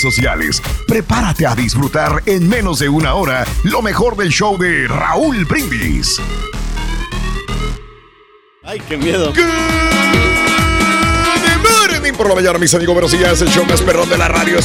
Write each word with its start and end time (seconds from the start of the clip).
sociales. 0.00 0.62
Prepárate 0.86 1.46
a 1.46 1.54
disfrutar 1.54 2.22
en 2.26 2.48
menos 2.48 2.78
de 2.78 2.88
una 2.88 3.14
hora 3.14 3.46
lo 3.64 3.82
mejor 3.82 4.16
del 4.16 4.30
show 4.30 4.56
de 4.58 4.88
Raúl 4.88 5.44
Brindis. 5.44 6.20
Ay, 8.62 8.80
qué 8.88 8.96
miedo. 8.96 9.32
Good 9.32 9.44
morning 11.68 12.12
por 12.14 12.28
la 12.28 12.34
mañana, 12.34 12.58
mis 12.58 12.74
amigos. 12.74 12.94
Buenos 12.94 13.12
días, 13.12 13.40
el 13.42 13.48
show 13.50 13.64
más 13.66 13.80
perrón 13.82 14.08
de 14.08 14.16
la 14.18 14.28
radio. 14.28 14.58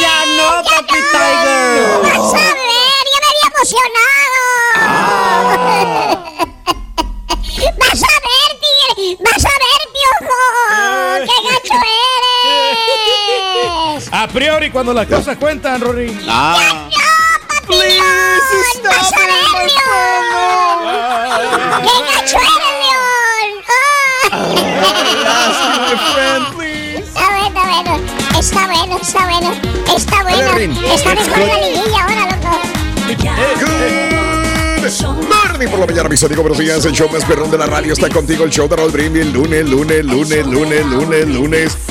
¡Ya 0.00 0.24
no, 0.36 0.62
Papi 0.64 0.98
Tiger! 1.12 2.00
Vas 2.02 2.34
a 2.34 2.36
ver, 2.36 3.04
ya 3.12 3.18
me 3.20 3.26
había 3.30 3.46
emocionado. 3.54 4.40
Vas 7.78 8.02
a 8.02 8.14
ver, 8.26 8.50
tigre. 8.60 9.16
Vas 9.24 9.44
a 9.44 9.54
ver, 9.62 9.82
piojo. 9.92 10.40
¡Qué 11.26 11.36
gacho 11.48 11.74
eres! 11.74 12.19
A 14.12 14.26
priori, 14.28 14.70
cuando 14.70 14.92
las 14.92 15.06
cosas 15.06 15.36
cuentan, 15.36 15.80
Rory. 15.80 16.18
Ah. 16.28 16.88
Está 28.38 28.66
bueno, 28.66 28.66
está 28.66 28.66
bueno. 28.66 28.66
Está 28.66 28.66
bueno, 28.66 28.98
está 29.00 29.24
bueno. 29.26 29.52
Está 29.96 30.22
bueno. 30.22 30.92
Está 30.92 31.14
mejor 31.14 31.38
la 31.38 31.58
liguilla 31.60 32.02
ahora, 32.02 32.24
loco. 32.36 32.50
Morning 35.28 35.68
por 35.68 35.78
la 35.78 35.86
mañana, 35.86 36.08
mis 36.08 36.24
amigos. 36.24 36.42
Buenos 36.42 36.58
días, 36.58 36.84
el 36.84 36.92
show 36.92 37.08
más 37.10 37.24
perrón 37.24 37.50
de 37.50 37.58
la 37.58 37.66
radio 37.66 37.92
está 37.92 38.08
contigo. 38.08 38.44
El 38.44 38.50
show 38.50 38.66
de 38.68 38.76
Raúl 38.76 38.90
Brindis. 38.90 39.26
Lunes, 39.32 39.68
lunes, 39.68 40.04
lunes, 40.04 40.46
lunes, 40.46 40.86
lunes. 40.86 41.28
¡Lunes! 41.28 41.89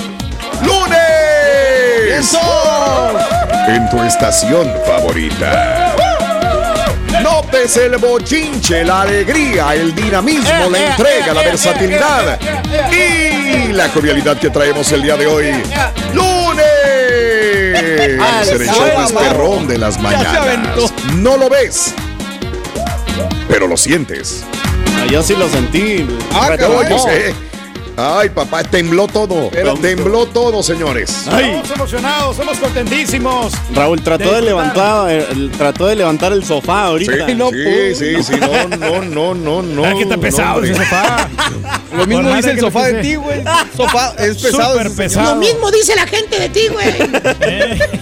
En 3.69 3.89
tu 3.89 4.03
estación 4.03 4.69
favorita. 4.85 5.95
Notes 7.23 7.77
el 7.77 7.95
bochinche, 7.97 8.83
la 8.83 9.03
alegría, 9.03 9.73
el 9.73 9.95
dinamismo, 9.95 10.69
la 10.69 10.89
entrega, 10.89 11.33
la 11.33 11.41
versatilidad 11.43 12.37
y 12.91 13.71
la 13.71 13.87
jovialidad 13.89 14.37
que 14.37 14.49
traemos 14.49 14.91
el 14.91 15.03
día 15.03 15.15
de 15.15 15.27
hoy. 15.27 15.45
¡Lunes! 16.13 16.65
Es 18.41 18.49
el 18.49 18.67
show 18.67 18.87
más 18.97 19.13
perrón 19.13 19.67
de 19.69 19.77
las 19.77 19.97
mañanas. 20.01 20.91
No 21.15 21.37
lo 21.37 21.49
ves, 21.49 21.93
pero 23.47 23.65
lo 23.65 23.77
sientes. 23.77 24.43
ah, 24.97 25.05
yo 25.09 25.23
sí 25.23 25.35
lo 25.37 25.47
sentí. 25.47 26.05
Ah, 26.33 26.49
caray, 26.57 26.99
sí. 26.99 27.33
Ay, 28.01 28.29
papá, 28.29 28.63
tembló 28.63 29.07
todo. 29.07 29.49
tembló 29.81 30.25
todo, 30.27 30.63
señores. 30.63 31.25
Ay, 31.29 31.45
Estamos 31.49 31.71
emocionados, 31.71 32.35
somos 32.37 32.57
contentísimos. 32.57 33.51
Raúl 33.73 34.01
trató 34.01 34.29
de 34.29 34.35
De 34.35 34.41
levantar, 34.43 35.09
el- 35.11 35.25
el- 35.31 35.51
trató 35.51 35.87
de 35.87 35.95
levantar 35.97 36.31
el 36.31 36.45
sofá 36.45 36.83
Sí, 36.83 36.87
ahorita. 37.09 37.27
sí, 37.27 37.95
sí, 37.95 38.23
sí, 38.23 38.33
no, 38.39 38.77
no, 38.77 39.01
no, 39.03 39.33
no, 39.35 39.61
no. 39.61 39.85
Ah, 39.85 39.93
que 39.95 40.03
está 40.03 40.15
no, 40.15 40.21
pesado 40.21 40.63
ese 40.63 40.75
sofá. 40.75 41.27
Lo 41.97 42.05
mismo 42.05 42.23
Por 42.23 42.35
dice 42.37 42.51
el 42.51 42.59
sofá 42.61 42.87
de 42.87 43.01
ti, 43.01 43.15
güey. 43.15 43.43
Sofá 43.75 44.13
es 44.17 44.37
pesado. 44.41 44.73
Súper 44.77 44.91
pesado. 44.95 45.35
Lo 45.35 45.41
mismo 45.41 45.69
dice 45.71 45.95
la 45.95 46.07
gente 46.07 46.39
de 46.39 46.49
ti, 46.49 46.67
güey. 46.71 46.93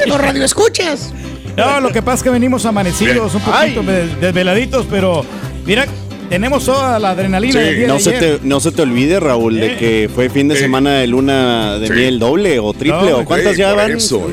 Los 0.05 0.21
radioescuchas. 0.21 1.11
No, 1.55 1.79
lo 1.79 1.91
que 1.91 2.03
pasa 2.03 2.17
es 2.17 2.23
que 2.23 2.29
venimos 2.29 2.65
amanecidos, 2.67 3.33
un 3.33 3.41
poquito 3.41 3.81
de- 3.81 4.07
desveladitos, 4.17 4.85
pero 4.89 5.25
mira, 5.65 5.87
tenemos 6.29 6.65
toda 6.65 6.99
la 6.99 7.11
adrenalina 7.11 7.53
Sí, 7.53 7.59
del 7.59 7.75
día 7.77 7.87
No 7.87 7.93
de 7.95 7.99
se, 7.99 8.09
ayer. 8.15 8.39
te, 8.39 8.47
no 8.47 8.59
se 8.59 8.71
te 8.71 8.81
olvide, 8.81 9.19
Raúl, 9.19 9.55
de 9.55 9.73
Eh. 9.73 9.77
que 9.77 10.09
fue 10.13 10.29
fin 10.29 10.47
de 10.47 10.55
Eh. 10.55 10.59
semana 10.59 10.95
de 10.97 11.07
luna 11.07 11.77
de 11.79 11.87
Sí. 11.87 11.93
miel 11.93 12.19
doble 12.19 12.59
o 12.59 12.73
triple. 12.73 13.09
No, 13.11 13.17
¿O 13.19 13.25
cuántas 13.25 13.53
Sí, 13.53 13.59
ya 13.59 13.73
van, 13.73 13.91
eso. 13.91 14.29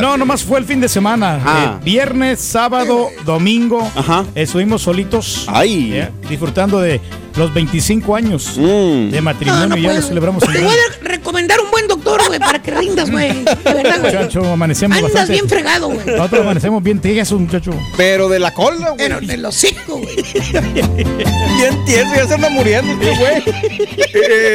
No, 0.00 0.16
nomás 0.16 0.42
fue 0.44 0.58
el 0.58 0.64
fin 0.64 0.80
de 0.80 0.88
semana. 0.88 1.40
Ah. 1.44 1.78
Eh, 1.80 1.84
viernes, 1.84 2.40
sábado, 2.40 3.08
domingo. 3.24 3.90
Ajá. 3.94 4.24
Estuvimos 4.34 4.82
solitos. 4.82 5.44
Ay. 5.48 5.90
eh, 5.94 6.08
disfrutando 6.28 6.80
de 6.80 7.00
los 7.36 7.52
25 7.54 8.16
años 8.16 8.54
Mm. 8.56 9.10
de 9.10 9.20
matrimonio. 9.20 9.60
No, 9.62 9.68
no 9.68 9.76
y 9.76 9.82
ya 9.82 9.88
puedo. 9.88 10.00
lo 10.00 10.06
celebramos 10.08 10.42
en 10.44 10.52
Te 10.52 10.60
voy 10.62 10.74
a 10.74 11.08
recomendar 11.08 11.60
un 11.60 11.70
buen 11.70 11.86
doctor, 11.88 12.20
güey, 12.26 12.38
para 12.38 12.60
que 12.62 12.70
rindas, 12.72 13.10
güey. 13.10 13.28
De 13.44 13.54
verdad, 13.64 14.00
güey. 14.00 14.14
Muchacho, 14.14 14.44
amanecemos 14.52 14.96
Andas 14.98 15.12
bastante. 15.12 15.32
bien 15.32 15.48
fregado, 15.48 15.88
güey. 15.88 16.06
Nosotros 16.06 16.40
amanecemos 16.42 16.82
bien 16.82 16.98
tieso, 17.00 17.38
muchacho. 17.38 17.72
Pero 17.96 18.28
de 18.28 18.38
la 18.38 18.52
cola, 18.54 18.90
güey. 18.90 18.96
Pero 18.98 19.20
de 19.20 19.36
los 19.36 19.54
cinco, 19.54 19.98
güey. 19.98 20.16
Bien 20.22 21.84
tieso, 21.86 22.08
ya 22.16 22.26
se 22.26 22.34
anda 22.34 22.48
muriendo, 22.50 22.92
este 22.92 23.16
güey. 23.16 23.42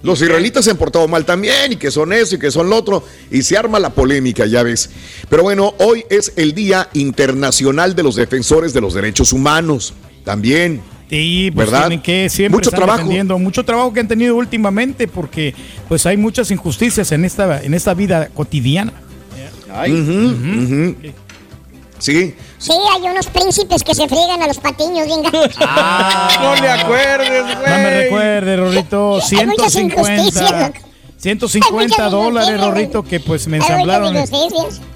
Los 0.08 0.22
israelitas 0.22 0.64
se 0.64 0.72
han 0.72 0.78
portado 0.78 1.08
mal 1.08 1.26
también 1.26 1.74
y 1.74 1.76
que 1.76 1.92
son 1.92 2.14
eso 2.14 2.36
y 2.36 2.40
que 2.40 2.50
son 2.50 2.70
lo 2.70 2.78
otro. 2.78 3.04
Y 3.30 3.42
se 3.44 3.58
arma 3.58 3.78
la 3.78 3.90
polémica, 3.90 4.46
ya 4.46 4.64
ves. 4.64 4.90
Pero 5.30 5.44
bueno, 5.44 5.76
hoy 5.80 6.06
es 6.10 6.32
el 6.38 6.54
Día 6.54 6.88
Internacional 6.94 7.94
de 7.94 8.04
los 8.04 8.16
Defensores 8.16 8.74
de 8.74 8.80
los 8.80 8.94
Derechos 8.94 9.34
Humanos. 9.34 9.94
También. 10.24 10.82
Sí, 11.10 11.52
pues 11.54 11.68
¿Verdad? 11.70 11.88
tienen 11.88 12.02
que 12.02 12.30
siempre 12.30 12.58
Mucho 12.58 12.70
están 12.70 12.86
trabajo. 12.86 13.40
mucho 13.40 13.64
trabajo 13.66 13.94
que 13.94 14.00
han 14.00 14.08
tenido 14.08 14.36
últimamente 14.36 15.08
porque 15.10 15.54
pues 15.88 16.06
hay 16.06 16.18
muchas 16.18 16.52
injusticias 16.52 17.12
en 17.12 17.24
esta 17.26 17.62
en 17.62 17.74
esta 17.74 17.94
vida 17.94 18.30
cotidiana. 18.34 18.94
Ujú. 19.88 20.96
Sí. 22.00 22.34
Sí, 22.60 22.72
hay 22.94 23.02
unos 23.10 23.28
príncipes 23.28 23.84
que 23.84 23.94
se 23.94 24.08
friegan 24.08 24.42
a 24.42 24.48
los 24.48 24.58
patiños, 24.58 25.08
venga. 25.08 25.30
No 26.42 26.56
le 26.56 26.70
acuerdes, 26.70 27.44
güey. 27.44 27.70
No 27.70 27.78
me 27.78 27.98
recuerde, 28.04 28.58
Rorrito, 28.58 29.20
Hay 29.38 29.46
muchas 29.46 29.74
150 29.74 30.16
injusticias. 30.16 30.72
150 31.20 31.80
Hay 31.82 31.88
muchas 31.88 32.12
dólares, 32.12 32.62
Rorrito, 32.62 33.04
que 33.04 33.20
pues 33.20 33.48
me 33.48 33.58
ensamblaron. 33.58 34.16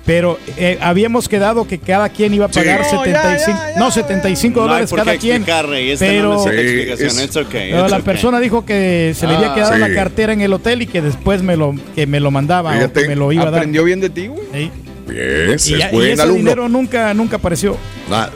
Pero 0.06 0.40
eh, 0.58 0.78
habíamos 0.82 1.28
quedado 1.30 1.68
que 1.68 1.78
cada 1.80 2.10
quien 2.10 2.34
iba 2.34 2.46
a 2.46 2.50
pagar 2.50 2.80
No, 2.82 2.84
ya, 2.84 2.90
75, 2.90 3.60
ya, 3.60 3.74
ya, 3.74 3.80
no, 3.80 3.86
ya. 3.88 3.92
75 3.92 4.56
No 4.60 4.62
hay 4.64 4.68
dólares 4.68 4.90
por 4.90 5.00
cada 5.00 5.18
quien. 5.18 5.46
Rey. 5.46 5.96
Pero 5.98 6.34
no 6.34 6.44
Sí, 6.44 6.50
es- 6.50 7.36
okay. 7.38 7.72
la 7.72 7.86
okay. 7.86 8.02
persona 8.02 8.40
dijo 8.40 8.66
que 8.66 9.14
se 9.18 9.28
le 9.28 9.36
había 9.36 9.52
Ah, 9.52 9.56
quedado 9.56 9.78
la 9.78 9.88
sí. 9.88 9.94
cartera 9.94 10.34
en 10.34 10.42
el 10.42 10.54
hotel 10.54 10.82
y 10.84 10.88
que 10.88 11.02
después 11.02 11.42
me 11.44 11.56
lo 11.56 11.76
que 11.96 12.08
me 12.08 12.20
lo 12.20 12.30
mandaba 12.32 12.72
o 12.72 12.74
Fíjate. 12.74 13.02
que 13.04 13.08
me 13.10 13.16
lo 13.16 13.32
iba 13.32 13.44
a 13.44 13.52
dar. 13.52 13.56
Aprendió 13.60 13.84
bien 13.84 14.00
de 14.02 14.10
ti, 14.10 14.28
güey. 14.28 14.42
Sí. 14.54 14.72
Y, 15.12 15.52
es 15.54 15.68
y 15.68 15.76
buen 15.92 16.12
ese 16.12 16.22
alumno. 16.22 16.38
dinero 16.40 16.70
nunca 16.70 17.14
nunca 17.14 17.36
apareció. 17.38 17.78
Ah, 18.12 18.30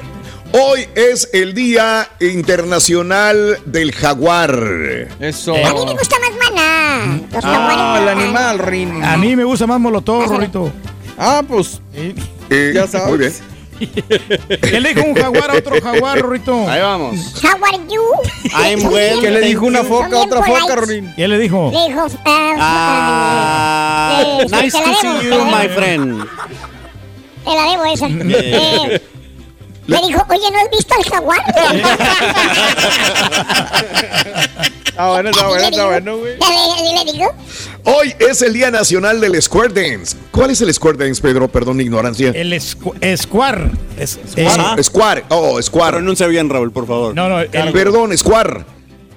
Hoy 0.51 0.88
es 0.95 1.30
el 1.33 1.54
Día 1.54 2.07
Internacional 2.22 3.57
del 3.66 3.92
Jaguar. 3.92 4.57
Eso. 5.19 5.54
A 5.54 5.74
mí 5.74 5.86
me 5.86 5.92
gusta 5.94 6.16
más 6.19 6.31
maná. 6.51 7.19
Los 7.33 7.44
Ah, 7.45 7.95
el 8.00 8.06
maná. 8.06 8.12
animal, 8.22 8.60
Rin. 8.60 9.04
A 9.04 9.18
mí 9.18 9.36
me 9.36 9.44
gusta 9.44 9.68
más 9.68 9.80
Molotov, 9.80 10.27
Rorrito. 10.30 10.72
Ah, 11.18 11.42
pues. 11.48 11.81
Eh, 12.50 12.72
Ya 12.74 12.88
sabes. 12.88 13.07
Muy 13.10 13.18
bien. 13.18 13.33
¿Qué 14.62 14.80
le 14.80 14.94
dijo 14.94 15.06
un 15.06 15.16
jaguar 15.16 15.51
a 15.51 15.56
otro 15.56 15.81
jaguar, 15.81 16.19
Rorrito? 16.22 16.69
Ahí 16.69 16.81
vamos. 16.81 17.44
How 17.44 17.62
are 17.66 17.77
you? 17.89 18.01
I'm 18.57 18.86
well. 18.89 19.19
¿Qué 19.19 19.31
le 19.31 19.42
dijo 19.42 19.66
una 19.66 19.83
foca 19.83 20.16
a 20.16 20.19
otra 20.22 20.42
foca. 20.44 20.77
Rin? 20.77 21.12
¿Qué 21.18 21.27
le 21.27 21.38
dijo? 21.38 21.72
Le 21.74 21.89
dijo, 21.89 22.06
Eh, 22.06 22.54
sí, 24.48 24.56
nice 24.56 24.77
la 24.80 24.86
to 24.86 24.94
see 25.01 25.30
you, 25.30 25.45
my 25.45 25.68
friend. 25.68 26.25
Te 27.46 27.56
la 27.56 27.64
debo 27.72 27.86
esa. 27.86 28.08
Eh, 29.88 29.88
le 29.88 29.98
dijo, 30.08 30.20
oye, 30.30 30.50
¿no 30.52 30.58
has 30.60 30.70
visto 30.72 30.96
al 30.96 31.04
jaguar? 31.12 31.44
Ah, 34.98 35.10
bueno, 35.10 35.30
está 35.30 35.48
bueno, 35.50 35.68
está 35.68 35.86
bueno, 35.88 36.18
güey. 36.20 36.36
¿Y 36.36 37.06
le 37.06 37.12
digo? 37.12 37.30
Hoy 37.84 38.16
es 38.18 38.42
el 38.42 38.54
Día 38.54 38.72
Nacional 38.72 39.20
del 39.20 39.42
Square 39.42 39.74
Dance. 39.74 40.16
¿Cuál 40.32 40.52
es 40.52 40.62
el 40.62 40.74
Square 40.74 40.98
Dance, 40.98 41.22
Pedro? 41.22 41.50
Perdón, 41.50 41.76
mi 41.76 41.84
ignorancia. 41.84 42.30
El 42.34 42.54
escu- 42.54 42.96
Square. 43.18 43.72
Es- 44.00 44.18
eh, 44.38 44.48
Ah, 44.58 44.78
Square. 44.82 45.26
Oh, 45.28 45.62
Square. 45.62 45.98
Pronuncia 45.98 46.28
bien, 46.28 46.50
Raúl, 46.50 46.72
por 46.72 46.88
favor. 46.88 47.14
no, 47.14 47.28
no, 47.28 47.42
el, 47.42 47.50
Perdón, 47.74 48.18
Square. 48.18 48.64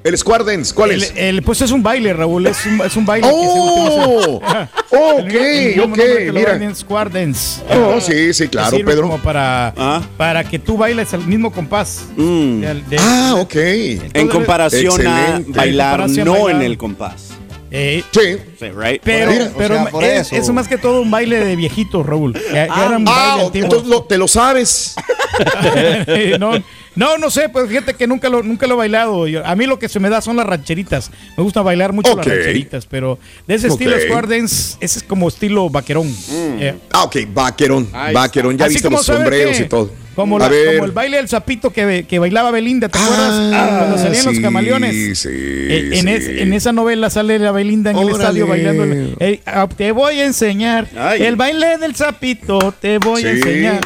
El 0.05 0.17
Square 0.17 0.45
Dance, 0.45 0.73
¿cuál 0.75 0.93
el- 0.93 1.03
es? 1.03 1.13
el- 1.17 1.43
pues 1.43 1.61
es 1.61 1.71
un 1.71 1.83
baile, 1.83 2.13
Raúl. 2.13 2.47
Es 2.47 2.65
un, 2.65 2.81
es 2.81 2.97
un 2.97 3.05
baile 3.05 3.27
que 3.29 3.35
se 3.35 3.41
Oh, 3.41 4.41
ok, 4.91 5.33
El 5.35 5.81
ok, 5.81 5.99
mira. 6.33 6.75
Square 6.75 7.11
Dance. 7.11 7.61
Oh, 7.71 8.01
sí, 8.01 8.33
sí, 8.33 8.49
claro, 8.49 8.71
sirve 8.77 8.93
Pedro. 8.93 9.03
Como 9.09 9.19
para, 9.23 9.75
Ah. 9.77 10.01
para 10.17 10.45
que 10.45 10.59
tú 10.59 10.77
bailes 10.79 11.13
al 11.15 11.27
mismo 11.27 11.53
compás. 11.53 12.05
Mm. 12.17 12.61
De- 12.61 12.75
de- 12.89 12.97
Ah, 13.01 13.35
ok. 13.39 13.55
En 14.15 14.29
comparación 14.29 15.07
a 15.07 15.41
bailar, 15.41 15.41
En 15.41 15.45
comparación 15.45 16.29
a 16.29 16.31
no 16.33 16.45
bailar. 16.45 16.63
en 16.63 16.63
el 16.71 16.79
compás. 16.79 17.28
Eh, 17.71 18.03
Sí. 18.13 18.21
Sí, 18.59 18.67
right? 18.75 19.01
pero 19.05 19.31
Mira, 19.31 19.51
pero 19.57 19.75
o 19.75 19.79
sea, 19.83 19.91
por 19.91 20.05
es, 20.05 20.33
eso. 20.33 20.37
es 20.37 20.49
más 20.51 20.67
que 20.69 20.79
todo 20.79 21.01
un 21.03 21.11
baile 21.11 21.45
de 21.45 21.57
viejitos, 21.57 22.05
Raúl. 22.07 22.33
Que- 22.33 22.41
que 22.41 22.57
era 22.59 22.97
un 22.97 23.07
Ah, 23.09 23.29
baile 23.31 23.45
antiguo. 23.47 23.65
entonces 23.67 23.89
lo- 23.89 24.03
te 24.05 24.19
lo 24.19 24.27
sabes. 24.29 24.95
no, 26.39 26.53
no, 26.95 27.19
no 27.19 27.31
sé, 27.31 27.49
pues 27.49 27.69
fíjate 27.69 27.95
que 27.95 28.07
nunca 28.07 28.29
lo, 28.29 28.43
nunca 28.43 28.67
lo 28.67 28.75
he 28.75 28.79
bailado. 28.79 29.27
Yo- 29.27 29.45
a 29.47 29.55
mí 29.55 29.67
lo 29.67 29.79
que 29.79 29.89
se 29.89 30.01
me 30.01 30.09
da 30.11 30.21
son 30.21 30.37
las 30.37 30.47
rancheritas. 30.47 31.11
Me 31.37 31.43
gusta 31.43 31.63
bailar 31.63 31.93
mucho 31.93 32.17
las 32.17 32.27
rancheritas, 32.27 32.87
pero 32.87 33.19
de 33.47 33.55
ese 33.55 33.69
estilo. 33.69 33.99
Square 34.01 34.27
Dance, 34.39 34.77
ese 34.81 34.99
es 35.01 35.05
como 35.05 35.29
estilo 35.29 35.69
vaquerón. 35.71 36.13
Eh, 36.31 36.75
Ah, 36.93 37.05
ok, 37.05 37.17
vaquerón. 37.33 37.89
Ahí 37.93 38.15
Vaquerón, 38.15 38.57
ya 38.59 38.65
así 38.67 38.75
viste 38.75 38.91
los 38.91 39.05
sombreros 39.07 39.57
que- 39.57 39.63
y 39.65 39.69
todo. 39.69 39.91
Como, 40.19 40.37
la- 40.41 40.49
el 40.49 40.91
baile 40.91 41.19
del 41.19 41.29
sapito 41.29 41.71
que, 41.73 42.05
que 42.09 42.19
bailaba 42.19 42.51
Belinda, 42.51 42.89
¿te 42.89 42.99
Ah, 42.99 43.05
acuerdas? 43.05 43.79
Cuando 43.79 43.99
salían 43.99 44.25
los 44.27 44.41
camaleones. 44.41 45.17
sí, 45.21 45.29
Eh, 45.31 45.91
en, 45.93 46.03
sí. 46.03 46.09
es- 46.11 46.29
en 46.43 46.53
esa 46.53 46.73
novela 46.73 47.09
sale 47.09 47.39
la 47.39 47.53
Belinda 47.53 47.93
en 47.93 47.99
el 47.99 48.09
estadio 48.09 48.49
bailando. 48.49 48.83
el- 48.83 49.15
eh, 49.21 49.41
ah, 49.47 49.69
te 49.75 49.93
voy 49.93 50.19
a 50.19 50.27
enseñar 50.27 50.89
Ay. 50.97 51.23
el 51.23 51.37
baile 51.37 51.79
del 51.79 51.95
sapito, 51.95 52.75
te 52.81 52.99
voy 52.99 53.25
a 53.25 53.31
enseñar. 53.31 53.81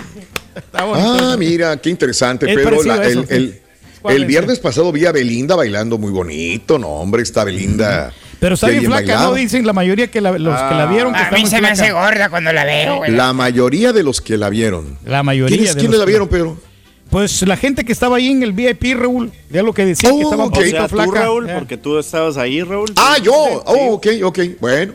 Está. 0.56 0.84
Ah, 0.84 1.36
mira, 1.38 1.76
qué 1.76 1.90
interesante, 1.90 2.50
Es 2.50 2.56
Pedro. 2.56 2.82
La- 2.82 3.04
eso, 3.06 3.24
el, 3.28 3.36
el- 3.36 3.60
¿Cuál 4.00 4.16
el 4.16 4.22
es? 4.22 4.28
viernes 4.28 4.58
pasado 4.58 4.90
vi 4.90 5.04
a 5.04 5.12
Belinda 5.12 5.54
bailando 5.54 5.98
muy 5.98 6.10
bonito. 6.10 6.78
No, 6.78 6.88
hombre, 6.88 7.22
está 7.22 7.44
Belinda. 7.44 8.10
Pero 8.42 8.54
está 8.56 8.66
bien 8.66 8.84
flaca. 8.84 9.20
¿no? 9.20 9.34
Dicen 9.34 9.64
la 9.64 9.72
mayoría 9.72 10.10
que 10.10 10.20
la- 10.20 10.36
los 10.36 10.60
que 10.60 10.74
la 10.74 10.86
vieron 10.86 11.12
que 11.12 11.18
A 11.20 11.22
está 11.22 11.36
mí 11.36 11.42
muy 11.42 11.50
se 11.50 11.60
me 11.60 11.68
hace 11.68 11.92
gorda 11.92 12.28
cuando 12.28 12.52
la 12.52 12.64
veo, 12.64 12.96
güey. 12.96 13.12
La 13.12 13.32
mayoría 13.32 13.92
de 13.92 14.02
los 14.02 14.20
que 14.20 14.36
la 14.36 14.50
vieron. 14.50 14.98
La 15.06 15.22
mayoría 15.22 15.56
¿Quiénes, 15.56 15.74
de 15.76 15.80
quiénes 15.80 15.92
los 15.96 16.00
la 16.00 16.06
vieron, 16.06 16.26
Pedro? 16.28 16.58
Pues 17.08 17.42
la 17.46 17.56
gente 17.56 17.84
que 17.84 17.92
estaba 17.92 18.16
ahí 18.16 18.28
en 18.32 18.42
el 18.42 18.52
VIP, 18.52 18.94
Raúl, 18.98 19.30
ya 19.48 19.62
lo 19.62 19.72
que 19.72 19.84
decía 19.86 20.10
Oh, 20.12 20.16
que 20.16 20.22
estaba 20.24 20.44
un 20.44 20.48
ok. 20.48 20.56
O 20.56 20.58
poquito 20.60 20.76
sea, 20.76 20.88
tú, 20.88 20.94
flaca. 20.96 21.20
Raúl, 21.20 21.48
eh. 21.50 21.54
porque 21.58 21.76
tú 21.76 21.98
estabas 21.98 22.36
ahí, 22.36 22.62
Raúl. 22.62 22.88
Ah, 22.96 23.16
yo. 23.22 23.32
Oh, 23.34 23.94
ok, 23.94 24.06
ok. 24.24 24.38
Bueno. 24.60 24.92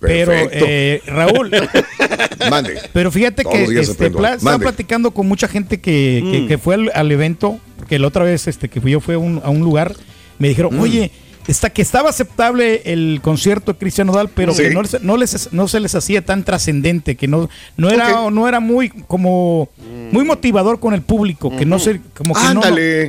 Pero, 0.00 0.30
Perfecto. 0.30 0.64
eh, 0.68 1.02
Raúl, 1.06 1.50
Mande. 2.50 2.78
pero 2.92 3.10
fíjate 3.10 3.42
Todos 3.42 3.56
que 3.68 3.80
este, 3.80 4.06
estaba 4.06 4.58
platicando 4.58 5.10
con 5.10 5.26
mucha 5.26 5.48
gente 5.48 5.80
que, 5.80 6.22
que- 6.30 6.46
que 6.46 6.56
fue 6.58 6.76
al, 6.76 6.92
al 6.94 7.10
evento, 7.10 7.58
porque 7.76 7.98
la 7.98 8.06
otra 8.06 8.24
vez 8.24 8.46
este, 8.46 8.68
que 8.68 8.80
fui 8.80 8.92
yo 8.92 9.00
fui 9.00 9.14
a 9.16 9.18
un, 9.18 9.40
a 9.44 9.50
un 9.50 9.60
lugar, 9.60 9.94
me 10.38 10.48
dijeron, 10.48 10.76
Mm. 10.76 10.80
oye, 10.80 11.10
está, 11.48 11.70
que 11.70 11.82
estaba 11.82 12.10
aceptable 12.10 12.82
el 12.84 13.20
concierto 13.22 13.72
de 13.72 13.78
Cristian 13.78 14.06
Nodal, 14.06 14.28
pero 14.32 14.54
Sí. 14.54 14.62
que 14.62 14.70
no, 14.70 14.82
les- 14.82 15.02
no, 15.02 15.16
les, 15.16 15.52
no 15.52 15.66
se 15.68 15.80
les 15.80 15.94
hacía 15.94 16.24
tan 16.24 16.44
trascendente, 16.44 17.16
que 17.16 17.26
no, 17.26 17.48
no, 17.76 17.90
era, 17.90 18.30
no 18.30 18.46
era 18.48 18.60
muy 18.60 18.90
como 18.90 19.68
muy 20.12 20.24
motivador 20.24 20.80
con 20.80 20.94
el 20.94 21.02
público, 21.02 21.54
que 21.54 21.66
no 21.66 21.78
se, 21.78 22.00
como 22.16 22.34
que 22.34 22.40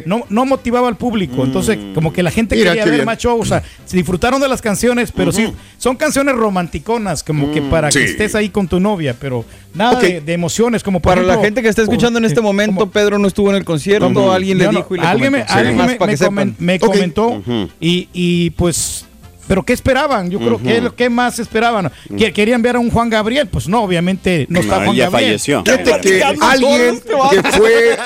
no- 0.05 0.17
no, 0.19 0.25
no 0.29 0.45
motivaba 0.45 0.87
al 0.87 0.97
público. 0.97 1.43
Entonces, 1.45 1.77
como 1.93 2.11
que 2.11 2.23
la 2.23 2.31
gente 2.31 2.55
Mira, 2.55 2.71
quería 2.71 2.85
ver 2.85 2.93
bien. 2.95 3.05
más 3.05 3.17
show, 3.17 3.39
o 3.39 3.45
sea, 3.45 3.63
se 3.85 3.95
disfrutaron 3.97 4.41
de 4.41 4.47
las 4.49 4.61
canciones, 4.61 5.11
pero 5.11 5.31
sí, 5.31 5.53
son 5.77 5.95
canciones 5.95 6.35
romanticonas, 6.35 7.23
como 7.23 7.51
que 7.51 7.61
para 7.61 7.89
que 7.89 8.03
estés 8.03 8.35
ahí 8.35 8.49
con 8.49 8.67
tu 8.67 8.79
novia, 8.79 9.15
pero 9.19 9.45
nada 9.73 9.99
de, 9.99 10.21
de 10.21 10.33
emociones, 10.33 10.83
como 10.83 10.99
Para 11.01 11.21
la 11.21 11.37
gente 11.39 11.61
que 11.61 11.69
está 11.69 11.81
escuchando 11.81 12.19
en 12.19 12.25
este 12.25 12.41
momento, 12.41 12.75
como- 12.79 12.91
Pedro 12.91 13.17
no 13.19 13.27
estuvo 13.27 13.49
en 13.49 13.55
el 13.57 13.65
concierto, 13.65 14.11
como- 14.13 14.31
alguien 14.31 14.57
le 14.57 14.67
dijo 14.67 14.95
y 14.95 14.99
le 14.99 15.05
alguien 15.05 15.31
me, 15.31 15.39
comentó. 15.45 15.53
alguien 15.53 15.77
me- 15.77 15.95
para 15.95 16.11
me 16.11 16.17
comen- 16.17 16.55
me 16.59 16.75
Ok. 16.75 16.85
comentó 16.85 17.41
y, 17.79 18.09
y 18.13 18.28
pues 18.55 19.05
pero 19.47 19.63
¿qué 19.63 19.73
esperaban? 19.73 20.29
Yo 20.29 20.37
creo 20.37 20.61
que 20.61 20.91
que 20.95 21.09
más 21.09 21.39
esperaban. 21.39 21.91
¿Que- 22.15 22.31
¿Querían 22.31 22.61
ver 22.61 22.75
a 22.75 22.79
un 22.79 22.91
Juan 22.91 23.09
Gabriel? 23.09 23.47
Pues 23.47 23.67
no, 23.67 23.81
obviamente 23.81 24.45
no 24.47 24.59
está 24.59 24.77
No, 24.77 24.85
Juan 24.85 24.95
ya 24.95 25.05
Gabriel. 25.05 25.29
falleció. 25.39 25.63
Fíjate 25.63 26.01
que 26.01 26.23
alguien 26.23 27.01
todos, 27.01 27.31
que 27.31 27.43
fue 27.53 27.97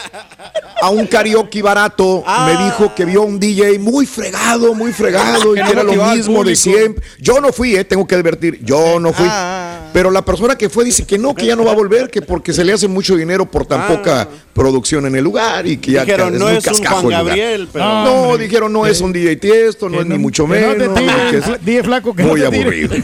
a 0.82 0.90
un 0.90 1.06
karaoke 1.06 1.62
barato 1.62 2.24
me 2.46 2.64
dijo 2.64 2.96
que 2.96 3.04
vio 3.04 3.24
a 3.24 3.26
un 3.26 3.42
DJ 3.42 3.78
muy 3.78 4.06
fregado, 4.06 4.74
muy 4.74 4.94
fregado 4.94 5.54
y 5.58 5.62
Que 5.62 5.70
era 5.72 5.84
lo 5.84 5.94
mismo 6.16 6.46
de 6.46 6.56
siempre. 6.56 7.04
Yo 7.20 7.42
no 7.42 7.52
fui, 7.52 7.76
eh, 7.76 7.84
tengo 7.84 8.08
que 8.08 8.16
advertir, 8.16 8.60
yo 8.64 8.98
no 9.02 9.12
fui. 9.12 9.28
Ah, 9.30 9.83
Pero 9.94 10.10
la 10.10 10.24
persona 10.26 10.58
que 10.58 10.70
fue 10.70 10.84
dice 10.84 11.06
que 11.06 11.18
no, 11.20 11.36
que 11.36 11.46
ya 11.46 11.56
no 11.56 11.64
va 11.64 11.72
a 11.72 11.76
volver, 11.76 12.10
que 12.10 12.22
porque 12.22 12.52
se 12.52 12.64
le 12.64 12.74
hace 12.74 12.88
mucho 12.88 13.16
dinero 13.16 13.46
por 13.50 13.66
tan 13.68 13.82
Ah. 13.82 13.88
poca 13.88 14.28
producción 14.54 15.06
en 15.06 15.16
el 15.16 15.24
lugar 15.24 15.66
y 15.68 15.78
que 15.78 15.92
ya 15.92 16.02
Dijeron, 16.06 16.34
es 16.34 16.40
no 16.40 16.48
muy 16.48 16.58
es 16.58 16.66
un 16.68 16.74
cascajo 16.74 17.02
Juan 17.02 17.14
el 17.14 17.20
lugar. 17.20 17.26
Gabriel, 17.38 17.70
pero... 17.72 17.86
No, 17.86 18.04
No, 18.04 18.14
hombre. 18.30 18.44
dijeron 18.46 18.74
no 18.74 18.86
es 18.88 19.02
un 19.02 19.14
DJ 19.14 19.36
Tiesto, 19.38 19.90
no 19.90 20.02
es 20.02 20.06
ni 20.08 20.18
mucho 20.18 20.48
Que 20.48 20.60
no 20.62 20.68
menos. 20.76 20.96
te 20.96 21.00
tires, 21.02 21.16
que 21.32 21.38
es 21.38 21.66
DJ 21.66 21.84
flaco, 21.84 22.16
que 22.16 22.24
muy 22.24 22.40
no 22.42 22.48
aburrido. 22.48 22.96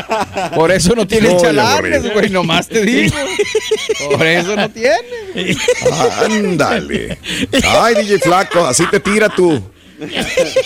Por 0.54 0.70
eso 0.70 0.94
no 0.94 1.06
tienes 1.06 1.32
Muy 1.32 1.42
chalanes, 1.42 2.12
güey, 2.12 2.28
nomás 2.30 2.68
te 2.68 2.82
digo. 2.84 3.16
Por 4.10 4.26
eso 4.26 4.54
no 4.56 4.68
tienes. 4.70 5.56
Ándale. 6.22 7.18
Ay, 7.80 7.94
DJ 7.96 8.18
Flaco, 8.18 8.66
así 8.66 8.84
te 8.90 9.00
tira 9.00 9.28
tu, 9.28 9.60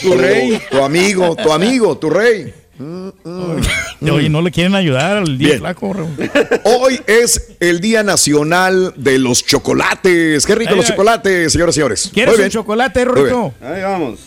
Tu 0.03 0.15
rey. 0.15 0.61
tu 0.71 0.79
amigo, 0.83 1.37
tu 1.37 1.53
amigo, 1.53 1.97
tu 1.99 2.11
rey. 2.11 2.53
Oye, 4.11 4.29
no 4.29 4.41
le 4.43 4.51
quieren 4.51 4.75
ayudar 4.75 5.17
al 5.19 5.37
Bien. 5.37 5.59
flaco, 5.59 5.93
Raúl. 5.93 6.11
Hoy 6.65 7.01
es 7.07 7.53
el 7.61 7.81
Día 7.81 8.03
Nacional 8.03 8.93
de 8.97 9.19
los 9.19 9.45
Chocolates. 9.45 10.47
Qué 10.47 10.55
rico 10.55 10.71
Ay, 10.73 10.77
los 10.77 10.85
ay. 10.87 10.91
chocolates, 10.93 11.53
señoras 11.53 11.75
y 11.75 11.79
señores. 11.79 12.11
¿Quieres 12.13 12.33
Muy 12.35 12.37
un 12.37 12.43
bien. 12.43 12.51
chocolate, 12.51 13.05
Rorito? 13.05 13.55
Ahí 13.61 13.83
vamos. 13.83 14.21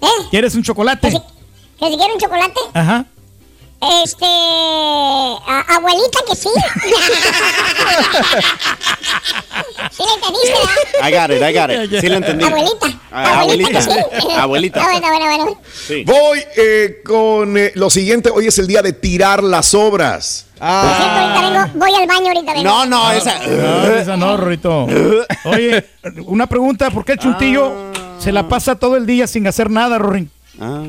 ¿Eh? 0.00 0.06
¿Quieres 0.30 0.54
un 0.54 0.62
chocolate? 0.62 1.08
¿Que 1.08 1.16
si, 1.16 1.18
que 1.80 1.90
si 1.90 1.96
quiere 1.96 2.12
un 2.14 2.20
chocolate? 2.20 2.60
Ajá. 2.74 3.04
Este. 3.80 4.26
a- 4.26 5.64
abuelita 5.76 6.18
que 6.28 6.34
sí. 6.34 6.48
¿Sí 9.92 10.02
le 10.04 10.14
entendiste, 10.14 10.52
verdad? 10.52 11.08
I 11.08 11.12
got 11.12 11.30
it, 11.30 11.42
I 11.42 11.52
got 11.52 11.70
it. 11.70 12.00
Sí 12.00 12.08
lo 12.08 12.16
entendí. 12.16 12.44
Abuelita. 12.44 12.86
Ah, 13.12 13.40
abuelita. 13.40 13.78
abuelita. 13.78 14.08
que 14.10 14.20
sí. 14.20 14.28
Abuelita. 14.36 14.80
Ah, 14.82 14.88
bueno, 14.90 15.08
bueno, 15.08 15.26
bueno. 15.26 15.60
Sí. 15.86 16.04
Voy 16.04 16.42
eh, 16.56 17.02
con 17.04 17.56
eh, 17.56 17.72
lo 17.74 17.88
siguiente. 17.88 18.30
Hoy 18.30 18.48
es 18.48 18.58
el 18.58 18.66
día 18.66 18.82
de 18.82 18.92
tirar 18.92 19.44
las 19.44 19.74
obras. 19.74 20.46
Por 20.58 20.66
cierto, 20.68 21.04
ahorita 21.04 21.40
vengo, 21.50 21.78
voy 21.78 21.94
al 21.94 22.06
baño 22.08 22.26
ahorita 22.28 22.52
vengo. 22.52 22.64
No, 22.64 22.84
no, 22.86 23.12
esa... 23.12 23.38
No, 23.46 23.86
esa 23.94 24.16
no, 24.16 24.36
Rorito. 24.36 24.88
Oye, 25.44 25.84
una 26.24 26.48
pregunta, 26.48 26.90
¿por 26.90 27.04
qué 27.04 27.12
el 27.12 27.18
chuntillo 27.18 27.92
se 28.18 28.32
la 28.32 28.48
pasa 28.48 28.74
todo 28.74 28.96
el 28.96 29.06
día 29.06 29.28
sin 29.28 29.46
hacer 29.46 29.70
nada, 29.70 29.98
Rorín? 29.98 30.30
Ah. 30.60 30.82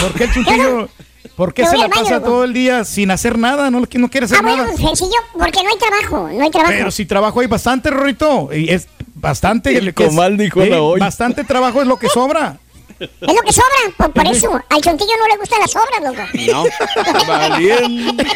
¿Por 0.00 0.12
qué 0.14 0.24
el 0.24 0.32
chuntillo, 0.32 0.88
por 1.36 1.54
qué 1.54 1.64
se 1.66 1.76
la 1.76 1.86
baño, 1.88 2.02
pasa 2.02 2.14
loco. 2.16 2.26
todo 2.26 2.44
el 2.44 2.52
día 2.52 2.84
sin 2.84 3.10
hacer 3.10 3.38
nada? 3.38 3.70
No, 3.70 3.80
no 3.80 3.86
quiere 4.10 4.24
hacer 4.24 4.38
Ah, 4.38 4.42
bueno, 4.42 4.64
nada. 4.64 4.76
sencillo, 4.76 5.16
porque 5.38 5.62
no 5.62 5.70
hay 5.70 5.78
trabajo, 5.78 6.28
no 6.32 6.42
hay 6.42 6.50
trabajo. 6.50 6.74
Pero 6.76 6.90
si 6.90 7.06
trabajo 7.06 7.40
hay 7.40 7.46
bastante, 7.46 7.90
Rorito. 7.90 8.48
Y 8.52 8.70
es 8.70 8.88
bastante. 9.14 9.76
El 9.76 9.94
comal 9.94 10.36
dijo 10.36 10.64
la 10.64 10.80
hoy. 10.82 10.98
Bastante 11.00 11.44
trabajo 11.44 11.80
es 11.82 11.86
lo 11.86 11.96
que 11.98 12.08
sobra. 12.08 12.58
Es 12.98 13.10
lo 13.20 13.42
que 13.42 13.52
sobra, 13.52 13.76
por, 13.98 14.10
por 14.12 14.26
eso. 14.26 14.50
Al 14.70 14.80
chontillo 14.80 15.12
no 15.18 15.26
le 15.28 15.36
gustan 15.36 15.60
las 15.60 15.76
obras, 15.76 16.00
loco. 16.02 16.22
No. 16.50 16.64
Valiente. 17.28 18.26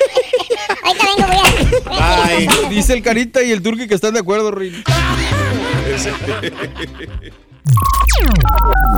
Ahorita 0.84 1.06
vengo, 1.16 1.28
voy 1.28 1.36
a. 1.36 1.42
voy 1.88 1.98
a 1.98 2.26
Bye. 2.26 2.36
tirar 2.36 2.46
las 2.46 2.56
obras. 2.58 2.70
Dice 2.70 2.92
el 2.92 3.02
Carita 3.02 3.42
y 3.42 3.52
el 3.52 3.62
Turqui 3.62 3.88
que 3.88 3.94
están 3.94 4.12
de 4.12 4.20
acuerdo, 4.20 4.50
Rin. 4.50 4.84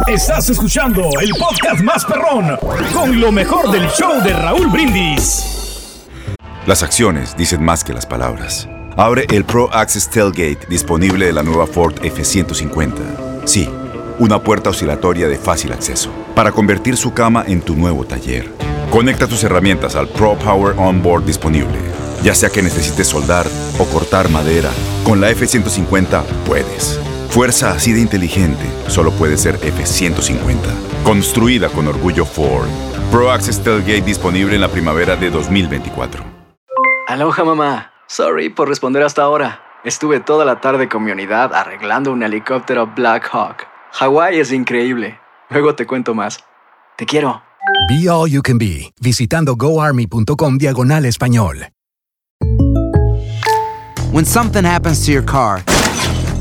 Estás 0.07 0.51
escuchando 0.51 1.03
el 1.21 1.31
podcast 1.39 1.83
más 1.83 2.05
perrón 2.05 2.57
con 2.93 3.21
lo 3.21 3.33
mejor 3.33 3.71
del 3.71 3.89
show 3.89 4.23
de 4.23 4.33
Raúl 4.33 4.69
Brindis. 4.69 6.07
Las 6.67 6.83
acciones 6.83 7.37
dicen 7.37 7.65
más 7.65 7.83
que 7.83 7.93
las 7.93 8.07
palabras. 8.07 8.69
Abre 8.97 9.27
el 9.31 9.45
Pro 9.45 9.73
Access 9.73 10.09
Tailgate 10.11 10.67
disponible 10.69 11.27
de 11.27 11.33
la 11.33 11.43
nueva 11.43 11.67
Ford 11.67 11.95
F-150. 12.03 13.47
Sí, 13.47 13.69
una 14.19 14.43
puerta 14.43 14.71
oscilatoria 14.71 15.29
de 15.29 15.39
fácil 15.39 15.73
acceso 15.73 16.11
para 16.35 16.53
convertir 16.53 16.97
su 16.97 17.13
cama 17.13 17.45
en 17.47 17.63
tu 17.63 17.75
nuevo 17.75 18.05
taller. 18.05 18.51
Conecta 18.91 19.27
tus 19.27 19.43
herramientas 19.45 19.97
al 19.97 20.09
Pro 20.09 20.37
Power 20.39 20.75
Onboard 20.79 21.25
disponible. 21.25 21.79
Ya 22.23 22.35
sea 22.35 22.51
que 22.51 22.63
necesites 22.63 23.09
soldar 23.09 23.47
o 23.79 23.85
cortar 23.87 24.29
madera, 24.29 24.71
con 25.05 25.21
la 25.21 25.31
F-150 25.31 26.23
puedes. 26.47 27.01
Fuerza 27.33 27.71
así 27.71 27.95
de 27.95 28.01
inteligente 28.01 28.63
solo 28.89 29.11
puede 29.13 29.39
ser 29.39 29.55
F-150. 29.55 30.59
Construida 31.03 31.71
con 31.71 31.89
orgullo 31.89 32.27
Ford. 32.27 32.69
Pro 33.11 33.31
Access 33.31 33.59
Tailgate 33.63 34.03
disponible 34.03 34.55
en 34.55 34.61
la 34.61 34.69
primavera 34.69 35.17
de 35.17 35.31
2024. 35.31 36.23
Aloha 37.09 37.43
mamá. 37.43 37.91
Sorry 38.07 38.51
por 38.51 38.69
responder 38.69 39.03
hasta 39.03 39.23
ahora. 39.23 39.63
Estuve 39.83 40.21
toda 40.21 40.45
la 40.45 40.61
tarde 40.61 40.91
con 40.91 41.05
mi 41.05 41.11
unidad 41.11 41.55
arreglando 41.55 42.13
un 42.13 42.23
helicóptero 42.23 42.87
Black 42.95 43.31
Hawk. 43.33 43.67
Hawái 43.93 44.39
es 44.39 44.53
increíble. 44.53 45.19
Luego 45.49 45.75
te 45.75 45.87
cuento 45.87 46.15
más. 46.15 46.45
Te 46.99 47.07
quiero. 47.07 47.43
Be 47.89 48.11
All 48.11 48.31
You 48.31 48.43
Can 48.43 48.59
Be, 48.59 48.93
visitando 49.01 49.57
goarmy.com 49.57 50.59
diagonal 50.59 51.07
español. 51.07 51.69
When 54.13 54.27
something 54.27 54.67
happens 54.67 55.07
to 55.07 55.13
your 55.13 55.25
car, 55.25 55.65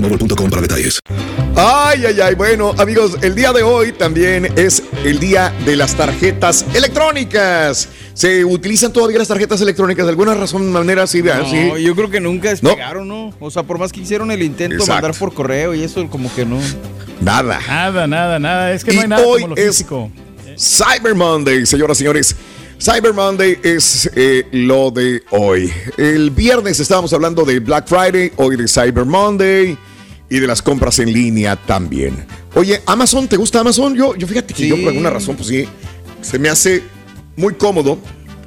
boostmobile.com 0.00 0.50
para 0.50 0.62
detalles. 0.62 0.98
Ay, 1.56 2.04
ay, 2.06 2.20
ay. 2.20 2.34
Bueno, 2.34 2.74
amigos, 2.78 3.16
el 3.22 3.34
día 3.34 3.52
de 3.52 3.62
hoy 3.62 3.92
también 3.92 4.52
es 4.56 4.82
el 5.04 5.18
día 5.18 5.52
de 5.64 5.76
las 5.76 5.94
tarjetas 5.94 6.64
electrónicas. 6.74 7.88
¿Se 8.14 8.44
utilizan 8.44 8.92
todavía 8.92 9.18
las 9.18 9.28
tarjetas 9.28 9.60
electrónicas? 9.60 10.06
De 10.06 10.10
alguna 10.10 10.34
razón, 10.34 10.70
manera, 10.72 11.06
sí, 11.06 11.20
¿verdad? 11.20 11.42
No, 11.42 11.76
sí. 11.76 11.82
yo 11.82 11.94
creo 11.94 12.10
que 12.10 12.20
nunca 12.20 12.50
despegaron, 12.50 13.08
¿no? 13.08 13.34
O 13.40 13.50
sea, 13.50 13.62
por 13.62 13.78
más 13.78 13.92
que 13.92 14.00
hicieron 14.00 14.30
el 14.30 14.42
intento 14.42 14.82
de 14.82 14.90
mandar 14.90 15.14
por 15.14 15.34
correo 15.34 15.74
y 15.74 15.82
eso, 15.82 16.06
como 16.08 16.32
que 16.34 16.44
no. 16.44 16.58
Nada. 17.20 17.60
Nada, 17.66 18.06
nada, 18.06 18.38
nada. 18.38 18.72
Es 18.72 18.84
que 18.84 18.92
no 18.92 18.98
Y 18.98 19.02
hay 19.02 19.08
nada 19.08 19.26
hoy 19.26 19.42
como 19.42 19.54
lo 19.54 19.60
es 19.60 19.68
físico. 19.68 20.10
Cyber 20.58 21.14
Monday, 21.14 21.66
señoras 21.66 21.98
y 21.98 22.00
señores. 22.00 22.36
Cyber 22.80 23.12
Monday 23.12 23.58
es 23.62 24.10
eh, 24.14 24.46
lo 24.52 24.90
de 24.90 25.22
hoy. 25.30 25.70
El 25.98 26.30
viernes 26.30 26.80
estábamos 26.80 27.12
hablando 27.12 27.44
de 27.44 27.60
Black 27.60 27.86
Friday, 27.86 28.32
hoy 28.36 28.56
de 28.56 28.66
Cyber 28.66 29.04
Monday 29.04 29.76
y 30.30 30.38
de 30.38 30.46
las 30.46 30.62
compras 30.62 30.98
en 31.00 31.12
línea 31.12 31.56
también. 31.56 32.24
Oye, 32.54 32.80
Amazon, 32.86 33.28
¿te 33.28 33.36
gusta 33.36 33.60
Amazon? 33.60 33.94
Yo, 33.94 34.14
yo 34.14 34.26
fíjate 34.26 34.54
que 34.54 34.66
yo 34.66 34.76
por 34.76 34.88
alguna 34.88 35.10
razón, 35.10 35.36
pues 35.36 35.48
sí, 35.48 35.66
se 36.22 36.38
me 36.38 36.48
hace 36.48 36.82
muy 37.36 37.54
cómodo 37.54 37.98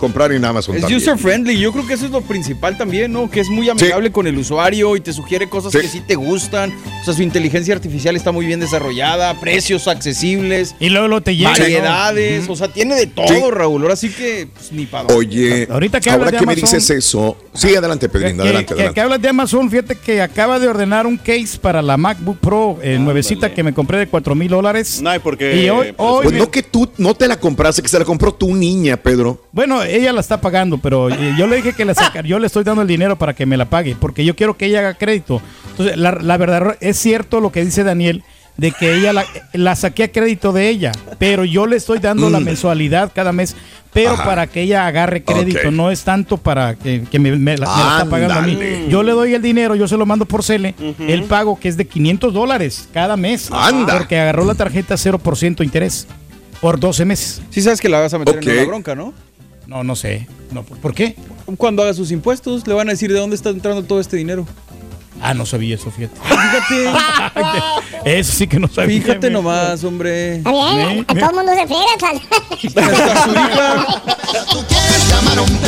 comprar 0.03 0.33
en 0.33 0.43
Amazon 0.43 0.75
Es 0.75 0.81
también. 0.81 0.99
user 1.01 1.17
friendly, 1.17 1.57
yo 1.57 1.71
creo 1.71 1.87
que 1.87 1.93
eso 1.93 2.05
es 2.05 2.11
lo 2.11 2.19
principal 2.21 2.77
también, 2.77 3.13
¿no? 3.13 3.31
Que 3.31 3.39
es 3.39 3.47
muy 3.49 3.69
amigable 3.69 4.11
con 4.11 4.27
el 4.27 4.37
usuario 4.37 4.97
y 4.97 4.99
te 4.99 5.13
sugiere 5.13 5.47
cosas 5.47 5.71
Sí. 5.71 5.79
que 5.79 5.87
sí 5.87 6.01
te 6.05 6.15
gustan. 6.15 6.73
O 7.01 7.05
sea, 7.05 7.13
su 7.13 7.21
inteligencia 7.23 7.73
artificial 7.73 8.17
está 8.17 8.33
muy 8.33 8.45
bien 8.45 8.59
desarrollada, 8.59 9.39
precios 9.39 9.87
accesibles. 9.87 10.75
Y 10.81 10.89
luego, 10.89 11.07
luego 11.07 11.23
te 11.23 11.35
llega. 11.37 11.51
¿no? 11.53 11.59
Variedades, 11.59 12.49
o 12.49 12.55
sea, 12.57 12.67
tiene 12.67 12.95
de 12.95 13.07
todo, 13.07 13.27
Sí. 13.27 13.41
Raúl. 13.49 13.81
Ahora 13.83 13.95
sí 13.95 14.09
que 14.09 14.47
pues, 14.53 14.71
ni 14.73 14.85
para 14.85 15.13
Oye, 15.15 15.67
Ahorita 15.71 15.99
que 16.01 16.09
ahora 16.09 16.31
de 16.31 16.37
que 16.37 16.45
me 16.45 16.55
dices 16.55 16.89
eso. 16.89 17.37
Sí, 17.53 17.73
adelante, 17.75 18.09
Pedrín, 18.09 18.35
Que- 18.35 18.41
adelante, 18.41 18.65
que, 18.67 18.73
adelante. 18.73 18.95
que 18.95 19.01
hablas 19.01 19.21
de 19.21 19.29
Amazon, 19.29 19.69
fíjate 19.69 19.95
que 19.95 20.21
acaba 20.21 20.59
de 20.59 20.67
ordenar 20.67 21.07
un 21.07 21.17
case 21.17 21.57
para 21.61 21.81
la 21.81 21.95
MacBook 21.97 22.37
Pro 22.39 22.79
eh, 22.81 22.97
nuevecita 22.99 23.53
que 23.53 23.63
me 23.63 23.73
compré 23.73 23.97
de 23.99 24.07
4 24.07 24.35
mil 24.35 24.49
dólares. 24.49 25.01
No, 25.01 25.11
porque... 25.21 25.63
Y 25.63 25.69
hoy, 25.69 25.93
hoy 25.97 26.23
Pues 26.23 26.33
me- 26.33 26.39
no 26.39 26.51
que 26.51 26.63
tú 26.63 26.89
no 26.97 27.13
te 27.13 27.27
la 27.27 27.39
compraste, 27.39 27.81
que 27.81 27.87
se 27.87 27.99
la 27.99 28.05
compró 28.05 28.33
tu 28.33 28.53
niña, 28.55 28.97
Pedro. 28.97 29.39
Bueno, 29.51 29.83
ella 29.95 30.13
la 30.13 30.21
está 30.21 30.39
pagando, 30.41 30.77
pero 30.77 31.09
eh, 31.09 31.33
yo 31.37 31.47
le 31.47 31.57
dije 31.57 31.73
que 31.73 31.85
la 31.85 31.93
sacar, 31.93 32.25
yo 32.25 32.39
le 32.39 32.47
estoy 32.47 32.63
dando 32.63 32.81
el 32.81 32.87
dinero 32.87 33.17
para 33.17 33.33
que 33.33 33.45
me 33.45 33.57
la 33.57 33.65
pague, 33.65 33.95
porque 33.99 34.23
yo 34.25 34.35
quiero 34.35 34.55
que 34.57 34.65
ella 34.65 34.79
haga 34.79 34.93
crédito. 34.95 35.41
Entonces, 35.71 35.97
la, 35.97 36.11
la 36.13 36.37
verdad 36.37 36.77
es 36.81 36.97
cierto 36.97 37.39
lo 37.39 37.51
que 37.51 37.63
dice 37.65 37.83
Daniel, 37.83 38.23
de 38.57 38.71
que 38.71 38.93
ella 38.95 39.13
la, 39.13 39.25
la 39.53 39.75
saqué 39.75 40.03
a 40.03 40.11
crédito 40.11 40.51
de 40.53 40.69
ella, 40.69 40.91
pero 41.17 41.43
yo 41.43 41.65
le 41.65 41.75
estoy 41.75 41.97
dando 41.99 42.29
la 42.29 42.39
Mm. 42.39 42.43
mensualidad 42.43 43.11
cada 43.13 43.31
mes, 43.31 43.55
pero 43.91 44.11
Ajá. 44.11 44.25
para 44.25 44.45
que 44.47 44.61
ella 44.61 44.85
agarre 44.85 45.23
crédito, 45.23 45.71
no 45.71 45.89
es 45.89 46.03
tanto 46.03 46.37
para 46.37 46.75
que, 46.75 47.03
que 47.09 47.17
me, 47.17 47.31
me 47.31 47.57
la, 47.57 47.65
me 47.65 47.83
la 47.83 47.91
está 47.97 48.09
pagando 48.09 48.35
a 48.35 48.41
mí. 48.41 48.57
Yo 48.89 49.01
le 49.01 49.11
doy 49.13 49.33
el 49.33 49.41
dinero, 49.41 49.73
yo 49.75 49.87
se 49.87 49.97
lo 49.97 50.05
mando 50.05 50.25
por 50.25 50.43
Cele, 50.43 50.75
el 50.99 51.23
pago 51.23 51.59
que 51.59 51.67
es 51.67 51.77
de 51.77 51.85
500 51.87 52.31
dólares 52.33 52.89
cada 52.93 53.17
mes, 53.17 53.49
Anda. 53.51 53.97
porque 53.97 54.19
agarró 54.19 54.45
la 54.45 54.53
tarjeta 54.53 54.95
0% 54.95 55.63
interés 55.63 56.07
por 56.61 56.79
12 56.79 57.05
meses. 57.05 57.41
Sí 57.49 57.59
sabes 57.61 57.81
que 57.81 57.89
la 57.89 57.99
vas 58.01 58.13
a 58.13 58.19
meter 58.19 58.37
en 58.41 58.49
una 58.51 58.65
bronca, 58.65 58.93
¿no? 58.95 59.13
No, 59.73 59.83
no 59.83 59.95
sé. 59.95 60.27
No, 60.51 60.61
¿por 60.63 60.77
por 60.77 60.93
qué? 60.93 61.15
Cuando 61.57 61.81
haga 61.81 61.95
sus 61.95 62.11
impuestos, 62.11 62.67
le 62.67 62.75
van 62.75 62.89
a 62.89 62.91
decir 62.91 63.11
de 63.11 63.17
dónde 63.19 63.35
está 63.35 63.49
entrando 63.49 63.81
todo 63.83 63.99
este 63.99 64.17
dinero. 64.17 64.45
Ah, 65.19 65.33
no 65.33 65.47
sabía 65.47 65.73
eso, 65.75 65.89
fíjate. 65.89 66.15
Fíjate, 66.21 66.91
Eso 68.19 68.33
sí 68.33 68.45
que 68.45 68.59
no 68.59 68.67
sabía. 68.67 69.01
fíjate 69.01 69.27
me- 69.27 69.33
nomás, 69.33 69.83
hombre. 69.83 70.35
Está 70.37 70.51
bien, 70.51 71.05
a 71.07 71.13
todo 71.15 71.29
el 71.29 71.35
mundo 71.35 71.51
se 71.55 71.65
friega, 71.65 72.91
Hasta 72.91 73.23
su 73.23 73.31
hija 73.31 73.85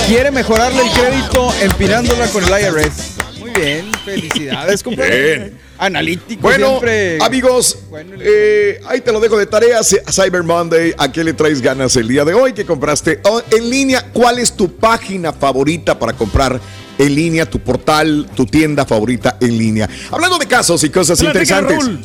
quiere 0.08 0.30
mejorarle 0.30 0.82
el 0.84 0.92
crédito 0.92 1.52
empinándola 1.62 2.28
con 2.28 2.44
el 2.44 2.50
IRS. 2.50 3.16
Muy 3.40 3.50
bien, 3.52 3.92
felicidades, 4.06 4.84
compadre. 4.84 5.38
Bien. 5.40 5.60
Analítico 5.78 6.42
Bueno, 6.42 6.68
siempre. 6.70 7.18
amigos, 7.22 7.78
eh, 8.20 8.80
ahí 8.88 9.02
te 9.02 9.12
lo 9.12 9.20
dejo 9.20 9.38
de 9.38 9.46
tarea. 9.46 9.80
Cyber 9.84 10.44
Monday, 10.44 10.94
¿a 10.98 11.12
qué 11.12 11.24
le 11.24 11.34
traes 11.34 11.62
ganas 11.62 11.96
el 11.98 12.08
día 12.08 12.24
de 12.24 12.34
hoy? 12.34 12.54
¿Qué 12.54 12.66
compraste 12.66 13.20
Oh, 13.24 13.42
en 13.52 13.70
línea? 13.70 14.06
¿Cuál 14.14 14.40
es 14.40 14.54
tu 14.56 14.74
página 14.78 15.34
favorita 15.34 15.98
para 16.00 16.14
comprar 16.14 16.60
en 16.98 17.16
línea? 17.16 17.46
Tu 17.50 17.60
portal, 17.60 18.30
tu 18.36 18.46
tienda 18.46 18.86
favorita 18.86 19.38
en 19.42 19.58
línea. 19.58 19.90
Hablando 20.12 20.38
de 20.38 20.48
casos 20.48 20.82
y 20.84 20.90
cosas 20.90 21.20
Platica, 21.20 21.60
interesantes. 21.60 21.86
Raúl. 21.86 22.00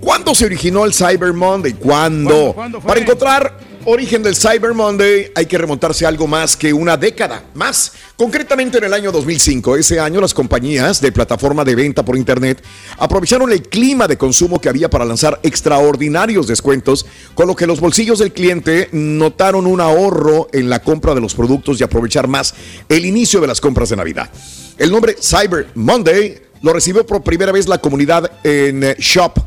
¿Cuándo 0.00 0.34
se 0.34 0.44
originó 0.44 0.84
el 0.84 0.92
Cyber 0.92 1.32
Monday? 1.32 1.72
¿Cuándo? 1.72 2.28
¿Cuándo, 2.34 2.54
cuándo 2.54 2.80
fue? 2.82 2.88
Para 2.88 3.00
encontrar 3.00 3.58
origen 3.86 4.22
del 4.22 4.36
Cyber 4.36 4.72
Monday 4.72 5.30
hay 5.34 5.46
que 5.46 5.58
remontarse 5.58 6.04
a 6.04 6.08
algo 6.08 6.26
más 6.26 6.56
que 6.56 6.72
una 6.72 6.96
década, 6.96 7.44
más. 7.54 7.92
Concretamente 8.16 8.78
en 8.78 8.84
el 8.84 8.94
año 8.94 9.12
2005. 9.12 9.76
Ese 9.76 10.00
año 10.00 10.20
las 10.20 10.34
compañías 10.34 11.00
de 11.00 11.12
plataforma 11.12 11.64
de 11.64 11.74
venta 11.74 12.04
por 12.04 12.16
Internet 12.16 12.62
aprovecharon 12.98 13.52
el 13.52 13.62
clima 13.62 14.06
de 14.06 14.16
consumo 14.16 14.60
que 14.60 14.68
había 14.68 14.88
para 14.88 15.04
lanzar 15.04 15.40
extraordinarios 15.42 16.46
descuentos, 16.46 17.06
con 17.34 17.46
lo 17.46 17.56
que 17.56 17.66
los 17.66 17.80
bolsillos 17.80 18.18
del 18.18 18.32
cliente 18.32 18.88
notaron 18.92 19.66
un 19.66 19.80
ahorro 19.80 20.48
en 20.52 20.70
la 20.70 20.82
compra 20.82 21.14
de 21.14 21.20
los 21.20 21.34
productos 21.34 21.80
y 21.80 21.84
aprovechar 21.84 22.28
más 22.28 22.54
el 22.88 23.04
inicio 23.04 23.40
de 23.40 23.46
las 23.46 23.60
compras 23.60 23.88
de 23.90 23.96
Navidad. 23.96 24.30
El 24.78 24.90
nombre 24.90 25.16
Cyber 25.20 25.68
Monday 25.74 26.42
lo 26.62 26.72
recibió 26.72 27.06
por 27.06 27.22
primera 27.22 27.52
vez 27.52 27.68
la 27.68 27.78
comunidad 27.78 28.30
en 28.42 28.80
shop.org. 28.98 29.38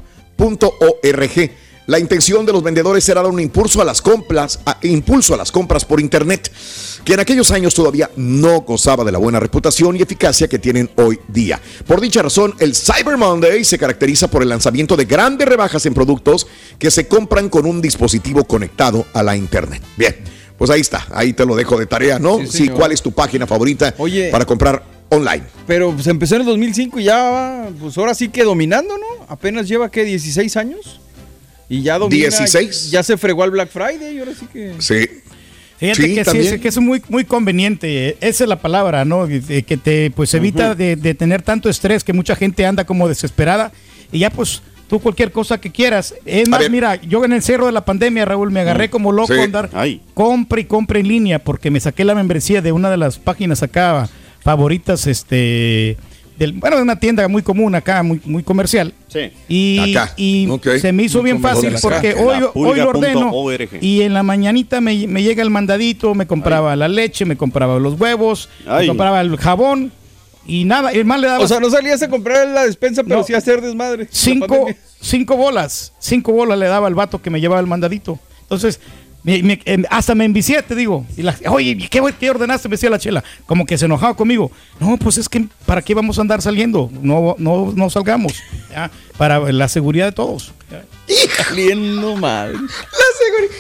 La 1.88 2.00
intención 2.00 2.46
de 2.46 2.51
los 2.51 2.62
vendedores 2.62 3.08
era 3.08 3.22
dar 3.22 3.32
un 3.32 3.39
impulso 3.39 3.82
a 3.82 3.86
las 3.86 4.01
compras, 4.01 4.60
a- 4.65 4.77
impulso 4.84 5.34
a 5.34 5.38
las 5.38 5.53
compras 5.53 5.86
por 5.86 6.01
internet, 6.01 6.51
que 7.06 7.13
en 7.13 7.22
aquellos 7.22 7.50
años 7.51 7.74
todavía 7.74 8.10
no 8.17 8.60
gozaba 8.62 9.06
de 9.06 9.12
la 9.13 9.17
buena 9.20 9.39
reputación 9.39 9.96
y 9.96 10.01
eficacia 10.01 10.50
que 10.50 10.60
tienen 10.60 10.89
hoy 10.98 11.17
día. 11.29 11.62
Por 11.86 12.01
dicha 12.01 12.22
razón, 12.22 12.53
el 12.60 12.75
Cyber 12.75 13.15
Monday 13.15 13.63
se 13.63 13.77
caracteriza 13.77 14.27
por 14.29 14.41
el 14.44 14.50
lanzamiento 14.50 14.98
de 14.98 15.06
grandes 15.06 15.48
rebajas 15.48 15.86
en 15.86 15.94
productos 15.94 16.46
que 16.77 16.91
se 16.91 17.08
compran 17.08 17.48
con 17.48 17.65
un 17.65 17.82
dispositivo 17.82 18.44
conectado 18.44 19.06
a 19.13 19.24
la 19.24 19.38
internet. 19.38 19.82
Bien, 19.96 20.13
pues 20.58 20.70
ahí 20.70 20.82
está, 20.82 21.08
ahí 21.12 21.32
te 21.32 21.46
lo 21.46 21.56
dejo 21.56 21.79
de 21.79 21.86
tarea, 21.86 22.20
¿no? 22.20 22.39
Sí. 22.46 22.67
¿cuál 22.67 22.91
es 22.91 23.01
tu 23.01 23.13
página 23.13 23.48
favorita 23.48 23.96
Oye. 23.98 24.29
para 24.29 24.44
comprar 24.46 24.84
online? 25.08 25.44
Pero 25.65 25.94
pues 25.94 26.06
empezó 26.08 26.36
en 26.36 26.41
el 26.41 26.48
2005 26.48 27.00
y 27.00 27.06
ya 27.06 27.24
va, 27.29 27.70
pues 27.79 27.98
ahora 27.98 28.13
sí 28.13 28.27
que 28.27 28.44
dominando, 28.44 28.94
¿no? 28.98 29.25
Apenas 29.29 29.70
lleva, 29.70 29.89
¿qué? 29.89 30.03
16 30.03 30.58
años. 30.58 31.00
Y 31.69 31.81
ya 31.81 31.97
domina. 32.00 32.21
16. 32.29 32.91
Ya 32.91 33.03
se 33.03 33.17
fregó 33.17 33.43
al 33.43 33.51
Black 33.51 33.69
Friday 33.69 34.15
y 34.15 34.19
ahora 34.19 34.31
sí 34.39 34.45
que... 34.51 34.74
Sí. 34.79 35.07
Fíjate 35.77 36.01
Sí, 36.01 36.15
que 36.15 36.25
sí, 36.25 36.38
es, 36.39 36.59
que 36.59 36.67
es 36.69 36.77
muy, 36.79 37.01
muy 37.09 37.24
conveniente. 37.24 38.09
eh, 38.09 38.17
Esa 38.19 38.45
es 38.45 38.47
la 38.50 38.59
palabra, 38.59 39.05
¿no? 39.05 39.27
Que 39.27 39.77
te 39.77 40.09
pues 40.12 40.33
evita 40.33 40.74
de, 40.74 40.95
de 40.95 41.13
tener 41.13 41.43
tanto 41.43 41.69
estrés 41.69 42.03
que 42.03 42.13
mucha 42.13 42.36
gente 42.36 42.65
anda 42.65 42.83
como 42.86 43.07
desesperada 43.07 43.71
y 44.12 44.19
ya 44.19 44.31
pues 44.31 44.63
tú 44.89 45.00
cualquier 45.00 45.31
cosa 45.31 45.59
que 45.59 45.69
quieras. 45.71 46.15
Es 46.25 46.50
más, 46.50 46.67
mira, 46.71 46.95
yo 46.95 47.24
en 47.25 47.33
el 47.33 47.43
cerro 47.43 47.67
de 47.67 47.74
la 47.74 47.86
pandemia, 47.86 48.25
Raúl, 48.25 48.50
me 48.50 48.62
agarré 48.62 48.89
como 48.89 49.12
loco 49.12 49.33
Sí. 49.36 49.39
a 49.39 49.43
andar 49.43 49.69
Ay. 49.74 50.01
compra 50.15 50.59
y 50.62 50.65
compra 50.65 50.97
en 51.00 51.09
línea 51.09 51.38
porque 51.39 51.69
me 51.69 51.79
saqué 51.79 52.03
la 52.05 52.15
membresía 52.15 52.63
de 52.63 52.71
una 52.71 52.89
de 52.89 52.97
las 52.97 53.19
páginas 53.19 53.62
acá 53.62 54.09
favoritas, 54.41 55.05
este, 55.05 55.97
del, 56.38 56.53
bueno, 56.53 56.75
de 56.77 56.84
una 56.84 57.00
tienda 57.00 57.27
muy 57.27 57.41
común 57.41 57.74
acá, 57.75 58.03
muy, 58.03 58.22
muy 58.25 58.44
comercial. 58.44 58.94
Sí. 59.08 59.32
Y, 59.48 59.96
Acá. 59.96 60.13
y 60.17 60.48
se 60.79 60.91
me 60.91 61.03
hizo 61.03 61.24
bien 61.24 61.41
fácil 61.41 61.74
porque 61.82 62.12
Acá. 62.12 62.22
hoy, 62.22 62.44
hoy 62.53 62.77
lo 62.79 62.89
ordeno 62.89 63.32
y 63.82 64.01
en 64.01 64.13
la 64.13 64.24
mañanita 64.24 64.79
me, 64.82 65.08
me 65.08 65.24
llega 65.24 65.41
el 65.41 65.50
mandadito, 65.50 66.13
me 66.13 66.27
compraba 66.27 66.75
la 66.75 66.88
leche, 66.88 67.25
me 67.25 67.36
compraba 67.38 67.79
los 67.79 68.00
huevos, 68.00 68.50
me 68.67 68.88
compraba 68.88 69.22
el 69.22 69.35
jabón 69.38 69.92
y 70.46 70.64
nada, 70.64 70.92
el 70.92 71.03
más 71.05 71.20
le 71.20 71.27
daba 71.27 71.44
O 71.44 71.48
sea, 71.48 71.59
no 71.59 71.70
salías 71.70 72.01
a 72.03 72.09
comprar 72.09 72.48
en 72.48 72.53
la 72.53 72.64
despensa, 72.66 73.03
pero 73.03 73.18
No. 73.18 73.24
sí 73.24 73.33
a 73.33 73.38
hacer 73.38 73.59
desmadre. 73.61 74.07
Cinco, 74.11 74.68
cinco 75.01 75.35
bolas, 75.35 75.94
cinco 76.00 76.31
bolas 76.31 76.57
le 76.57 76.68
daba 76.68 76.88
al 76.88 76.96
vato 76.96 77.22
que 77.22 77.29
me 77.29 77.42
llevaba 77.42 77.59
el 77.59 77.68
mandadito. 77.68 78.18
Entonces, 78.44 78.79
me- 79.27 79.44
me- 79.44 79.61
em, 79.66 79.83
hasta 79.90 80.16
me 80.16 80.24
envicié, 80.25 80.61
te 80.63 80.74
digo. 80.74 81.05
Y 81.18 81.22
la, 81.22 81.35
Oye, 81.50 81.77
¿qué, 81.90 82.01
qué 82.20 82.29
ordenaste? 82.29 82.68
Me 82.70 82.74
decía 82.75 82.90
la 82.90 82.98
chela. 82.98 83.24
Como 83.46 83.66
que 83.66 83.77
se 83.77 83.85
enojaba 83.85 84.16
conmigo. 84.16 84.51
No, 84.79 84.96
pues 84.98 85.18
es 85.18 85.27
que 85.29 85.46
¿para 85.66 85.81
qué 85.81 85.94
vamos 85.94 86.18
a 86.18 86.22
andar 86.22 86.42
saliendo? 86.42 86.90
No, 87.01 87.35
no, 87.37 87.74
no 87.75 87.90
salgamos. 87.90 88.33
¿ya? 88.72 88.90
Para 89.18 89.40
la 89.51 89.68
seguridad 89.68 90.05
de 90.05 90.11
todos. 90.13 90.53
Saliendo 91.46 92.16
mal. 92.16 92.55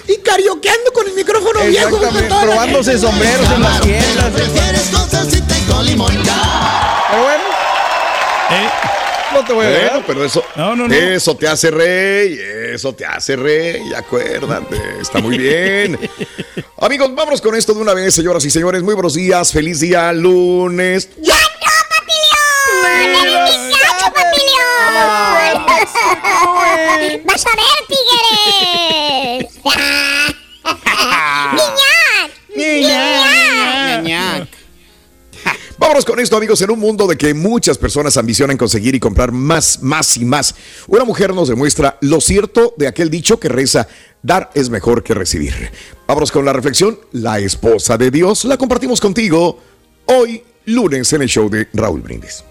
Y 0.07 0.17
carioqueando 0.21 0.91
con 0.93 1.07
el 1.07 1.13
micrófono 1.13 1.59
viejo. 1.65 1.99
La 2.29 2.41
probándose 2.41 2.97
sombreros 2.97 3.51
en 3.51 3.61
las 3.61 3.81
tiendas. 3.81 4.29
Prefieres 4.33 4.89
con 4.93 5.09
salsita 5.09 5.57
y 5.57 5.61
con 5.63 5.85
limón. 5.85 6.13
Pero 6.13 7.23
bueno, 7.23 7.43
Eh, 8.49 8.69
no 9.33 9.43
te 9.45 9.53
voy 9.53 9.65
a 9.65 9.69
Bueno, 9.69 9.93
ver. 9.93 10.03
pero 10.07 10.25
eso, 10.25 10.43
No, 10.55 10.75
no, 10.75 10.87
no. 10.87 10.93
eso 10.93 11.35
te 11.35 11.47
hace 11.47 11.71
rey, 11.71 12.39
eso 12.73 12.93
te 12.93 13.05
hace 13.05 13.35
rey, 13.35 13.81
acuérdate, 13.95 14.77
está 15.01 15.19
muy 15.19 15.37
bien. 15.37 15.99
Amigos, 16.79 17.13
vámonos 17.15 17.41
con 17.41 17.55
esto 17.55 17.73
de 17.73 17.81
una 17.81 17.93
vez, 17.93 18.13
señoras 18.15 18.43
y 18.45 18.49
señores. 18.49 18.83
Muy 18.83 18.93
buenos 18.93 19.13
días, 19.15 19.51
feliz 19.51 19.79
día, 19.79 20.11
lunes. 20.13 21.09
¡Ya 21.21 21.33
no, 21.33 21.39
gacho, 23.81 24.13
papilón! 24.13 25.65
¡Vas 27.25 27.45
a 27.45 27.49
ver, 27.55 27.65
tigres! 27.87 29.53
¡Niñac! 32.55 34.03
¡Niñac! 34.03 34.47
Vámonos 35.79 36.05
con 36.05 36.19
esto, 36.19 36.35
amigos, 36.35 36.59
en 36.63 36.71
un 36.71 36.79
mundo 36.79 37.05
de 37.05 37.17
que 37.17 37.35
muchas 37.35 37.77
personas 37.77 38.17
ambicionan 38.17 38.57
conseguir 38.57 38.95
y 38.95 38.99
comprar 38.99 39.31
más, 39.31 39.81
más 39.83 40.17
y 40.17 40.25
más. 40.25 40.55
Una 40.87 41.03
mujer 41.03 41.35
nos 41.35 41.49
demuestra 41.49 41.97
lo 42.01 42.19
cierto 42.19 42.73
de 42.77 42.87
aquel 42.87 43.11
dicho 43.11 43.39
que 43.39 43.47
reza, 43.47 43.87
dar 44.23 44.49
es 44.55 44.71
mejor 44.71 45.03
que 45.03 45.13
recibir. 45.13 45.53
Vámonos 46.07 46.31
con 46.31 46.45
la 46.45 46.53
reflexión, 46.53 46.99
la 47.11 47.37
esposa 47.39 47.95
de 47.97 48.09
Dios, 48.09 48.45
la 48.45 48.57
compartimos 48.57 48.99
contigo 48.99 49.59
hoy, 50.05 50.43
lunes, 50.65 51.13
en 51.13 51.21
el 51.21 51.29
show 51.29 51.47
de 51.47 51.67
Raúl 51.73 52.01
Brindis. 52.01 52.43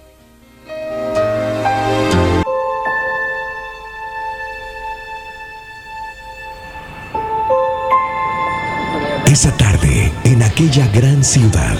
Esa 9.26 9.54
tarde, 9.56 10.12
en 10.24 10.42
aquella 10.42 10.86
gran 10.94 11.22
ciudad, 11.24 11.76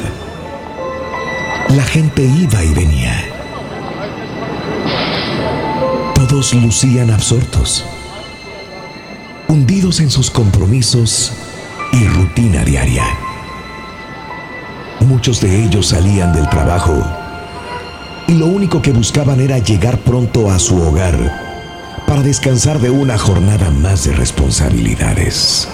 la 1.68 1.83
gente 1.83 2.22
iba 2.22 2.62
y 2.62 2.74
venía. 2.74 3.24
Todos 6.14 6.55
lucían 6.55 7.11
absortos, 7.11 7.85
hundidos 9.48 10.00
en 10.00 10.11
sus 10.11 10.31
compromisos 10.31 11.33
y 11.92 12.07
rutina 12.07 12.64
diaria. 12.64 13.05
Muchos 15.00 15.40
de 15.40 15.64
ellos 15.64 15.88
salían 15.88 16.33
del 16.33 16.48
trabajo 16.48 17.02
y 18.29 18.35
lo 18.35 18.46
único 18.46 18.83
que 18.83 18.92
buscaban 18.92 19.40
era 19.40 19.59
llegar 19.59 19.98
pronto 19.98 20.50
a 20.50 20.59
su 20.59 20.81
hogar 20.81 21.46
para 22.07 22.22
descansar 22.22 22.79
de 22.81 22.90
una 22.90 23.18
jornada 23.18 23.70
más 23.70 24.05
de 24.05 24.12
responsabilidades. 24.12 25.68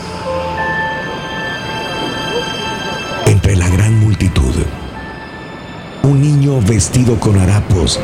Entre 3.26 3.56
la 3.56 3.68
gran 3.68 4.01
un 6.02 6.20
niño 6.20 6.60
vestido 6.60 7.18
con 7.18 7.38
harapos 7.38 8.00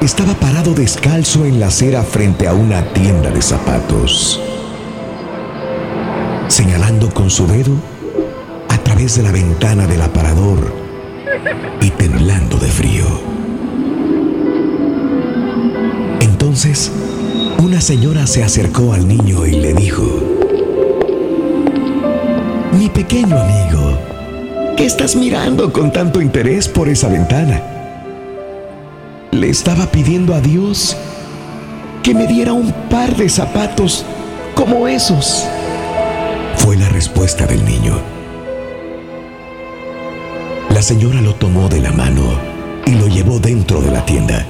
estaba 0.00 0.34
parado 0.34 0.74
descalzo 0.74 1.44
en 1.44 1.60
la 1.60 1.68
acera 1.68 2.02
frente 2.02 2.48
a 2.48 2.54
una 2.54 2.82
tienda 2.92 3.30
de 3.30 3.40
zapatos, 3.40 4.40
señalando 6.48 7.10
con 7.10 7.30
su 7.30 7.46
dedo 7.46 7.72
a 8.68 8.78
través 8.78 9.16
de 9.16 9.22
la 9.22 9.32
ventana 9.32 9.86
del 9.86 10.02
aparador 10.02 10.72
y 11.80 11.90
temblando 11.90 12.58
de 12.58 12.68
frío. 12.68 13.04
Entonces, 16.20 16.92
una 17.58 17.80
señora 17.80 18.26
se 18.26 18.42
acercó 18.42 18.92
al 18.92 19.06
niño 19.06 19.46
y 19.46 19.52
le 19.52 19.72
dijo, 19.72 20.02
Mi 22.72 22.88
pequeño 22.88 23.38
amigo, 23.38 23.81
¿qué 24.76 24.86
estás 24.86 25.16
mirando 25.16 25.72
con 25.72 25.92
tanto 25.92 26.20
interés 26.20 26.68
por 26.68 26.88
esa 26.88 27.08
ventana? 27.08 27.62
Le 29.30 29.48
estaba 29.48 29.86
pidiendo 29.86 30.34
a 30.34 30.40
Dios 30.40 30.96
que 32.02 32.14
me 32.14 32.26
diera 32.26 32.52
un 32.52 32.72
par 32.90 33.16
de 33.16 33.28
zapatos 33.28 34.04
como 34.54 34.88
esos. 34.88 35.46
Fue 36.56 36.76
la 36.76 36.88
respuesta 36.88 37.46
del 37.46 37.64
niño. 37.64 37.98
La 40.70 40.82
señora 40.82 41.20
lo 41.20 41.34
tomó 41.34 41.68
de 41.68 41.80
la 41.80 41.92
mano 41.92 42.22
y 42.86 42.92
lo 42.92 43.06
llevó 43.06 43.38
dentro 43.38 43.80
de 43.80 43.90
la 43.90 44.04
tienda. 44.04 44.46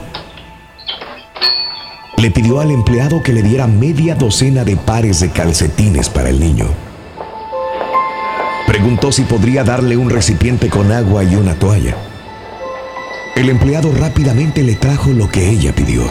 Le 2.16 2.30
pidió 2.30 2.60
al 2.60 2.70
empleado 2.70 3.22
que 3.22 3.32
le 3.32 3.42
diera 3.42 3.66
media 3.66 4.14
docena 4.14 4.64
de 4.64 4.76
pares 4.76 5.20
de 5.20 5.30
calcetines 5.30 6.08
para 6.08 6.28
el 6.30 6.38
niño. 6.38 6.91
Preguntó 8.66 9.12
si 9.12 9.22
podría 9.22 9.64
darle 9.64 9.96
un 9.96 10.10
recipiente 10.10 10.68
con 10.68 10.92
agua 10.92 11.24
y 11.24 11.36
una 11.36 11.54
toalla. 11.54 11.96
El 13.34 13.48
empleado 13.48 13.92
rápidamente 13.92 14.62
le 14.62 14.74
trajo 14.74 15.10
lo 15.10 15.28
que 15.28 15.48
ella 15.48 15.74
pidió. 15.74 16.10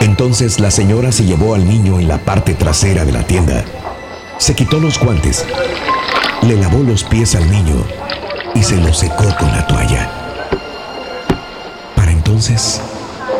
Entonces 0.00 0.58
la 0.60 0.70
señora 0.70 1.12
se 1.12 1.24
llevó 1.24 1.54
al 1.54 1.68
niño 1.68 2.00
en 2.00 2.08
la 2.08 2.18
parte 2.18 2.54
trasera 2.54 3.04
de 3.04 3.12
la 3.12 3.24
tienda, 3.24 3.64
se 4.38 4.54
quitó 4.54 4.80
los 4.80 4.98
guantes, 4.98 5.44
le 6.42 6.56
lavó 6.56 6.82
los 6.82 7.04
pies 7.04 7.34
al 7.34 7.50
niño 7.50 7.84
y 8.54 8.62
se 8.62 8.76
los 8.76 8.98
secó 8.98 9.24
con 9.38 9.48
la 9.48 9.66
toalla. 9.66 10.10
Para 11.94 12.12
entonces, 12.12 12.80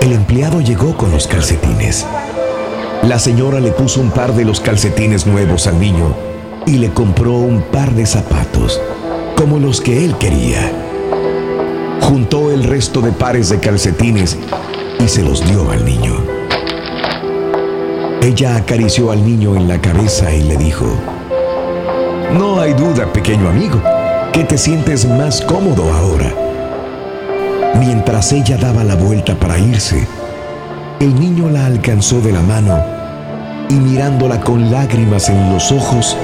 el 0.00 0.12
empleado 0.12 0.60
llegó 0.60 0.96
con 0.96 1.10
los 1.10 1.26
calcetines. 1.26 2.06
La 3.02 3.18
señora 3.18 3.60
le 3.60 3.70
puso 3.70 4.00
un 4.00 4.10
par 4.10 4.34
de 4.34 4.44
los 4.44 4.60
calcetines 4.60 5.26
nuevos 5.26 5.66
al 5.66 5.78
niño 5.78 6.14
y 6.66 6.78
le 6.78 6.90
compró 6.90 7.32
un 7.32 7.62
par 7.62 7.92
de 7.92 8.04
zapatos, 8.04 8.80
como 9.36 9.58
los 9.58 9.80
que 9.80 10.04
él 10.04 10.16
quería. 10.18 10.72
Juntó 12.02 12.50
el 12.50 12.64
resto 12.64 13.00
de 13.00 13.12
pares 13.12 13.48
de 13.48 13.60
calcetines 13.60 14.36
y 14.98 15.08
se 15.08 15.22
los 15.22 15.46
dio 15.48 15.70
al 15.70 15.84
niño. 15.84 16.14
Ella 18.20 18.56
acarició 18.56 19.12
al 19.12 19.24
niño 19.24 19.54
en 19.56 19.68
la 19.68 19.80
cabeza 19.80 20.34
y 20.34 20.42
le 20.42 20.56
dijo, 20.56 20.86
No 22.32 22.60
hay 22.60 22.74
duda, 22.74 23.12
pequeño 23.12 23.48
amigo, 23.48 23.80
que 24.32 24.44
te 24.44 24.58
sientes 24.58 25.06
más 25.06 25.40
cómodo 25.40 25.90
ahora. 25.94 26.34
Mientras 27.78 28.32
ella 28.32 28.56
daba 28.56 28.82
la 28.82 28.96
vuelta 28.96 29.34
para 29.36 29.58
irse, 29.58 30.06
el 31.00 31.18
niño 31.18 31.48
la 31.48 31.66
alcanzó 31.66 32.20
de 32.20 32.32
la 32.32 32.42
mano 32.42 32.82
y 33.68 33.74
mirándola 33.74 34.40
con 34.40 34.70
lágrimas 34.70 35.28
en 35.28 35.52
los 35.52 35.70
ojos, 35.70 36.16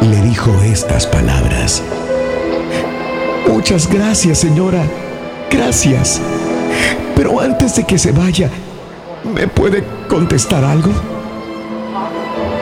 le 0.00 0.20
dijo 0.22 0.52
estas 0.64 1.06
palabras. 1.06 1.82
Muchas 3.48 3.88
gracias, 3.90 4.38
señora. 4.38 4.82
Gracias. 5.50 6.20
Pero 7.16 7.40
antes 7.40 7.74
de 7.76 7.84
que 7.84 7.98
se 7.98 8.12
vaya, 8.12 8.50
¿me 9.24 9.48
puede 9.48 9.84
contestar 10.08 10.64
algo? 10.64 10.90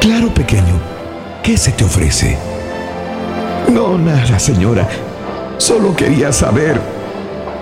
Claro, 0.00 0.33
pequeño. 0.33 0.80
¿Qué 1.42 1.59
se 1.59 1.72
te 1.72 1.85
ofrece? 1.85 2.38
No, 3.70 3.98
nada, 3.98 4.38
señora. 4.38 4.88
Solo 5.59 5.94
quería 5.94 6.33
saber 6.33 6.80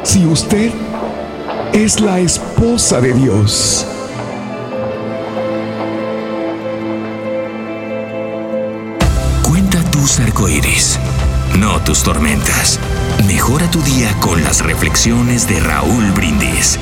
si 0.02 0.26
usted 0.26 0.70
es 1.72 2.00
la 2.00 2.20
esposa 2.20 3.00
de 3.00 3.14
Dios. 3.14 3.86
Cuenta 9.42 9.82
tus 9.90 10.20
arcoíris, 10.20 10.98
no 11.58 11.80
tus 11.80 12.02
tormentas. 12.02 12.78
Mejora 13.26 13.70
tu 13.70 13.80
día 13.82 14.12
con 14.20 14.42
las 14.44 14.62
reflexiones 14.62 15.48
de 15.48 15.60
Raúl 15.60 16.10
Brindis. 16.12 16.78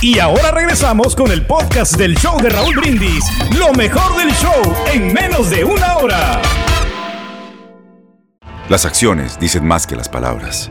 Y 0.00 0.20
ahora 0.20 0.52
regresamos 0.52 1.16
con 1.16 1.32
el 1.32 1.44
podcast 1.44 1.96
del 1.96 2.16
show 2.16 2.40
de 2.40 2.50
Raúl 2.50 2.76
Brindis. 2.76 3.24
Lo 3.58 3.72
mejor 3.72 4.16
del 4.16 4.32
show 4.32 4.76
en 4.92 5.12
menos 5.12 5.50
de 5.50 5.64
una 5.64 5.96
hora. 5.96 6.40
Las 8.68 8.84
acciones 8.84 9.38
dicen 9.40 9.66
más 9.66 9.86
que 9.86 9.96
las 9.96 10.08
palabras. 10.08 10.70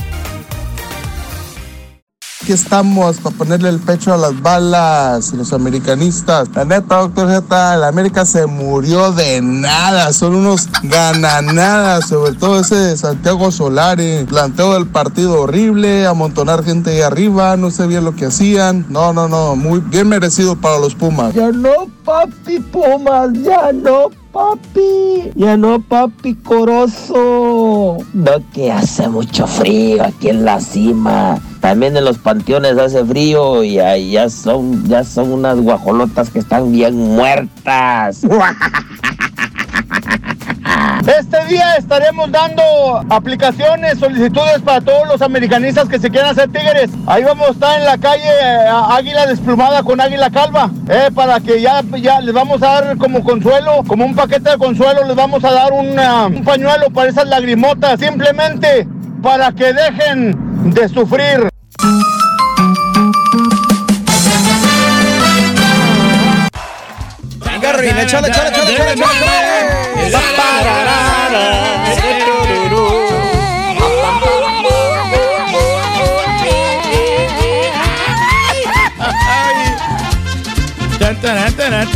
Aquí 2.41 2.53
estamos 2.53 3.17
para 3.17 3.35
ponerle 3.35 3.69
el 3.69 3.77
pecho 3.77 4.11
a 4.11 4.17
las 4.17 4.41
balas, 4.41 5.31
los 5.33 5.53
americanistas. 5.53 6.49
La 6.55 6.65
neta, 6.65 6.95
doctor 6.97 7.29
Z, 7.29 7.77
la 7.77 7.87
América 7.87 8.25
se 8.25 8.47
murió 8.47 9.11
de 9.11 9.41
nada. 9.43 10.11
Son 10.11 10.33
unos 10.33 10.67
gananadas, 10.81 12.07
sobre 12.09 12.33
todo 12.33 12.61
ese 12.61 12.73
de 12.73 12.97
Santiago 12.97 13.51
Solari. 13.51 14.25
Planteo 14.27 14.73
del 14.73 14.87
partido 14.87 15.41
horrible, 15.41 16.07
amontonar 16.07 16.63
gente 16.63 16.89
ahí 16.89 17.01
arriba, 17.01 17.57
no 17.57 17.69
sé 17.69 17.85
bien 17.85 18.05
lo 18.05 18.15
que 18.15 18.25
hacían. 18.25 18.87
No, 18.89 19.13
no, 19.13 19.27
no, 19.27 19.55
muy 19.55 19.79
bien 19.79 20.09
merecido 20.09 20.55
para 20.55 20.79
los 20.79 20.95
Pumas. 20.95 21.35
Ya 21.35 21.51
no, 21.51 21.91
papi 22.03 22.59
Pumas, 22.59 23.33
ya 23.33 23.71
no, 23.71 24.09
papi. 24.33 25.31
Ya 25.35 25.55
no, 25.57 25.79
papi 25.79 26.33
Corozo. 26.33 27.97
No 28.15 28.31
que 28.51 28.71
hace 28.71 29.07
mucho 29.09 29.45
frío 29.45 30.03
aquí 30.03 30.29
en 30.29 30.43
la 30.43 30.59
cima. 30.59 31.39
También 31.61 31.95
en 31.95 32.03
los 32.03 32.17
panteones 32.17 32.77
hace 32.77 33.05
frío 33.05 33.63
y 33.63 33.77
ahí 33.79 34.11
ya 34.11 34.29
son, 34.29 34.83
ya 34.87 35.03
son 35.03 35.31
unas 35.31 35.57
guajolotas 35.57 36.31
que 36.31 36.39
están 36.39 36.71
bien 36.71 36.97
muertas. 36.97 38.21
Este 41.01 41.45
día 41.45 41.75
estaremos 41.77 42.31
dando 42.31 42.63
aplicaciones, 43.09 43.97
solicitudes 43.97 44.61
para 44.63 44.81
todos 44.81 45.07
los 45.07 45.21
americanistas 45.21 45.89
que 45.89 45.99
se 45.99 46.09
quieran 46.09 46.29
hacer 46.29 46.51
tigres. 46.51 46.91
Ahí 47.07 47.23
vamos 47.23 47.49
a 47.49 47.51
estar 47.51 47.79
en 47.79 47.85
la 47.85 47.97
calle 47.97 48.23
eh, 48.23 48.67
Águila 48.69 49.25
Desplumada 49.25 49.81
con 49.81 49.99
Águila 49.99 50.29
Calva, 50.29 50.69
eh, 50.89 51.09
para 51.13 51.39
que 51.39 51.59
ya, 51.59 51.81
les 51.81 52.33
vamos 52.33 52.61
a 52.61 52.81
dar 52.81 52.97
como 52.97 53.23
consuelo, 53.23 53.83
como 53.87 54.05
un 54.05 54.15
paquete 54.15 54.51
de 54.51 54.57
consuelo, 54.57 55.03
les 55.05 55.15
vamos 55.15 55.43
a 55.43 55.51
dar 55.51 55.71
un 55.73 56.43
pañuelo 56.43 56.91
para 56.91 57.09
esas 57.09 57.27
lagrimotas, 57.27 57.99
simplemente 57.99 58.87
para 59.23 59.51
que 59.51 59.73
dejen 59.73 60.73
de 60.73 60.87
sufrir. 60.87 61.50
Venga, 67.43 67.71
Reina, 67.73 68.03
échale, 68.03 68.27
échale, 68.27 68.49
échale, 68.49 68.71
échale, 68.71 68.93
échale, 68.93 68.93
échale. 68.93 70.21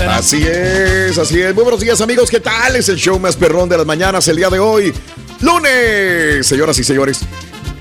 Así 0.10 0.44
es, 0.48 1.18
así 1.18 1.42
es. 1.42 1.54
Muy 1.54 1.64
buenos 1.64 1.80
días, 1.80 2.02
amigos. 2.02 2.32
¿Qué 2.32 2.40
tal? 2.40 2.76
Es 2.76 2.90
el 2.90 2.96
show 2.96 3.20
más 3.20 3.36
perrón 3.36 3.70
de 3.70 3.78
las 3.78 3.86
mañanas 3.86 4.28
el 4.28 4.38
día 4.38 4.50
de 4.50 4.58
hoy. 4.58 4.94
Lunes, 5.42 6.48
señoras 6.48 6.80
y 6.80 6.84
señores. 6.84 7.22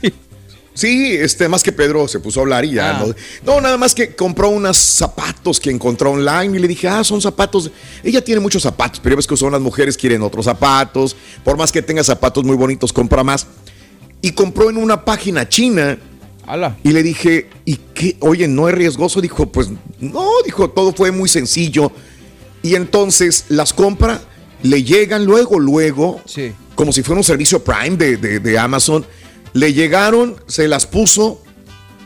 Sí, 0.74 1.12
este, 1.12 1.48
más 1.48 1.62
que 1.62 1.70
Pedro 1.70 2.08
se 2.08 2.18
puso 2.18 2.40
a 2.40 2.42
hablar 2.42 2.64
y 2.64 2.72
ya. 2.72 2.98
Ah. 2.98 3.06
No, 3.06 3.14
no, 3.54 3.60
nada 3.60 3.78
más 3.78 3.94
que 3.94 4.14
compró 4.16 4.48
unos 4.48 4.76
zapatos 4.76 5.60
que 5.60 5.70
encontró 5.70 6.10
online 6.10 6.56
y 6.56 6.60
le 6.60 6.66
dije, 6.66 6.88
ah, 6.88 7.04
son 7.04 7.22
zapatos. 7.22 7.70
Ella 8.02 8.22
tiene 8.22 8.40
muchos 8.40 8.64
zapatos, 8.64 8.98
pero 9.00 9.14
ya 9.14 9.16
ves 9.18 9.26
que 9.28 9.36
son 9.36 9.52
las 9.52 9.60
mujeres, 9.60 9.96
quieren 9.96 10.20
otros 10.22 10.46
zapatos. 10.46 11.14
Por 11.44 11.56
más 11.56 11.70
que 11.70 11.80
tenga 11.80 12.02
zapatos 12.02 12.42
muy 12.42 12.56
bonitos, 12.56 12.92
compra 12.92 13.22
más. 13.22 13.46
Y 14.20 14.32
compró 14.32 14.68
en 14.68 14.76
una 14.76 15.04
página 15.04 15.48
china. 15.48 15.96
Y 16.82 16.90
le 16.90 17.02
dije, 17.02 17.48
¿y 17.64 17.76
qué? 17.94 18.16
Oye, 18.20 18.48
¿no 18.48 18.68
es 18.68 18.74
riesgoso? 18.74 19.20
Dijo, 19.20 19.46
pues 19.46 19.68
no, 20.00 20.28
dijo, 20.44 20.70
todo 20.70 20.92
fue 20.92 21.12
muy 21.12 21.28
sencillo. 21.28 21.92
Y 22.62 22.74
entonces 22.74 23.44
las 23.48 23.72
compra, 23.72 24.20
le 24.62 24.82
llegan 24.82 25.24
luego, 25.24 25.58
luego, 25.58 26.20
como 26.74 26.92
si 26.92 27.02
fuera 27.02 27.18
un 27.18 27.24
servicio 27.24 27.62
Prime 27.62 27.96
de, 27.96 28.16
de- 28.16 28.40
de 28.40 28.58
Amazon. 28.58 29.04
Le 29.52 29.72
llegaron, 29.72 30.36
se 30.46 30.66
las 30.68 30.86
puso 30.86 31.40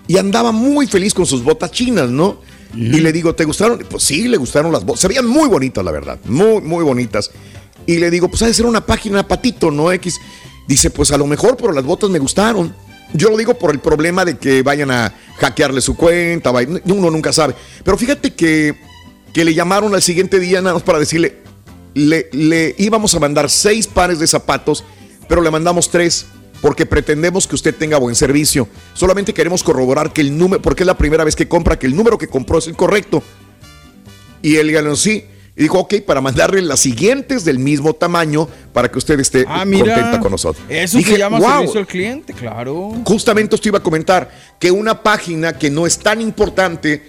y 0.06 0.18
andaba 0.18 0.52
muy 0.52 0.86
feliz 0.86 1.14
con 1.14 1.24
sus 1.26 1.42
botas 1.42 1.70
chinas, 1.70 2.10
¿no? 2.10 2.40
Y 2.74 3.00
le 3.00 3.12
digo, 3.12 3.34
¿te 3.34 3.44
gustaron? 3.46 3.78
Pues 3.88 4.02
sí, 4.02 4.28
le 4.28 4.36
gustaron 4.36 4.70
las 4.70 4.84
botas. 4.84 5.00
Se 5.00 5.08
veían 5.08 5.26
muy 5.26 5.48
bonitas, 5.48 5.82
la 5.82 5.90
verdad. 5.90 6.18
Muy, 6.26 6.60
muy 6.60 6.84
bonitas. 6.84 7.30
Y 7.86 7.96
le 7.96 8.10
digo, 8.10 8.28
pues 8.28 8.42
ha 8.42 8.46
de 8.46 8.52
ser 8.52 8.66
una 8.66 8.84
página 8.84 9.26
patito, 9.26 9.70
¿no? 9.70 9.90
X. 9.92 10.20
Dice, 10.66 10.90
pues 10.90 11.10
a 11.10 11.16
lo 11.16 11.26
mejor, 11.26 11.56
pero 11.56 11.72
las 11.72 11.82
botas 11.84 12.10
me 12.10 12.18
gustaron. 12.18 12.74
Yo 13.14 13.30
lo 13.30 13.38
digo 13.38 13.54
por 13.58 13.70
el 13.70 13.78
problema 13.80 14.26
de 14.26 14.36
que 14.36 14.62
vayan 14.62 14.90
a 14.90 15.14
hackearle 15.38 15.80
su 15.80 15.96
cuenta. 15.96 16.52
Uno 16.84 17.10
nunca 17.10 17.32
sabe. 17.32 17.54
Pero 17.82 17.96
fíjate 17.96 18.34
que, 18.34 18.74
que 19.32 19.46
le 19.46 19.54
llamaron 19.54 19.94
al 19.94 20.02
siguiente 20.02 20.38
día 20.38 20.60
nada 20.60 20.74
más 20.74 20.82
para 20.82 20.98
decirle, 20.98 21.38
le, 21.98 22.28
le 22.32 22.74
íbamos 22.78 23.14
a 23.14 23.18
mandar 23.20 23.50
seis 23.50 23.86
pares 23.86 24.18
de 24.18 24.26
zapatos, 24.26 24.84
pero 25.28 25.42
le 25.42 25.50
mandamos 25.50 25.90
tres 25.90 26.26
porque 26.60 26.86
pretendemos 26.86 27.46
que 27.46 27.54
usted 27.54 27.74
tenga 27.74 27.98
buen 27.98 28.14
servicio. 28.14 28.68
Solamente 28.94 29.32
queremos 29.32 29.62
corroborar 29.62 30.12
que 30.12 30.20
el 30.22 30.36
número, 30.36 30.60
porque 30.60 30.82
es 30.82 30.86
la 30.86 30.96
primera 30.98 31.22
vez 31.24 31.36
que 31.36 31.46
compra, 31.48 31.78
que 31.78 31.86
el 31.86 31.94
número 31.94 32.18
que 32.18 32.26
compró 32.28 32.58
es 32.58 32.66
el 32.66 32.74
correcto. 32.76 33.22
Y 34.42 34.56
él 34.56 34.70
ganó 34.72 34.96
sí. 34.96 35.24
Y 35.56 35.62
dijo, 35.62 35.78
ok, 35.80 35.94
para 36.06 36.20
mandarle 36.20 36.62
las 36.62 36.78
siguientes 36.78 37.44
del 37.44 37.58
mismo 37.58 37.92
tamaño 37.92 38.48
para 38.72 38.90
que 38.90 38.98
usted 38.98 39.18
esté 39.18 39.44
Ah, 39.48 39.64
mira. 39.64 39.92
contenta 39.92 40.20
con 40.20 40.30
nosotros. 40.30 40.64
Eso 40.68 40.98
Dije, 40.98 41.12
se 41.14 41.18
llama 41.18 41.38
"Wow". 41.40 41.50
servicio 41.50 41.80
al 41.80 41.86
cliente, 41.88 42.32
claro. 42.32 42.92
Justamente 43.04 43.56
esto 43.56 43.68
iba 43.68 43.78
a 43.78 43.82
comentar 43.82 44.30
que 44.60 44.70
una 44.70 45.02
página 45.02 45.52
que 45.58 45.68
no 45.68 45.84
es 45.84 45.98
tan 45.98 46.20
importante 46.20 47.02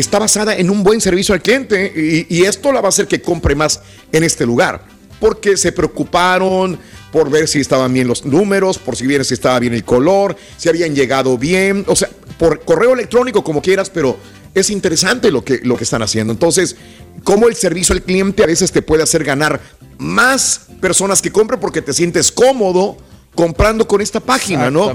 está 0.00 0.18
basada 0.18 0.56
en 0.56 0.70
un 0.70 0.82
buen 0.82 1.00
servicio 1.00 1.34
al 1.34 1.42
cliente 1.42 1.92
y, 1.94 2.26
y 2.28 2.44
esto 2.44 2.72
la 2.72 2.80
va 2.80 2.88
a 2.88 2.90
hacer 2.90 3.06
que 3.06 3.20
compre 3.20 3.54
más 3.54 3.80
en 4.12 4.24
este 4.24 4.46
lugar. 4.46 4.84
Porque 5.20 5.56
se 5.56 5.72
preocuparon 5.72 6.78
por 7.12 7.30
ver 7.30 7.48
si 7.48 7.60
estaban 7.60 7.92
bien 7.92 8.08
los 8.08 8.24
números, 8.24 8.78
por 8.78 8.96
si 8.96 9.06
bien 9.06 9.24
si 9.24 9.34
estaba 9.34 9.58
bien 9.58 9.74
el 9.74 9.84
color, 9.84 10.36
si 10.56 10.68
habían 10.68 10.94
llegado 10.94 11.36
bien, 11.36 11.84
o 11.88 11.96
sea, 11.96 12.08
por 12.38 12.64
correo 12.64 12.94
electrónico 12.94 13.44
como 13.44 13.60
quieras, 13.60 13.90
pero 13.90 14.16
es 14.54 14.70
interesante 14.70 15.30
lo 15.30 15.44
que, 15.44 15.60
lo 15.62 15.76
que 15.76 15.84
están 15.84 16.02
haciendo. 16.02 16.32
Entonces, 16.32 16.76
cómo 17.24 17.48
el 17.48 17.54
servicio 17.54 17.94
al 17.94 18.02
cliente 18.02 18.42
a 18.42 18.46
veces 18.46 18.72
te 18.72 18.82
puede 18.82 19.02
hacer 19.02 19.24
ganar 19.24 19.60
más 19.98 20.62
personas 20.80 21.20
que 21.20 21.30
compren 21.30 21.60
porque 21.60 21.82
te 21.82 21.92
sientes 21.92 22.32
cómodo 22.32 22.96
comprando 23.34 23.86
con 23.86 24.00
esta 24.00 24.20
página, 24.20 24.70
¿no? 24.70 24.92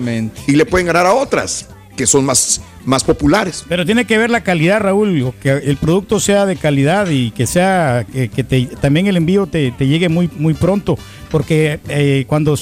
Y 0.48 0.54
le 0.54 0.66
pueden 0.66 0.88
ganar 0.88 1.06
a 1.06 1.14
otras 1.14 1.68
que 1.96 2.06
son 2.08 2.26
más, 2.26 2.62
más 2.86 3.04
populares. 3.04 3.64
Pero 3.68 3.86
tiene 3.86 4.06
que 4.06 4.18
ver 4.18 4.30
la 4.30 4.42
calidad, 4.42 4.80
Raúl, 4.82 5.34
que 5.42 5.50
el 5.52 5.78
producto 5.78 6.20
sea 6.20 6.46
de 6.46 6.56
calidad 6.56 7.08
y 7.10 7.32
que 7.32 7.48
sea 7.48 8.06
que, 8.12 8.30
que 8.30 8.44
te- 8.44 8.66
también 8.82 9.08
el 9.08 9.18
envío 9.18 9.48
te, 9.48 9.72
te 9.72 9.88
llegue 9.88 10.10
muy, 10.10 10.30
muy 10.38 10.54
pronto, 10.54 10.98
porque 11.32 11.80
eh, 11.88 12.26
cuando 12.28 12.56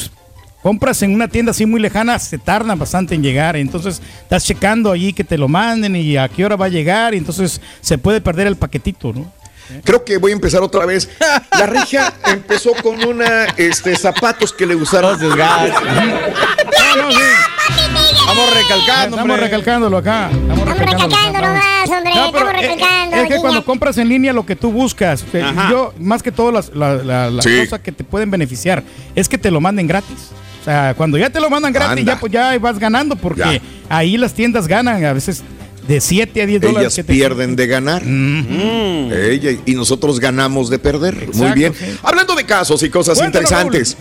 compras 0.61 1.01
en 1.01 1.13
una 1.13 1.27
tienda 1.27 1.51
así 1.51 1.65
muy 1.65 1.81
lejana 1.81 2.17
se 2.19 2.37
tardan 2.37 2.79
bastante 2.79 3.15
en 3.15 3.21
llegar, 3.23 3.55
entonces 3.57 4.01
estás 4.21 4.45
checando 4.45 4.91
allí 4.91 5.11
que 5.11 5.23
te 5.25 5.37
lo 5.37 5.47
manden 5.49 5.95
y 5.95 6.15
a 6.15 6.29
qué 6.29 6.45
hora 6.45 6.55
va 6.55 6.67
a 6.67 6.69
llegar, 6.69 7.13
y 7.13 7.17
entonces 7.17 7.59
se 7.81 7.97
puede 7.97 8.21
perder 8.21 8.47
el 8.47 8.55
paquetito, 8.55 9.11
¿no? 9.13 9.31
Creo 9.85 10.03
que 10.03 10.17
voy 10.17 10.31
a 10.31 10.35
empezar 10.35 10.61
otra 10.61 10.85
vez. 10.85 11.09
La 11.57 11.65
regia 11.65 12.13
empezó 12.27 12.71
con 12.83 13.03
una 13.05 13.45
este 13.57 13.95
zapatos 13.95 14.51
que 14.53 14.65
le 14.65 14.75
gustaron. 14.75 15.17
Vamos 18.25 18.53
recalcando, 18.53 19.15
Estamos 19.17 19.21
hombre. 19.21 19.37
recalcándolo 19.37 19.97
acá. 19.97 20.29
Estamos 20.31 20.67
recalcándolo. 20.77 21.47
Nomás, 21.47 21.89
hombre, 21.89 22.15
No, 22.15 22.25
estamos 22.25 22.53
es- 22.53 22.61
recalcando. 22.61 23.15
Es 23.17 23.27
que 23.27 23.35
cuando 23.37 23.65
compras 23.65 23.97
en 23.97 24.09
línea 24.09 24.33
lo 24.33 24.45
que 24.45 24.55
tú 24.55 24.71
buscas, 24.71 25.23
eh, 25.33 25.41
Ajá. 25.41 25.69
yo 25.69 25.93
más 25.99 26.23
que 26.23 26.31
todo 26.31 26.51
las, 26.51 26.73
la- 26.73 26.95
la- 26.95 27.29
las 27.29 27.45
Sí. 27.45 27.59
cosas 27.59 27.79
que 27.81 27.91
te 27.91 28.03
pueden 28.03 28.31
beneficiar 28.31 28.83
es 29.15 29.29
que 29.29 29.37
te 29.37 29.51
lo 29.51 29.61
manden 29.61 29.87
gratis. 29.87 30.31
O 30.61 30.63
sea, 30.65 30.93
cuando 30.95 31.17
ya 31.17 31.29
te 31.29 31.39
lo 31.41 31.49
mandan 31.49 31.73
gratis, 31.73 31.99
Anda. 31.99 32.13
ya 32.13 32.19
pues 32.19 32.31
ya 32.31 32.57
vas 32.57 32.79
ganando 32.79 33.15
porque 33.17 33.41
Ya. 33.41 33.61
ahí 33.89 34.17
las 34.17 34.33
tiendas 34.33 34.67
ganan 34.67 35.03
a 35.03 35.13
veces 35.13 35.43
de 35.87 35.99
7 35.99 36.41
a 36.41 36.45
10 36.45 36.61
dólares. 36.61 36.81
Ellas 36.83 36.95
que 36.95 37.03
te- 37.03 37.13
pierden 37.13 37.55
de 37.57 37.67
ganar. 37.67 38.01
Ella- 38.03 39.57
y 39.65 39.75
nosotros 39.75 40.19
ganamos 40.21 40.69
de 40.69 40.79
perder. 40.79 41.27
Muy 41.33 41.51
bien. 41.51 41.73
sí. 41.77 41.85
Hablando 42.01 42.33
de 42.35 42.45
casos 42.45 42.81
y 42.83 42.89
cosas 42.89 43.17
Cuéntanos, 43.19 43.51
interesantes. 43.51 43.97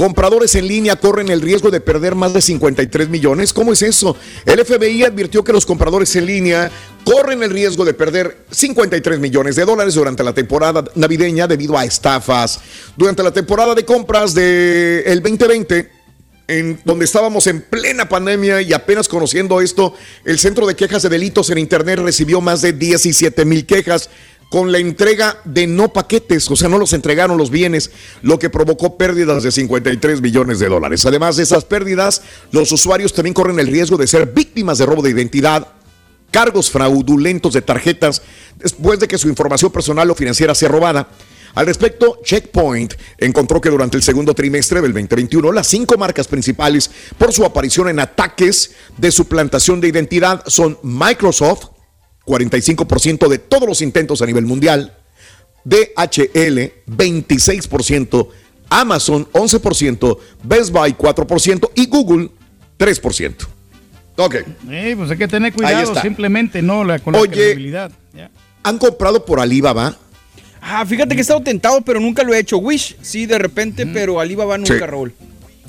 Compradores 0.00 0.54
en 0.54 0.66
línea 0.66 0.96
corren 0.96 1.28
el 1.28 1.42
riesgo 1.42 1.70
de 1.70 1.82
perder 1.82 2.14
más 2.14 2.32
de 2.32 2.40
53 2.40 3.10
millones. 3.10 3.52
¿Cómo 3.52 3.74
es 3.74 3.82
eso? 3.82 4.16
El 4.46 4.64
FBI 4.64 5.04
advirtió 5.04 5.44
que 5.44 5.52
los 5.52 5.66
compradores 5.66 6.16
en 6.16 6.24
línea 6.24 6.70
corren 7.04 7.42
el 7.42 7.50
riesgo 7.50 7.84
de 7.84 7.92
perder 7.92 8.46
53 8.50 9.20
millones 9.20 9.56
de 9.56 9.66
dólares 9.66 9.92
durante 9.96 10.24
la 10.24 10.32
temporada 10.32 10.82
navideña 10.94 11.46
debido 11.46 11.76
a 11.76 11.84
estafas. 11.84 12.60
Durante 12.96 13.22
la 13.22 13.30
temporada 13.30 13.74
de 13.74 13.84
compras 13.84 14.32
del 14.32 15.02
el 15.04 15.20
2020, 15.22 15.90
en 16.48 16.80
donde 16.82 17.04
estábamos 17.04 17.46
en 17.46 17.60
plena 17.60 18.08
pandemia 18.08 18.62
y 18.62 18.72
apenas 18.72 19.06
conociendo 19.06 19.60
esto, 19.60 19.92
el 20.24 20.38
Centro 20.38 20.66
de 20.66 20.76
Quejas 20.76 21.02
de 21.02 21.10
Delitos 21.10 21.50
en 21.50 21.58
Internet 21.58 21.98
recibió 21.98 22.40
más 22.40 22.62
de 22.62 22.72
17 22.72 23.44
mil 23.44 23.66
quejas 23.66 24.08
con 24.50 24.72
la 24.72 24.78
entrega 24.78 25.38
de 25.44 25.68
no 25.68 25.92
paquetes, 25.92 26.50
o 26.50 26.56
sea, 26.56 26.68
no 26.68 26.76
los 26.76 26.92
entregaron 26.92 27.38
los 27.38 27.50
bienes, 27.50 27.92
lo 28.20 28.38
que 28.40 28.50
provocó 28.50 28.98
pérdidas 28.98 29.44
de 29.44 29.52
53 29.52 30.20
millones 30.20 30.58
de 30.58 30.68
dólares. 30.68 31.06
Además 31.06 31.36
de 31.36 31.44
esas 31.44 31.64
pérdidas, 31.64 32.22
los 32.50 32.72
usuarios 32.72 33.14
también 33.14 33.32
corren 33.32 33.60
el 33.60 33.68
riesgo 33.68 33.96
de 33.96 34.08
ser 34.08 34.26
víctimas 34.26 34.78
de 34.78 34.86
robo 34.86 35.02
de 35.02 35.10
identidad, 35.10 35.68
cargos 36.32 36.68
fraudulentos 36.68 37.54
de 37.54 37.62
tarjetas, 37.62 38.22
después 38.56 38.98
de 38.98 39.06
que 39.06 39.18
su 39.18 39.28
información 39.28 39.70
personal 39.70 40.10
o 40.10 40.16
financiera 40.16 40.54
sea 40.56 40.68
robada. 40.68 41.08
Al 41.54 41.66
respecto, 41.66 42.20
Checkpoint 42.24 42.94
encontró 43.18 43.60
que 43.60 43.70
durante 43.70 43.96
el 43.96 44.02
segundo 44.02 44.34
trimestre 44.34 44.80
del 44.80 44.92
2021, 44.92 45.52
las 45.52 45.68
cinco 45.68 45.96
marcas 45.96 46.26
principales 46.26 46.90
por 47.16 47.32
su 47.32 47.44
aparición 47.44 47.88
en 47.88 48.00
ataques 48.00 48.72
de 48.96 49.12
suplantación 49.12 49.80
de 49.80 49.88
identidad 49.88 50.42
son 50.46 50.76
Microsoft, 50.82 51.66
45% 52.30 53.28
de 53.28 53.38
todos 53.38 53.68
los 53.68 53.82
intentos 53.82 54.22
a 54.22 54.26
nivel 54.26 54.46
mundial, 54.46 54.96
DHL 55.64 56.72
26%, 56.86 58.28
Amazon 58.70 59.26
11%, 59.32 60.18
Best 60.44 60.70
Buy 60.70 60.92
4% 60.92 61.70
y 61.74 61.86
Google 61.86 62.30
3%. 62.78 63.34
Ok. 64.16 64.34
Eh, 64.70 64.94
pues 64.96 65.10
hay 65.10 65.16
que 65.18 65.28
tener 65.28 65.52
cuidado 65.52 66.00
simplemente, 66.00 66.62
¿no? 66.62 66.84
La, 66.84 66.98
con 66.98 67.12
la 67.14 67.20
Oye. 67.20 67.72
¿Han 68.62 68.78
comprado 68.78 69.24
por 69.24 69.40
Alibaba? 69.40 69.96
Ah, 70.60 70.84
fíjate 70.84 71.14
que 71.14 71.20
he 71.20 71.22
estado 71.22 71.40
tentado, 71.40 71.80
pero 71.80 71.98
nunca 72.00 72.22
lo 72.22 72.34
he 72.34 72.38
hecho. 72.38 72.58
Wish, 72.58 72.96
sí, 73.00 73.24
de 73.26 73.38
repente, 73.38 73.86
pero 73.86 74.20
Alibaba 74.20 74.58
nunca, 74.58 74.74
Sí. 74.74 74.80
Raúl. 74.80 75.14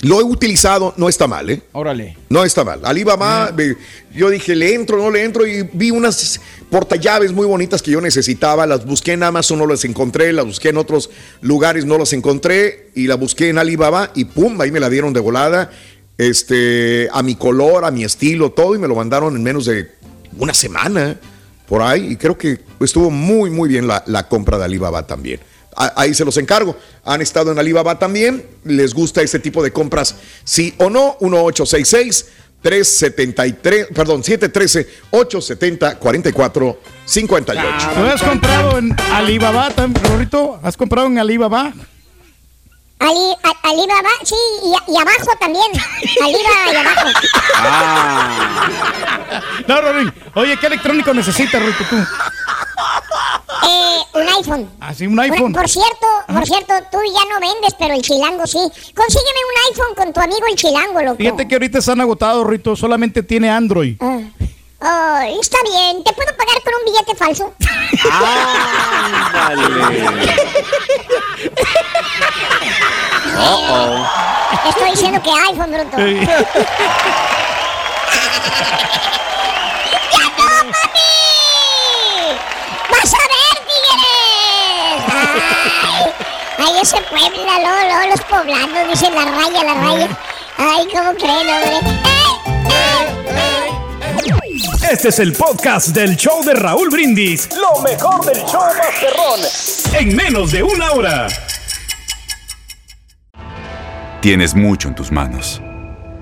Lo 0.01 0.19
he 0.19 0.23
utilizado, 0.23 0.95
no 0.97 1.07
está 1.07 1.27
mal, 1.27 1.49
¿eh? 1.49 1.61
Órale. 1.73 2.17
No 2.27 2.43
está 2.43 2.63
mal. 2.63 2.79
Alibaba, 2.83 3.51
ve, 3.51 3.77
yo 4.15 4.31
dije, 4.31 4.55
le 4.55 4.73
entro, 4.73 4.97
no 4.97 5.11
le 5.11 5.23
entro, 5.23 5.45
y 5.45 5.61
vi 5.73 5.91
unas 5.91 6.41
portallaves 6.71 7.31
muy 7.31 7.45
bonitas 7.45 7.83
que 7.83 7.91
yo 7.91 8.01
necesitaba. 8.01 8.65
Las 8.65 8.83
busqué 8.83 9.11
en 9.13 9.21
Amazon, 9.21 9.59
no 9.59 9.67
las 9.67 9.85
encontré. 9.85 10.33
Las 10.33 10.45
busqué 10.45 10.69
en 10.69 10.77
otros 10.77 11.11
lugares, 11.41 11.85
no 11.85 11.99
las 11.99 12.13
encontré. 12.13 12.89
Y 12.95 13.05
la 13.05 13.15
busqué 13.15 13.49
en 13.49 13.59
Alibaba 13.59 14.11
y 14.15 14.25
pum, 14.25 14.59
ahí 14.59 14.71
me 14.71 14.79
la 14.79 14.89
dieron 14.89 15.13
de 15.13 15.19
volada. 15.19 15.69
Este, 16.17 17.07
a 17.11 17.21
mi 17.21 17.35
color, 17.35 17.85
a 17.85 17.91
mi 17.91 18.03
estilo, 18.03 18.51
todo. 18.51 18.73
Y 18.73 18.79
me 18.79 18.87
lo 18.87 18.95
mandaron 18.95 19.35
en 19.35 19.43
menos 19.43 19.65
de 19.65 19.91
una 20.35 20.55
semana 20.55 21.15
por 21.67 21.83
ahí. 21.83 22.13
Y 22.13 22.15
creo 22.15 22.35
que 22.35 22.59
estuvo 22.79 23.11
muy, 23.11 23.51
muy 23.51 23.69
bien 23.69 23.85
la, 23.85 24.03
la 24.07 24.27
compra 24.27 24.57
de 24.57 24.65
Alibaba 24.65 25.05
también. 25.05 25.39
Ahí 25.75 26.13
se 26.13 26.25
los 26.25 26.36
encargo. 26.38 26.77
Han 27.05 27.21
estado 27.21 27.51
en 27.51 27.57
Alibaba 27.60 27.97
también. 27.97 28.45
¿Les 28.65 28.93
gusta 28.93 29.21
este 29.21 29.39
tipo 29.39 29.63
de 29.63 29.71
compras? 29.71 30.15
Sí 30.43 30.73
o 30.77 30.89
no. 30.89 31.15
1866 31.21 32.25
373, 32.62 33.88
perdón, 33.95 34.23
713 34.23 34.88
870 35.10 35.97
44 35.97 36.79
58. 37.05 37.89
¿Tú 37.95 38.05
has 38.05 38.21
comprado 38.21 38.77
en 38.77 38.95
Alibaba, 39.13 39.69
Rorrito? 40.03 40.60
¿Has 40.62 40.77
comprado 40.77 41.07
en 41.07 41.17
Alibaba? 41.17 41.73
Ali, 42.99 43.36
a- 43.43 43.67
Alibaba, 43.67 44.10
sí, 44.23 44.36
y, 44.63 44.93
y 44.93 44.95
abajo 44.95 45.31
también. 45.39 45.65
Alibaba 46.21 46.71
y 46.71 46.75
abajo. 46.75 47.07
No, 49.67 49.81
Rorín. 49.81 50.13
Oye, 50.36 50.57
¿qué 50.57 50.67
electrónico 50.67 51.13
necesitas, 51.13 51.62
Rorrito, 51.62 51.84
tú? 51.89 51.95
Eh, 53.63 53.99
un 54.13 54.27
iPhone. 54.27 54.69
Así, 54.79 55.05
un 55.07 55.19
iPhone. 55.19 55.53
Por, 55.53 55.61
por 55.61 55.69
cierto, 55.69 56.07
por 56.27 56.45
cierto, 56.45 56.73
tú 56.91 56.97
ya 57.13 57.25
no 57.33 57.39
vendes, 57.39 57.75
pero 57.77 57.93
el 57.93 58.01
chilango 58.01 58.45
sí. 58.47 58.57
Consígueme 58.95 59.39
un 59.49 59.71
iPhone 59.71 59.95
con 59.95 60.13
tu 60.13 60.19
amigo 60.19 60.45
el 60.49 60.55
chilango, 60.55 61.01
loco. 61.01 61.17
Fíjate 61.17 61.47
que 61.47 61.55
ahorita 61.55 61.79
están 61.79 62.01
agotados, 62.01 62.45
Rito. 62.47 62.75
Solamente 62.75 63.23
tiene 63.23 63.49
Android. 63.49 63.97
Oh, 64.01 64.19
está 65.39 65.57
bien, 65.63 66.03
¿te 66.03 66.11
puedo 66.13 66.35
pagar 66.35 66.59
con 66.63 66.73
un 66.73 66.85
billete 66.85 67.15
falso? 67.15 67.53
Uh-oh. 73.37 74.07
Estoy 74.69 74.91
diciendo 74.91 75.21
que 75.21 75.29
iPhone, 75.29 75.71
bruto. 75.71 75.97
Sí. 76.01 76.19
¡Ya 80.11 80.23
no, 80.37 80.45
papi! 80.71 81.11
¡Vas 82.89 83.13
a 83.13 83.23
ver, 83.31 83.55
tigres! 83.67 85.20
¡Ay! 85.33 86.11
¡Ay, 86.57 86.81
ese 86.81 86.97
Puebla, 87.01 87.59
luego, 87.59 87.81
luego 87.87 88.15
los 88.15 88.21
poblanos 88.21 88.89
dicen 88.89 89.15
la 89.15 89.25
raya, 89.25 89.63
la 89.63 89.73
raya! 89.73 90.07
¡Ay, 90.57 90.87
cómo 90.91 91.13
creen, 91.13 91.49
hombre! 91.49 92.11
Este 94.91 95.09
es 95.09 95.19
el 95.19 95.33
podcast 95.33 95.89
del 95.89 96.17
show 96.17 96.43
de 96.43 96.53
Raúl 96.53 96.89
Brindis. 96.89 97.49
Lo 97.55 97.81
mejor 97.81 98.25
del 98.25 98.43
show 98.45 98.61
Masterrón. 98.77 99.39
En 99.97 100.15
menos 100.15 100.51
de 100.51 100.63
una 100.63 100.91
hora. 100.91 101.27
Tienes 104.21 104.53
mucho 104.53 104.89
en 104.89 104.95
tus 104.95 105.11
manos. 105.11 105.61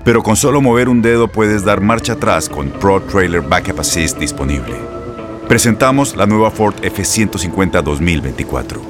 Pero 0.04 0.22
con 0.22 0.36
solo 0.36 0.60
mover 0.60 0.88
un 0.88 1.02
dedo 1.02 1.28
puedes 1.28 1.64
dar 1.64 1.80
marcha 1.80 2.14
atrás 2.14 2.48
con 2.48 2.70
Pro 2.70 3.02
Trailer 3.02 3.42
Backup 3.42 3.80
Assist 3.80 4.18
disponible. 4.18 4.76
Presentamos 5.48 6.16
la 6.16 6.26
nueva 6.26 6.50
Ford 6.50 6.76
F150 6.80 7.82
2024. 7.82 8.89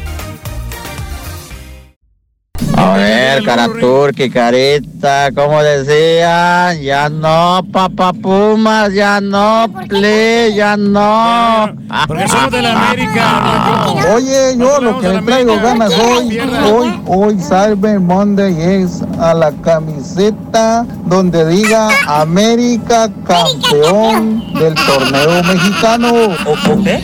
A 2.77 3.20
ver, 3.35 3.43
Caraturki, 3.43 4.29
Carita, 4.29 5.31
como 5.33 5.61
decían, 5.63 6.81
ya 6.81 7.09
no, 7.09 7.61
papá 7.71 8.13
Pumas, 8.13 8.93
ya 8.93 9.21
no, 9.21 9.67
play, 9.87 10.55
ya 10.55 10.77
no. 10.77 11.73
Porque 12.07 12.27
somos 12.27 12.51
de 12.51 12.61
la 12.61 12.71
América. 12.89 13.85
Oye, 14.13 14.57
yo 14.57 14.79
lo 14.81 14.99
que 14.99 15.09
le 15.09 15.21
traigo 15.21 15.55
ganas 15.61 15.93
hoy, 15.93 16.39
hoy, 16.71 17.01
hoy, 17.07 17.37
Cyber 17.39 17.99
Monday 17.99 18.55
es 18.59 19.01
a 19.19 19.33
la 19.33 19.51
camiseta 19.63 20.85
donde 21.05 21.45
diga 21.47 21.89
América 22.07 23.09
campeón 23.25 24.53
del 24.53 24.75
torneo 24.75 25.43
mexicano. 25.43 26.11
¿O 26.45 26.83
qué? 26.83 27.01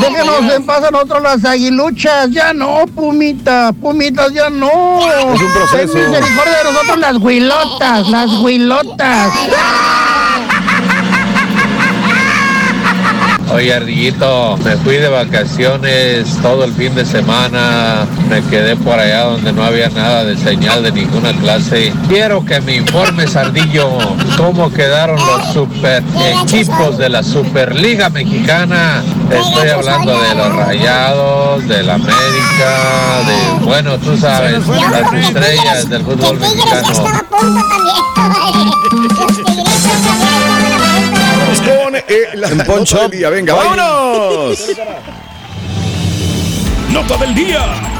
Déjenos 0.00 0.54
en 0.54 0.66
paz 0.66 0.84
a 0.84 0.90
nosotros 0.90 1.22
las 1.22 1.44
aguiluchas, 1.44 2.30
ya 2.30 2.52
no, 2.52 2.84
Pumita, 2.94 3.49
Pumitas, 3.80 4.32
ya 4.32 4.50
no. 4.50 5.00
Es 5.34 5.40
un 5.40 5.52
proceso. 5.52 5.94
Misericordia 5.94 6.58
de 6.58 6.64
nosotros 6.64 6.98
las 6.98 7.16
huilotas, 7.16 8.08
las 8.08 8.30
huilotas. 8.40 9.32
Oye, 13.52 13.74
Ardillito, 13.74 14.56
me 14.58 14.76
fui 14.76 14.96
de 14.96 15.08
vacaciones 15.08 16.38
todo 16.40 16.64
el 16.64 16.72
fin 16.72 16.94
de 16.94 17.04
semana. 17.04 18.06
Me 18.28 18.42
quedé 18.42 18.76
por 18.76 18.98
allá 18.98 19.24
donde 19.24 19.52
no 19.52 19.64
había 19.64 19.88
nada 19.88 20.24
de 20.24 20.36
señal 20.36 20.84
de 20.84 20.92
ninguna 20.92 21.32
clase. 21.32 21.92
Quiero 22.08 22.44
que 22.44 22.60
me 22.60 22.76
informes, 22.76 23.34
Ardillo, 23.34 23.88
cómo 24.36 24.70
quedaron 24.72 25.16
los 25.16 25.52
super 25.52 26.04
equipos 26.44 26.96
de 26.96 27.08
la 27.08 27.24
Superliga 27.24 28.08
Mexicana. 28.08 29.02
Estoy 29.30 29.70
hablando 29.70 30.20
de 30.20 30.34
los 30.34 30.54
Rayados, 30.54 31.66
de 31.66 31.82
la 31.82 31.94
América, 31.94 33.22
de, 33.26 33.64
bueno, 33.64 33.98
tú 33.98 34.16
sabes, 34.16 34.64
las 34.66 35.12
estrellas 35.12 35.88
del 35.88 36.04
fútbol 36.04 36.38
mexicano. 36.38 36.88
Con 41.76 41.94
eh, 41.96 42.02
la 42.34 42.50
nota 42.50 43.02
del 43.02 43.10
día. 43.10 43.30
Venga, 43.30 43.54
vámonos. 43.54 44.76
Nota 46.90 47.16
del 47.18 47.34
día. 47.34 47.99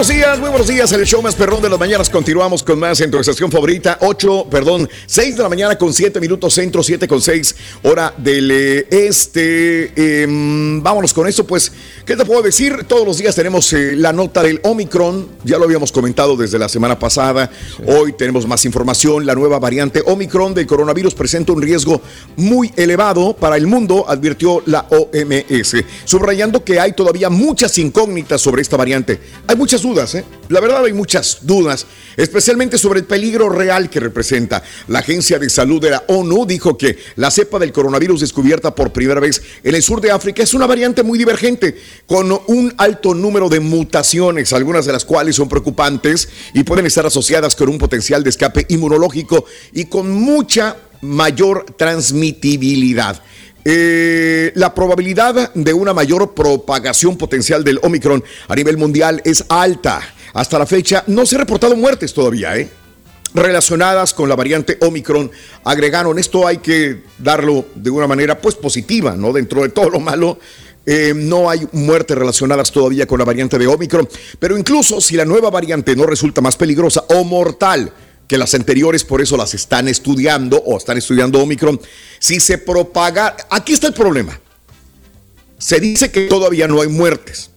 Buenos 0.00 0.16
días, 0.16 0.40
muy 0.40 0.48
buenos 0.48 0.66
días. 0.66 0.92
El 0.92 1.04
show 1.04 1.20
más 1.20 1.34
perrón 1.34 1.60
de 1.60 1.68
las 1.68 1.78
mañanas. 1.78 2.08
Continuamos 2.08 2.62
con 2.62 2.78
más 2.78 2.98
en 3.02 3.10
tu 3.10 3.18
estación 3.18 3.50
favorita. 3.50 3.98
8, 4.00 4.46
perdón, 4.50 4.88
6 5.04 5.36
de 5.36 5.42
la 5.42 5.48
mañana 5.50 5.76
con 5.76 5.92
7 5.92 6.18
minutos 6.20 6.54
centro, 6.54 6.82
7 6.82 7.06
con 7.06 7.20
6 7.20 7.54
hora 7.82 8.14
del 8.16 8.50
eh, 8.50 8.86
este. 8.90 10.22
Em, 10.22 10.82
vámonos 10.82 11.12
con 11.12 11.28
esto, 11.28 11.46
pues, 11.46 11.70
¿qué 12.06 12.16
te 12.16 12.24
puedo 12.24 12.40
decir? 12.40 12.84
Todos 12.84 13.06
los 13.06 13.18
días 13.18 13.34
tenemos 13.34 13.70
eh, 13.74 13.94
la 13.94 14.14
nota 14.14 14.42
del 14.42 14.58
Omicron. 14.64 15.28
Ya 15.44 15.58
lo 15.58 15.64
habíamos 15.64 15.92
comentado 15.92 16.34
desde 16.34 16.58
la 16.58 16.70
semana 16.70 16.98
pasada. 16.98 17.50
Hoy 17.86 18.14
tenemos 18.14 18.46
más 18.46 18.64
información. 18.64 19.26
La 19.26 19.34
nueva 19.34 19.58
variante 19.58 20.02
Omicron 20.06 20.54
del 20.54 20.66
coronavirus 20.66 21.14
presenta 21.14 21.52
un 21.52 21.60
riesgo 21.60 22.00
muy 22.36 22.72
elevado 22.74 23.36
para 23.36 23.58
el 23.58 23.66
mundo, 23.66 24.06
advirtió 24.08 24.62
la 24.64 24.86
OMS, 24.88 25.76
subrayando 26.06 26.64
que 26.64 26.80
hay 26.80 26.92
todavía 26.94 27.28
muchas 27.28 27.76
incógnitas 27.76 28.40
sobre 28.40 28.62
esta 28.62 28.78
variante. 28.78 29.20
Hay 29.46 29.56
muchas 29.56 29.82
dudas, 29.82 29.89
¿eh? 29.90 30.24
La 30.48 30.60
verdad 30.60 30.84
hay 30.84 30.92
muchas 30.92 31.38
dudas, 31.42 31.86
especialmente 32.16 32.78
sobre 32.78 33.00
el 33.00 33.06
peligro 33.06 33.48
real 33.48 33.90
que 33.90 33.98
representa. 33.98 34.62
La 34.88 35.00
Agencia 35.00 35.38
de 35.38 35.50
Salud 35.50 35.80
de 35.80 35.90
la 35.90 36.04
ONU 36.06 36.46
dijo 36.46 36.78
que 36.78 36.96
la 37.16 37.30
cepa 37.30 37.58
del 37.58 37.72
coronavirus 37.72 38.20
descubierta 38.20 38.74
por 38.74 38.92
primera 38.92 39.20
vez 39.20 39.42
en 39.64 39.74
el 39.74 39.82
sur 39.82 40.00
de 40.00 40.12
África 40.12 40.42
es 40.42 40.54
una 40.54 40.66
variante 40.66 41.02
muy 41.02 41.18
divergente, 41.18 41.76
con 42.06 42.30
un 42.46 42.72
alto 42.78 43.14
número 43.14 43.48
de 43.48 43.60
mutaciones, 43.60 44.52
algunas 44.52 44.86
de 44.86 44.92
las 44.92 45.04
cuales 45.04 45.36
son 45.36 45.48
preocupantes 45.48 46.28
y 46.54 46.62
pueden 46.62 46.86
estar 46.86 47.04
asociadas 47.04 47.56
con 47.56 47.68
un 47.68 47.78
potencial 47.78 48.22
de 48.22 48.30
escape 48.30 48.66
inmunológico 48.68 49.44
y 49.72 49.86
con 49.86 50.10
mucha 50.10 50.76
mayor 51.00 51.66
transmitibilidad. 51.76 53.20
Eh, 53.64 54.52
la 54.54 54.74
probabilidad 54.74 55.52
de 55.54 55.72
una 55.72 55.92
mayor 55.92 56.34
propagación 56.34 57.16
potencial 57.16 57.62
del 57.62 57.78
Omicron 57.82 58.24
a 58.48 58.54
nivel 58.54 58.76
mundial 58.76 59.20
es 59.24 59.44
alta. 59.48 60.00
Hasta 60.32 60.58
la 60.58 60.66
fecha 60.66 61.04
no 61.06 61.26
se 61.26 61.34
han 61.34 61.40
reportado 61.40 61.76
muertes 61.76 62.14
todavía, 62.14 62.56
¿eh? 62.56 62.70
relacionadas 63.34 64.14
con 64.14 64.28
la 64.28 64.36
variante 64.36 64.78
Omicron. 64.80 65.30
Agregaron, 65.64 66.18
esto 66.18 66.46
hay 66.46 66.58
que 66.58 67.02
darlo 67.18 67.66
de 67.74 67.90
una 67.90 68.06
manera 68.06 68.40
pues 68.40 68.54
positiva, 68.54 69.14
¿no? 69.16 69.32
Dentro 69.32 69.62
de 69.62 69.68
todo 69.68 69.90
lo 69.90 70.00
malo, 70.00 70.38
eh, 70.86 71.12
no 71.14 71.50
hay 71.50 71.66
muertes 71.72 72.16
relacionadas 72.16 72.72
todavía 72.72 73.06
con 73.06 73.18
la 73.18 73.24
variante 73.24 73.58
de 73.58 73.66
Omicron. 73.66 74.08
Pero 74.38 74.58
incluso 74.58 75.00
si 75.00 75.16
la 75.16 75.24
nueva 75.24 75.50
variante 75.50 75.94
no 75.94 76.06
resulta 76.06 76.40
más 76.40 76.56
peligrosa 76.56 77.04
o 77.08 77.24
mortal, 77.24 77.92
que 78.30 78.38
las 78.38 78.54
anteriores, 78.54 79.02
por 79.02 79.20
eso 79.20 79.36
las 79.36 79.54
están 79.54 79.88
estudiando 79.88 80.62
o 80.64 80.78
están 80.78 80.96
estudiando 80.96 81.40
Omicron. 81.40 81.80
Si 82.20 82.38
se 82.38 82.58
propaga, 82.58 83.36
aquí 83.50 83.72
está 83.72 83.88
el 83.88 83.92
problema. 83.92 84.38
Se 85.58 85.80
dice 85.80 86.12
que 86.12 86.28
todavía 86.28 86.68
no 86.68 86.80
hay 86.80 86.86
muertes, 86.86 87.50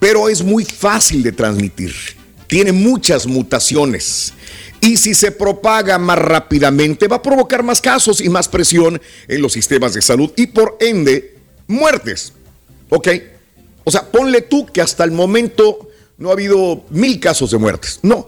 pero 0.00 0.28
es 0.28 0.42
muy 0.42 0.64
fácil 0.64 1.22
de 1.22 1.30
transmitir. 1.30 1.94
Tiene 2.48 2.72
muchas 2.72 3.28
mutaciones. 3.28 4.32
Y 4.80 4.96
si 4.96 5.14
se 5.14 5.30
propaga 5.30 5.98
más 5.98 6.18
rápidamente, 6.18 7.06
va 7.06 7.16
a 7.16 7.22
provocar 7.22 7.62
más 7.62 7.80
casos 7.80 8.20
y 8.20 8.28
más 8.28 8.48
presión 8.48 9.00
en 9.28 9.40
los 9.40 9.52
sistemas 9.52 9.94
de 9.94 10.02
salud 10.02 10.32
y 10.34 10.48
por 10.48 10.76
ende, 10.80 11.36
muertes. 11.68 12.32
¿Ok? 12.88 13.08
O 13.84 13.92
sea, 13.92 14.10
ponle 14.10 14.42
tú 14.42 14.66
que 14.66 14.80
hasta 14.80 15.04
el 15.04 15.12
momento 15.12 15.90
no 16.18 16.30
ha 16.30 16.32
habido 16.32 16.84
mil 16.90 17.20
casos 17.20 17.52
de 17.52 17.58
muertes. 17.58 18.00
No, 18.02 18.26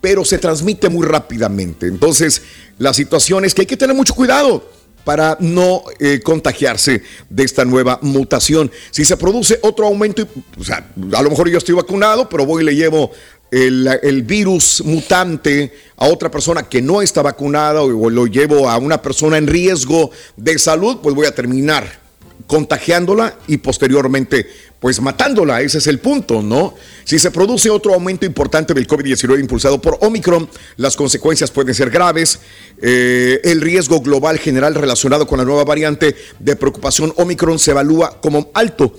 pero 0.00 0.24
se 0.24 0.38
transmite 0.38 0.88
muy 0.88 1.06
rápidamente. 1.06 1.86
Entonces, 1.86 2.42
la 2.78 2.94
situación 2.94 3.44
es 3.44 3.54
que 3.54 3.62
hay 3.62 3.66
que 3.66 3.76
tener 3.76 3.94
mucho 3.94 4.14
cuidado 4.14 4.68
para 5.04 5.36
no 5.40 5.82
eh, 5.98 6.20
contagiarse 6.22 7.02
de 7.28 7.44
esta 7.44 7.64
nueva 7.64 7.98
mutación. 8.02 8.70
Si 8.90 9.04
se 9.04 9.16
produce 9.16 9.58
otro 9.62 9.86
aumento, 9.86 10.26
o 10.58 10.64
sea, 10.64 10.90
a 11.12 11.22
lo 11.22 11.30
mejor 11.30 11.48
yo 11.48 11.58
estoy 11.58 11.74
vacunado, 11.74 12.28
pero 12.28 12.46
voy 12.46 12.62
y 12.62 12.66
le 12.66 12.76
llevo 12.76 13.10
el, 13.50 13.88
el, 14.02 14.22
virus 14.22 14.82
mutante 14.84 15.72
a 15.96 16.06
otra 16.06 16.30
persona 16.30 16.68
que 16.68 16.80
no 16.80 17.02
está 17.02 17.22
vacunada 17.22 17.82
o 17.82 18.10
lo 18.10 18.26
llevo 18.26 18.68
a 18.68 18.78
una 18.78 19.02
persona 19.02 19.38
en 19.38 19.46
riesgo 19.46 20.10
de 20.36 20.58
salud, 20.58 20.98
pues 21.02 21.14
voy 21.14 21.26
a 21.26 21.34
terminar 21.34 21.99
contagiándola 22.46 23.38
y 23.46 23.58
posteriormente 23.58 24.46
pues 24.80 25.00
matándola, 25.00 25.60
ese 25.60 25.76
es 25.76 25.86
el 25.88 25.98
punto, 25.98 26.42
¿no? 26.42 26.74
Si 27.04 27.18
se 27.18 27.30
produce 27.30 27.68
otro 27.68 27.92
aumento 27.92 28.24
importante 28.24 28.72
del 28.72 28.88
COVID-19 28.88 29.38
impulsado 29.38 29.80
por 29.80 29.98
Omicron, 30.00 30.48
las 30.76 30.96
consecuencias 30.96 31.50
pueden 31.50 31.74
ser 31.74 31.90
graves. 31.90 32.40
Eh, 32.80 33.40
el 33.44 33.60
riesgo 33.60 34.00
global 34.00 34.38
general 34.38 34.74
relacionado 34.74 35.26
con 35.26 35.38
la 35.38 35.44
nueva 35.44 35.64
variante 35.64 36.16
de 36.38 36.56
preocupación 36.56 37.12
Omicron 37.16 37.58
se 37.58 37.72
evalúa 37.72 38.20
como 38.22 38.50
alto 38.54 38.94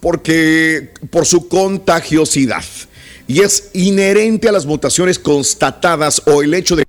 porque 0.00 0.92
por 1.10 1.26
su 1.26 1.48
contagiosidad 1.48 2.64
y 3.26 3.40
es 3.40 3.70
inherente 3.72 4.48
a 4.48 4.52
las 4.52 4.66
mutaciones 4.66 5.18
constatadas 5.18 6.22
o 6.26 6.42
el 6.42 6.54
hecho 6.54 6.76
de 6.76 6.84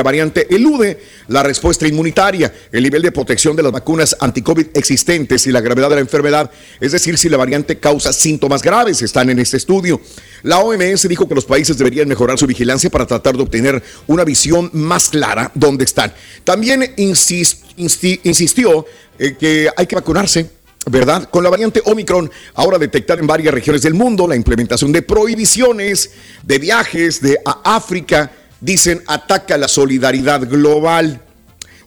la 0.00 0.04
variante 0.04 0.46
elude 0.48 0.98
la 1.28 1.42
respuesta 1.42 1.86
inmunitaria, 1.86 2.50
el 2.72 2.82
nivel 2.82 3.02
de 3.02 3.12
protección 3.12 3.54
de 3.54 3.62
las 3.62 3.70
vacunas 3.70 4.16
anti-COVID 4.18 4.68
existentes 4.72 5.46
y 5.46 5.52
la 5.52 5.60
gravedad 5.60 5.90
de 5.90 5.96
la 5.96 6.00
enfermedad, 6.00 6.50
es 6.80 6.92
decir, 6.92 7.18
si 7.18 7.28
la 7.28 7.36
variante 7.36 7.78
causa 7.78 8.14
síntomas 8.14 8.62
graves, 8.62 9.02
están 9.02 9.28
en 9.28 9.38
este 9.38 9.58
estudio. 9.58 10.00
La 10.42 10.60
OMS 10.60 11.06
dijo 11.06 11.28
que 11.28 11.34
los 11.34 11.44
países 11.44 11.76
deberían 11.76 12.08
mejorar 12.08 12.38
su 12.38 12.46
vigilancia 12.46 12.88
para 12.88 13.06
tratar 13.06 13.36
de 13.36 13.42
obtener 13.42 13.82
una 14.06 14.24
visión 14.24 14.70
más 14.72 15.10
clara 15.10 15.52
dónde 15.54 15.84
están. 15.84 16.14
También 16.44 16.94
insistió 16.96 18.86
eh, 19.18 19.36
que 19.38 19.68
hay 19.76 19.86
que 19.86 19.96
vacunarse 19.96 20.48
¿verdad? 20.86 21.28
Con 21.28 21.44
la 21.44 21.50
variante 21.50 21.82
Omicron, 21.84 22.30
ahora 22.54 22.78
detectada 22.78 23.20
en 23.20 23.26
varias 23.26 23.52
regiones 23.52 23.82
del 23.82 23.92
mundo, 23.92 24.26
la 24.26 24.34
implementación 24.34 24.92
de 24.92 25.02
prohibiciones 25.02 26.10
de 26.42 26.58
viajes 26.58 27.20
de 27.20 27.38
a 27.44 27.76
África, 27.76 28.32
dicen, 28.60 29.02
ataca 29.06 29.56
la 29.56 29.68
solidaridad 29.68 30.48
global. 30.48 31.20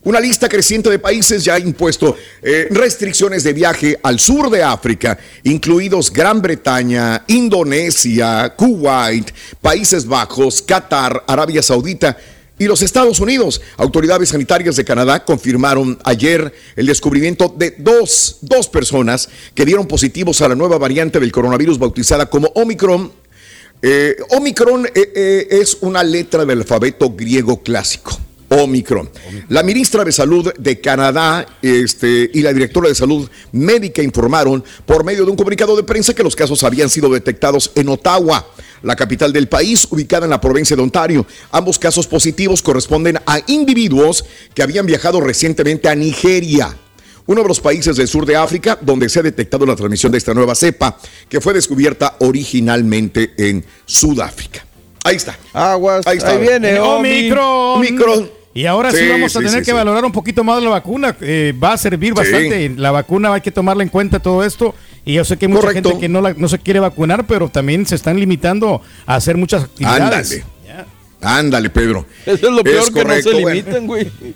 Una 0.02 0.20
lista 0.20 0.50
creciente 0.50 0.90
de 0.90 0.98
países 0.98 1.44
ya 1.44 1.54
ha 1.54 1.58
impuesto 1.58 2.14
eh, 2.42 2.68
restricciones 2.70 3.42
de 3.42 3.54
viaje 3.54 3.98
al 4.02 4.20
sur 4.20 4.50
de 4.50 4.62
África, 4.62 5.18
incluidos 5.44 6.12
Gran 6.12 6.42
Bretaña, 6.42 7.24
Indonesia, 7.28 8.54
Kuwait, 8.54 9.30
Países 9.62 10.04
Bajos, 10.04 10.60
Qatar, 10.60 11.24
Arabia 11.26 11.62
Saudita 11.62 12.18
y 12.58 12.66
los 12.66 12.82
Estados 12.82 13.18
Unidos. 13.20 13.62
Autoridades 13.78 14.28
sanitarias 14.28 14.76
de 14.76 14.84
Canadá 14.84 15.24
confirmaron 15.24 15.98
ayer 16.04 16.52
el 16.76 16.84
descubrimiento 16.84 17.52
de 17.56 17.74
dos, 17.78 18.38
dos 18.42 18.68
personas 18.68 19.30
que 19.54 19.64
dieron 19.64 19.86
positivos 19.86 20.42
a 20.42 20.48
la 20.48 20.54
nueva 20.54 20.76
variante 20.76 21.18
del 21.18 21.32
coronavirus 21.32 21.78
bautizada 21.78 22.26
como 22.26 22.48
Omicron 22.54 23.23
Eh, 23.82 24.16
Omicron 24.30 24.86
eh, 24.86 25.12
eh, 25.14 25.46
es 25.50 25.78
una 25.80 26.02
letra 26.02 26.44
del 26.44 26.60
alfabeto 26.60 27.10
griego 27.10 27.62
clásico. 27.62 28.18
Omicron. 28.48 29.10
La 29.48 29.62
ministra 29.62 30.04
de 30.04 30.12
Salud 30.12 30.52
de 30.56 30.80
Canadá 30.80 31.46
este, 31.62 32.30
y 32.32 32.42
la 32.42 32.52
directora 32.52 32.88
de 32.88 32.94
Salud 32.94 33.28
Médica 33.52 34.02
informaron 34.02 34.62
por 34.86 35.04
medio 35.04 35.24
de 35.24 35.30
un 35.30 35.36
comunicado 35.36 35.76
de 35.76 35.82
prensa 35.82 36.14
que 36.14 36.22
los 36.22 36.36
casos 36.36 36.62
habían 36.62 36.88
sido 36.88 37.08
detectados 37.08 37.72
en 37.74 37.88
Ottawa, 37.88 38.46
la 38.82 38.96
capital 38.96 39.32
del 39.32 39.48
país, 39.48 39.88
ubicada 39.90 40.26
en 40.26 40.30
la 40.30 40.40
provincia 40.40 40.76
de 40.76 40.82
Ontario. 40.82 41.26
Ambos 41.50 41.78
casos 41.78 42.06
positivos 42.06 42.62
corresponden 42.62 43.18
a 43.26 43.40
individuos 43.46 44.24
que 44.54 44.62
habían 44.62 44.86
viajado 44.86 45.20
recientemente 45.20 45.88
a 45.88 45.94
Nigeria 45.94 46.76
uno 47.26 47.42
de 47.42 47.48
los 47.48 47.60
países 47.60 47.96
del 47.96 48.06
sur 48.08 48.26
de 48.26 48.36
África 48.36 48.78
donde 48.80 49.08
se 49.08 49.20
ha 49.20 49.22
detectado 49.22 49.64
la 49.66 49.74
transmisión 49.76 50.12
de 50.12 50.18
esta 50.18 50.34
nueva 50.34 50.54
cepa 50.54 50.96
que 51.28 51.40
fue 51.40 51.54
descubierta 51.54 52.16
originalmente 52.20 53.32
en 53.36 53.64
Sudáfrica. 53.86 54.64
Ahí 55.04 55.16
está. 55.16 55.36
Aguas. 55.52 56.06
Ahí 56.06 56.18
está. 56.18 56.30
Ahí 56.30 56.38
viene 56.38 56.78
Omicron. 56.80 57.78
Omicron. 57.78 58.30
Y 58.56 58.66
ahora 58.66 58.90
sí, 58.92 58.98
Sí, 58.98 59.08
vamos 59.08 59.34
a 59.34 59.38
sí, 59.40 59.44
tener 59.46 59.50
sí, 59.60 59.66
que 59.66 59.72
sí. 59.72 59.72
valorar 59.72 60.04
un 60.04 60.12
poquito 60.12 60.44
más 60.44 60.62
la 60.62 60.70
vacuna. 60.70 61.16
eh, 61.20 61.52
va 61.62 61.72
a 61.72 61.78
servir 61.78 62.10
Sí. 62.10 62.14
bastante. 62.14 62.68
La 62.76 62.90
vacuna 62.92 63.34
hay 63.34 63.40
que 63.40 63.50
tomarla 63.50 63.82
en 63.82 63.88
cuenta 63.88 64.20
todo 64.20 64.44
esto. 64.44 64.74
Y 65.04 65.14
yo 65.14 65.24
sé 65.24 65.36
que 65.36 65.46
hay 65.46 65.52
mucha 65.52 65.66
Correcto. 65.66 65.88
gente 65.90 66.00
que 66.02 66.08
no, 66.08 66.20
la- 66.22 66.34
no 66.34 66.48
se 66.48 66.58
quiere 66.58 66.78
vacunar, 66.80 67.26
pero 67.26 67.48
también 67.48 67.84
se 67.84 67.94
están 67.96 68.18
limitando 68.18 68.80
a 69.06 69.16
hacer 69.16 69.36
muchas 69.36 69.64
actividades. 69.64 70.32
Ándale. 70.32 70.44
Ándale, 71.20 71.70
Pedro. 71.70 72.04
Eso 72.26 72.48
es 72.48 72.52
lo 72.54 72.62
peor 72.62 72.92
que 72.92 73.04
no 73.04 73.14
se 73.14 73.32
limitan, 73.32 73.86
güey. 73.86 74.04
Bueno, 74.20 74.34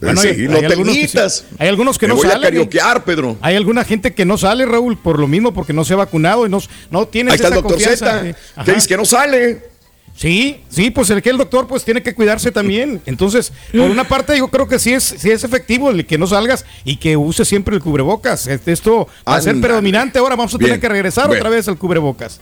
sí, 0.00 0.28
hay- 0.28 0.48
no 0.48 0.54
hay 0.56 0.60
te 0.60 0.66
algunos 0.66 0.94
que 0.96 1.08
sí. 1.30 1.42
Hay 1.58 1.68
algunos 1.68 1.98
que 1.98 2.06
Me 2.06 2.10
no 2.10 2.16
voy 2.16 2.26
a 2.26 2.30
salen. 2.32 2.42
carioquear, 2.44 3.04
Pedro. 3.04 3.36
Hay 3.40 3.56
alguna 3.56 3.84
gente 3.84 4.12
que 4.14 4.24
no 4.24 4.36
sale, 4.38 4.66
Raúl, 4.66 4.96
por 4.98 5.18
lo 5.18 5.26
mismo, 5.26 5.52
porque 5.54 5.72
no 5.72 5.84
se 5.84 5.94
ha 5.94 5.96
vacunado 5.96 6.46
y 6.46 6.50
no, 6.50 6.60
no 6.90 7.06
tiene 7.06 7.30
Ahí 7.30 7.36
está 7.36 7.48
el 7.48 7.52
esa 7.54 7.62
doctor 7.62 7.78
confianza. 7.78 8.20
Z, 8.20 8.28
Eh, 8.28 8.34
que 8.64 8.72
dice 8.72 8.88
que 8.88 8.96
no 8.96 9.04
sale. 9.04 9.76
Sí, 10.14 10.62
sí, 10.70 10.90
pues 10.90 11.10
el 11.10 11.20
que 11.20 11.28
el 11.28 11.36
doctor 11.36 11.66
pues 11.68 11.84
tiene 11.84 12.02
que 12.02 12.14
cuidarse 12.14 12.50
también. 12.50 13.02
Entonces, 13.04 13.52
por 13.70 13.82
una 13.90 14.04
parte 14.04 14.38
yo 14.38 14.48
creo 14.48 14.66
que 14.66 14.78
sí 14.78 14.94
es, 14.94 15.04
sí 15.04 15.30
es 15.30 15.44
efectivo 15.44 15.90
el 15.90 16.06
que 16.06 16.16
no 16.16 16.26
salgas 16.26 16.64
y 16.86 16.96
que 16.96 17.18
use 17.18 17.44
siempre 17.44 17.76
el 17.76 17.82
cubrebocas. 17.82 18.46
Este, 18.46 18.72
Esto 18.72 19.08
va 19.28 19.36
a 19.36 19.40
ser 19.42 19.60
predominante. 19.60 20.18
Ahora 20.18 20.34
vamos 20.34 20.54
a 20.54 20.58
tener 20.58 20.80
que 20.80 20.88
regresar 20.88 21.26
Bueno. 21.26 21.40
otra 21.40 21.50
vez 21.50 21.68
al 21.68 21.76
cubrebocas. 21.76 22.40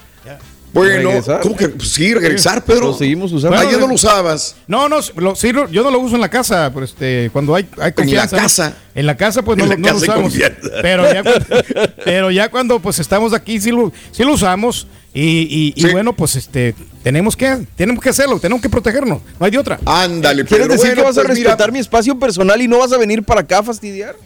Bueno, 0.75 1.11
¿Regresar? 1.11 1.41
¿cómo 1.41 1.57
que 1.57 1.69
pues 1.69 1.89
sí, 1.91 2.13
regresar, 2.15 2.65
Pedro? 2.65 2.87
Lo 2.89 2.95
seguimos 2.95 3.33
usando. 3.33 3.57
Ah, 3.57 3.61
ya 3.63 3.65
Bueno, 3.71 3.81
no 3.81 3.87
lo 3.89 3.95
usabas. 3.95 4.57
No, 4.67 4.89
no, 4.89 4.99
lo- 5.17 5.35
sí, 5.37 5.53
yo 5.71 5.83
no 5.83 5.91
lo 5.91 5.99
uso 6.01 6.17
en 6.17 6.21
la 6.21 6.29
casa, 6.29 6.71
pero 6.75 6.85
este, 6.85 7.31
cuando 7.33 7.55
hay, 7.55 7.65
hay 7.79 7.79
En 7.79 7.85
la 7.87 7.93
confianza. 7.95 8.37
¿no? 8.37 8.43
casa. 8.43 8.77
En 8.95 9.07
la 9.07 9.17
casa, 9.17 9.43
pues 9.43 9.57
no, 9.59 9.65
En 9.65 9.71
lo- 9.71 9.77
la 9.77 9.81
no 9.81 9.87
lo 9.89 9.95
casa 10.01 10.05
hay 10.05 10.09
usamos. 10.21 10.33
confianza. 10.33 10.69
Pero 10.83 11.13
ya, 11.13 11.23
cuando, 11.23 11.47
pero 12.05 12.31
ya 12.31 12.49
cuando 12.51 12.81
pues 12.81 12.99
estamos 12.99 13.33
aquí, 13.33 13.61
sí 13.61 13.71
lo, 13.71 13.93
sí 14.13 14.25
lo 14.25 14.33
usamos. 14.35 14.87
Y, 15.17 15.73
y- 15.77 15.87
y 15.87 15.93
bueno, 15.93 16.13
pues 16.13 16.35
este, 16.35 16.75
tenemos 17.05 17.37
que, 17.37 17.65
tenemos 17.77 18.03
que 18.03 18.09
hacerlo, 18.11 18.41
tenemos 18.41 18.61
que 18.61 18.69
protegernos. 18.69 19.21
No 19.39 19.47
hay 19.47 19.53
de 19.53 19.59
otra. 19.59 19.79
Ándale, 19.87 20.45
¿Quieres 20.45 20.67
Pedro. 20.67 20.73
decir 20.77 20.89
Bueno, 20.97 21.03
que 21.03 21.07
vas 21.09 21.19
a 21.19 21.23
pues, 21.23 21.39
mira, 21.39 21.51
respetar 21.51 21.71
mi 21.73 21.79
espacio 21.79 22.19
personal 22.19 22.61
y 22.61 22.67
no 22.67 22.79
vas 22.81 22.93
a 22.93 22.99
venir 22.99 23.23
para 23.23 23.43
acá 23.43 23.59
a 23.59 23.63
fastidiar? 23.63 24.17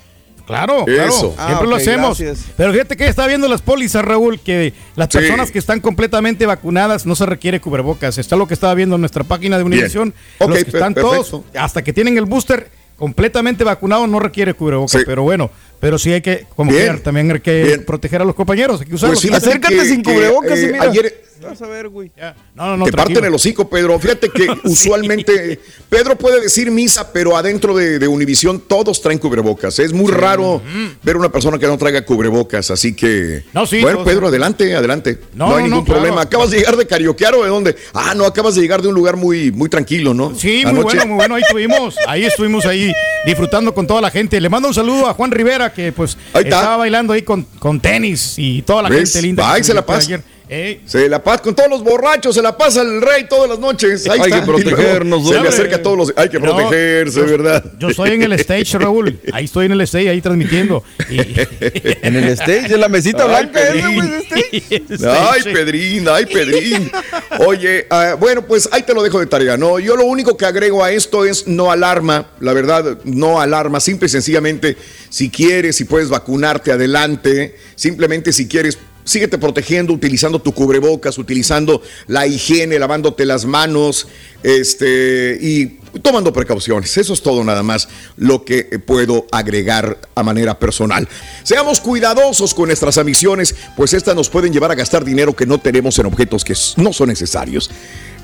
Claro, 0.48 0.84
claro. 0.84 1.08
Eso. 1.08 1.34
Siempre 1.36 1.36
Ah, 1.38 1.62
lo 1.64 1.76
hacemos. 1.76 2.18
gracias. 2.18 2.46
Pero 2.56 2.72
fíjate 2.72 2.96
que 2.96 3.06
está 3.06 3.26
viendo 3.28 3.46
las 3.48 3.62
pólizas, 3.62 4.04
Raúl, 4.04 4.40
que 4.40 4.72
las 4.96 5.08
Sí. 5.10 5.18
personas 5.18 5.52
que 5.52 5.58
están 5.60 5.78
completamente 5.80 6.44
vacunadas 6.46 7.06
no 7.06 7.14
se 7.14 7.24
requiere 7.26 7.60
cubrebocas. 7.60 8.18
Está 8.18 8.34
lo 8.34 8.48
que 8.48 8.54
estaba 8.54 8.74
viendo 8.74 8.96
en 8.96 9.02
nuestra 9.02 9.22
página 9.22 9.56
de. 9.58 9.62
Univision. 9.64 10.12
Ok, 10.38 10.48
los 10.50 10.64
que 10.64 10.70
están 10.70 10.94
perfecto. 10.94 11.24
todos, 11.24 11.42
hasta 11.54 11.84
que 11.84 11.92
tienen 11.92 12.18
el 12.18 12.24
booster 12.24 12.70
completamente 12.96 13.62
vacunado, 13.62 14.06
no 14.08 14.18
requiere 14.18 14.54
cubrebocas. 14.54 14.98
Sí. 15.00 15.06
Pero 15.06 15.22
bueno, 15.22 15.50
pero 15.78 15.98
sí 15.98 16.12
hay 16.12 16.20
que, 16.20 16.46
como 16.56 16.72
Bien. 16.72 17.00
también 17.00 17.30
hay 17.30 17.40
que 17.40 17.62
Bien. 17.62 17.84
proteger 17.84 18.22
a 18.22 18.24
los 18.24 18.34
compañeros. 18.34 18.80
Hay 18.80 18.86
que 18.88 18.94
usarlos. 18.96 19.20
Pues 19.20 19.30
fíjate 19.30 19.46
Acércate 19.50 19.76
que- 19.76 19.84
sin 19.84 20.02
que, 20.02 20.12
cubrebocas 20.14 20.58
y 20.58 20.64
eh, 20.64 20.72
mira. 20.72 20.84
ayer- 20.84 21.22
Vas 21.42 21.62
a 21.62 21.66
ver, 21.66 21.88
güey. 21.88 22.10
No, 22.54 22.66
no, 22.66 22.76
no. 22.78 22.84
te 22.84 22.90
tranquilo. 22.92 23.14
parten 23.20 23.24
el 23.24 23.34
hocico, 23.34 23.68
Pedro. 23.68 23.98
Fíjate 23.98 24.28
que 24.30 24.48
usualmente 24.64 25.60
Pedro 25.88 26.16
puede 26.16 26.40
decir 26.40 26.70
misa, 26.70 27.12
pero 27.12 27.36
adentro 27.36 27.74
de, 27.76 27.98
de 27.98 28.08
Univisión 28.08 28.60
todos 28.60 29.00
traen 29.00 29.18
cubrebocas. 29.18 29.78
Es 29.78 29.92
muy 29.92 30.10
raro 30.12 30.62
ver 31.02 31.16
una 31.16 31.30
persona 31.30 31.58
que 31.58 31.66
no 31.66 31.78
traiga 31.78 32.04
cubrebocas, 32.04 32.70
así 32.70 32.94
que. 32.94 33.44
No, 33.52 33.66
sí, 33.66 33.80
bueno, 33.80 34.04
Pedro, 34.04 34.28
adelante, 34.28 34.74
adelante. 34.74 35.18
No, 35.34 35.48
No, 35.50 35.56
hay 35.56 35.62
no, 35.64 35.68
ningún 35.70 35.84
claro. 35.84 36.00
problema. 36.00 36.22
¿Acabas 36.22 36.50
de 36.50 36.58
llegar 36.58 36.76
de 36.76 36.86
Carioquear 36.86 37.34
o 37.34 37.42
de 37.42 37.48
dónde? 37.48 37.76
Ah, 37.94 38.14
no, 38.16 38.24
acabas 38.24 38.54
de 38.54 38.60
llegar 38.62 38.82
de 38.82 38.88
un 38.88 38.94
lugar 38.94 39.16
muy, 39.16 39.52
muy 39.52 39.68
tranquilo, 39.68 40.14
¿no? 40.14 40.34
Sí, 40.34 40.64
muy 40.66 40.82
bueno, 40.82 41.06
muy 41.06 41.16
bueno. 41.16 41.34
Ahí 41.36 41.42
estuvimos, 41.42 41.96
ahí 42.06 42.24
estuvimos 42.24 42.66
ahí 42.66 42.92
disfrutando 43.26 43.72
con 43.74 43.86
toda 43.86 44.00
la 44.00 44.10
gente. 44.10 44.40
Le 44.40 44.48
mando 44.48 44.68
un 44.68 44.74
saludo 44.74 45.06
a 45.06 45.14
Juan 45.14 45.30
Rivera, 45.30 45.72
que 45.72 45.92
pues 45.92 46.16
estaba 46.34 46.76
bailando 46.78 47.12
ahí 47.12 47.22
con, 47.22 47.42
con 47.58 47.80
tenis 47.80 48.34
y 48.38 48.62
toda 48.62 48.82
la 48.82 48.88
¿Ves? 48.88 49.12
gente 49.12 49.22
linda. 49.26 49.52
Ahí 49.52 49.62
se 49.64 49.74
la 49.74 49.84
pasa. 49.84 50.20
Ey, 50.48 50.80
Se 50.86 51.08
la 51.08 51.22
pasa 51.22 51.42
con 51.42 51.54
todos 51.54 51.68
los 51.68 51.82
borrachos, 51.84 52.34
se 52.34 52.40
la 52.42 52.56
pasa 52.56 52.82
el 52.82 53.02
rey 53.02 53.26
todas 53.28 53.50
las 53.50 53.58
noches. 53.58 54.08
Ahí 54.08 54.18
Hay 54.20 54.30
está. 54.30 54.40
que 54.40 54.46
protegernos, 54.46 55.28
Se 55.28 55.40
le 55.40 55.48
acerca 55.48 55.76
a 55.76 55.82
todos 55.82 55.96
los. 55.98 56.12
Hay 56.16 56.28
que 56.30 56.38
No, 56.40 56.56
protegerse, 56.56 57.20
yo- 57.20 57.26
¿verdad? 57.26 57.64
Yo 57.78 57.88
estoy 57.88 58.10
en 58.12 58.22
el 58.22 58.32
stage, 58.34 58.78
Raúl. 58.78 59.18
Ahí 59.32 59.44
estoy 59.44 59.66
en 59.66 59.72
el 59.72 59.80
stage, 59.82 60.08
ahí 60.08 60.20
transmitiendo. 60.22 60.82
Y- 61.10 61.18
En 62.02 62.16
el 62.16 62.28
stage, 62.30 62.72
en 62.74 62.80
la 62.80 62.88
mesita 62.88 63.24
Ay, 63.24 63.28
blanca 63.46 63.60
Pedrín. 63.60 64.12
stage. 64.90 65.06
Ay. 65.06 65.42
Pedrín, 65.52 66.08
ay, 66.08 66.26
Pedrín. 66.26 66.90
Oye, 67.46 67.86
ah, 67.90 68.16
bueno, 68.18 68.42
pues 68.46 68.68
ahí 68.72 68.82
te 68.82 68.94
lo 68.94 69.02
dejo 69.02 69.20
de 69.20 69.26
tarea, 69.26 69.56
¿no? 69.56 69.78
Yo 69.78 69.96
lo 69.96 70.04
único 70.06 70.36
que 70.36 70.46
agrego 70.46 70.82
a 70.82 70.90
esto 70.92 71.24
es 71.24 71.46
no 71.46 71.70
alarma, 71.70 72.30
la 72.40 72.52
verdad, 72.52 72.98
no 73.04 73.40
alarma. 73.40 73.80
Simple 73.80 74.06
y 74.06 74.08
sencillamente, 74.08 74.76
si 75.10 75.30
quieres, 75.30 75.76
si 75.76 75.84
puedes 75.84 76.08
vacunarte, 76.08 76.72
adelante. 76.72 77.56
Simplemente 77.74 78.32
si 78.32 78.48
quieres, 78.48 78.78
síguete 79.08 79.38
protegiendo, 79.38 79.92
utilizando 79.92 80.38
tu 80.38 80.52
cubrebocas, 80.52 81.16
utilizando 81.16 81.82
la 82.06 82.26
higiene, 82.26 82.78
lavándote 82.78 83.24
las 83.24 83.46
manos, 83.46 84.06
este, 84.42 85.38
y 85.40 85.78
tomando 86.02 86.32
precauciones. 86.32 86.96
Eso 86.96 87.14
es 87.14 87.22
todo 87.22 87.42
nada 87.42 87.62
más 87.62 87.88
lo 88.16 88.44
que 88.44 88.64
puedo 88.84 89.26
agregar 89.32 89.98
a 90.14 90.22
manera 90.22 90.58
personal. 90.58 91.08
Seamos 91.42 91.80
cuidadosos 91.80 92.52
con 92.52 92.66
nuestras 92.66 92.98
ambiciones, 92.98 93.54
pues 93.76 93.94
estas 93.94 94.14
nos 94.14 94.28
pueden 94.28 94.52
llevar 94.52 94.70
a 94.70 94.74
gastar 94.74 95.04
dinero 95.04 95.34
que 95.34 95.46
no 95.46 95.58
tenemos 95.58 95.98
en 95.98 96.06
objetos 96.06 96.44
que 96.44 96.54
no 96.76 96.92
son 96.92 97.08
necesarios. 97.08 97.70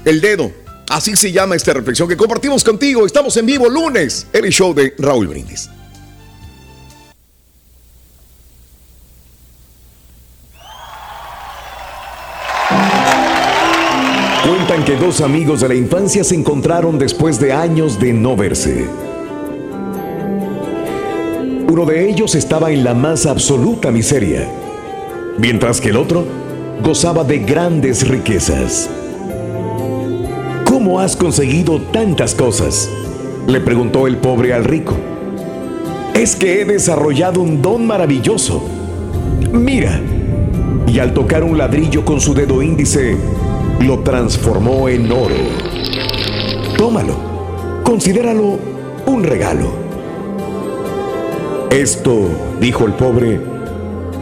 El 0.04 0.20
dedo. 0.20 0.52
Así 0.90 1.16
se 1.16 1.32
llama 1.32 1.56
esta 1.56 1.72
reflexión 1.72 2.06
que 2.06 2.16
compartimos 2.16 2.62
contigo. 2.62 3.06
Estamos 3.06 3.34
en 3.38 3.46
vivo 3.46 3.70
lunes, 3.70 4.26
el 4.34 4.50
show 4.50 4.74
de 4.74 4.94
Raúl 4.98 5.28
Brindis. 5.28 5.70
Que 14.84 14.96
dos 14.96 15.22
amigos 15.22 15.62
de 15.62 15.68
la 15.68 15.74
infancia 15.74 16.24
se 16.24 16.34
encontraron 16.34 16.98
después 16.98 17.40
de 17.40 17.54
años 17.54 17.98
de 17.98 18.12
no 18.12 18.36
verse. 18.36 18.86
Uno 21.70 21.86
de 21.86 22.10
ellos 22.10 22.34
estaba 22.34 22.70
en 22.70 22.84
la 22.84 22.92
más 22.92 23.24
absoluta 23.24 23.90
miseria, 23.90 24.46
mientras 25.38 25.80
que 25.80 25.88
el 25.88 25.96
otro 25.96 26.26
gozaba 26.82 27.24
de 27.24 27.38
grandes 27.38 28.06
riquezas. 28.06 28.90
¿Cómo 30.66 31.00
has 31.00 31.16
conseguido 31.16 31.80
tantas 31.80 32.34
cosas? 32.34 32.90
Le 33.46 33.60
preguntó 33.60 34.06
el 34.06 34.18
pobre 34.18 34.52
al 34.52 34.64
rico. 34.64 34.94
Es 36.12 36.36
que 36.36 36.60
he 36.60 36.64
desarrollado 36.66 37.40
un 37.40 37.62
don 37.62 37.86
maravilloso. 37.86 38.62
Mira. 39.50 39.98
Y 40.86 40.98
al 40.98 41.14
tocar 41.14 41.42
un 41.42 41.56
ladrillo 41.56 42.04
con 42.04 42.20
su 42.20 42.34
dedo 42.34 42.60
índice, 42.60 43.16
lo 43.80 44.00
transformó 44.00 44.88
en 44.88 45.10
oro. 45.10 45.34
Tómalo. 46.76 47.14
Considéralo 47.82 48.58
un 49.06 49.22
regalo. 49.24 49.70
Esto, 51.70 52.28
dijo 52.60 52.86
el 52.86 52.94
pobre, 52.94 53.40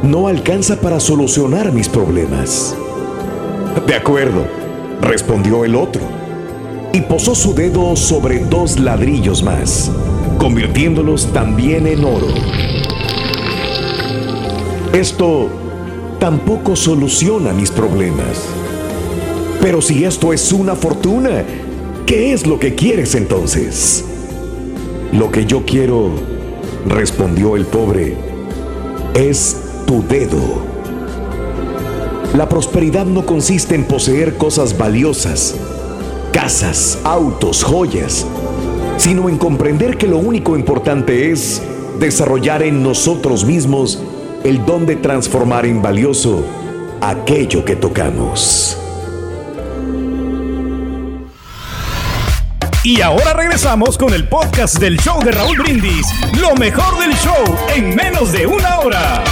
no 0.02 0.26
alcanza 0.26 0.80
para 0.80 0.98
solucionar 0.98 1.72
mis 1.72 1.88
problemas. 1.88 2.76
De 3.86 3.94
acuerdo, 3.94 4.44
respondió 5.00 5.64
el 5.64 5.76
otro. 5.76 6.02
Y 6.92 7.02
posó 7.02 7.34
su 7.34 7.54
dedo 7.54 7.96
sobre 7.96 8.40
dos 8.40 8.78
ladrillos 8.78 9.42
más, 9.42 9.90
convirtiéndolos 10.38 11.32
también 11.32 11.86
en 11.86 12.04
oro. 12.04 12.28
Esto 14.92 15.48
tampoco 16.18 16.76
soluciona 16.76 17.52
mis 17.52 17.70
problemas. 17.70 18.61
Pero 19.62 19.80
si 19.80 20.04
esto 20.04 20.32
es 20.32 20.52
una 20.52 20.74
fortuna, 20.74 21.44
¿qué 22.04 22.32
es 22.32 22.48
lo 22.48 22.58
que 22.58 22.74
quieres 22.74 23.14
entonces? 23.14 24.04
Lo 25.12 25.30
que 25.30 25.46
yo 25.46 25.64
quiero, 25.64 26.10
respondió 26.84 27.54
el 27.54 27.64
pobre, 27.66 28.16
es 29.14 29.56
tu 29.86 30.02
dedo. 30.02 30.40
La 32.36 32.48
prosperidad 32.48 33.06
no 33.06 33.24
consiste 33.24 33.76
en 33.76 33.84
poseer 33.84 34.36
cosas 34.36 34.76
valiosas, 34.76 35.54
casas, 36.32 36.98
autos, 37.04 37.62
joyas, 37.62 38.26
sino 38.96 39.28
en 39.28 39.38
comprender 39.38 39.96
que 39.96 40.08
lo 40.08 40.18
único 40.18 40.56
importante 40.56 41.30
es 41.30 41.62
desarrollar 42.00 42.64
en 42.64 42.82
nosotros 42.82 43.44
mismos 43.44 44.02
el 44.42 44.66
don 44.66 44.86
de 44.86 44.96
transformar 44.96 45.66
en 45.66 45.80
valioso 45.82 46.42
aquello 47.00 47.64
que 47.64 47.76
tocamos. 47.76 48.81
Y 52.84 53.00
ahora 53.00 53.32
regresamos 53.32 53.96
con 53.96 54.12
el 54.12 54.26
podcast 54.26 54.80
del 54.80 54.98
show 54.98 55.22
de 55.22 55.30
Raúl 55.30 55.56
Brindis. 55.56 56.04
Lo 56.40 56.56
mejor 56.56 56.98
del 56.98 57.12
show 57.14 57.44
en 57.76 57.94
menos 57.94 58.32
de 58.32 58.44
una 58.44 58.80
hora. 58.80 59.22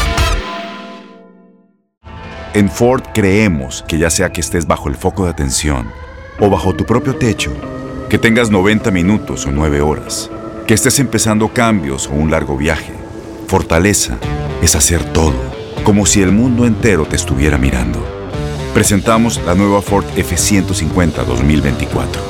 En 2.54 2.70
Ford 2.70 3.02
creemos 3.12 3.84
que 3.88 3.98
ya 3.98 4.08
sea 4.08 4.30
que 4.30 4.40
estés 4.40 4.68
bajo 4.68 4.88
el 4.88 4.94
foco 4.94 5.24
de 5.24 5.30
atención 5.30 5.90
o 6.38 6.48
bajo 6.48 6.76
tu 6.76 6.86
propio 6.86 7.16
techo, 7.16 7.50
que 8.08 8.18
tengas 8.18 8.50
90 8.50 8.92
minutos 8.92 9.46
o 9.46 9.50
9 9.50 9.80
horas, 9.80 10.30
que 10.68 10.74
estés 10.74 11.00
empezando 11.00 11.48
cambios 11.48 12.06
o 12.06 12.12
un 12.12 12.30
largo 12.30 12.56
viaje, 12.56 12.92
fortaleza 13.48 14.16
es 14.62 14.76
hacer 14.76 15.02
todo, 15.12 15.34
como 15.82 16.06
si 16.06 16.22
el 16.22 16.30
mundo 16.30 16.66
entero 16.66 17.04
te 17.04 17.16
estuviera 17.16 17.58
mirando. 17.58 17.98
Presentamos 18.74 19.40
la 19.44 19.56
nueva 19.56 19.82
Ford 19.82 20.06
F150 20.16 21.24
2024. 21.24 22.29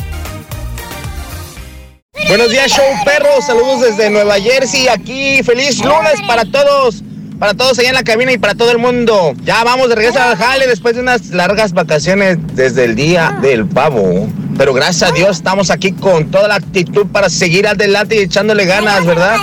Buenos 2.27 2.49
días, 2.49 2.71
show 2.71 2.85
perros. 3.03 3.45
Saludos 3.45 3.81
desde 3.81 4.09
Nueva 4.09 4.35
Jersey. 4.39 4.87
Aquí, 4.87 5.43
feliz 5.43 5.79
lunes 5.79 6.21
para 6.27 6.45
todos. 6.45 7.03
Para 7.39 7.53
todos 7.55 7.79
allá 7.79 7.89
en 7.89 7.95
la 7.95 8.03
cabina 8.03 8.31
y 8.31 8.37
para 8.37 8.53
todo 8.53 8.71
el 8.71 8.77
mundo. 8.77 9.33
Ya 9.43 9.63
vamos 9.63 9.89
de 9.89 9.95
regreso 9.95 10.21
al 10.21 10.37
jale 10.37 10.67
después 10.67 10.95
de 10.95 11.01
unas 11.01 11.29
largas 11.29 11.73
vacaciones 11.73 12.37
desde 12.53 12.85
el 12.85 12.95
día 12.95 13.37
del 13.41 13.65
pavo. 13.65 14.29
Pero 14.57 14.73
gracias 14.73 15.09
a 15.09 15.13
Dios 15.13 15.37
estamos 15.37 15.71
aquí 15.71 15.91
con 15.91 16.29
toda 16.29 16.47
la 16.47 16.55
actitud 16.55 17.07
para 17.07 17.29
seguir 17.29 17.67
adelante 17.67 18.15
y 18.15 18.19
echándole 18.19 18.65
ganas, 18.65 19.05
¿verdad? 19.05 19.37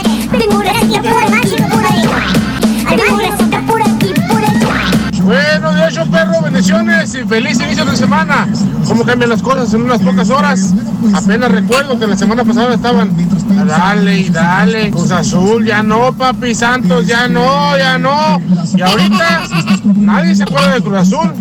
Buenos 5.60 5.74
días, 5.74 5.92
show 5.92 6.08
perro, 6.08 6.40
bendiciones 6.40 7.14
y 7.16 7.24
feliz 7.24 7.58
inicio 7.58 7.84
de 7.84 7.96
semana. 7.96 8.46
¿Cómo 8.86 9.04
cambian 9.04 9.30
las 9.30 9.42
cosas 9.42 9.74
en 9.74 9.82
unas 9.82 10.00
pocas 10.00 10.30
horas? 10.30 10.72
Apenas 11.12 11.50
recuerdo 11.50 11.98
que 11.98 12.06
la 12.06 12.16
semana 12.16 12.44
pasada 12.44 12.74
estaban 12.74 13.10
dale 13.66 14.20
y 14.20 14.28
dale, 14.28 14.90
Cruz 14.92 15.10
Azul, 15.10 15.66
ya 15.66 15.82
no, 15.82 16.12
papi 16.12 16.54
Santos, 16.54 17.08
ya 17.08 17.26
no, 17.26 17.76
ya 17.76 17.98
no. 17.98 18.40
Y 18.76 18.82
ahorita 18.82 19.42
nadie 19.96 20.36
se 20.36 20.44
acuerda 20.44 20.74
de 20.74 20.80
Cruz 20.80 20.98
Azul. 20.98 21.34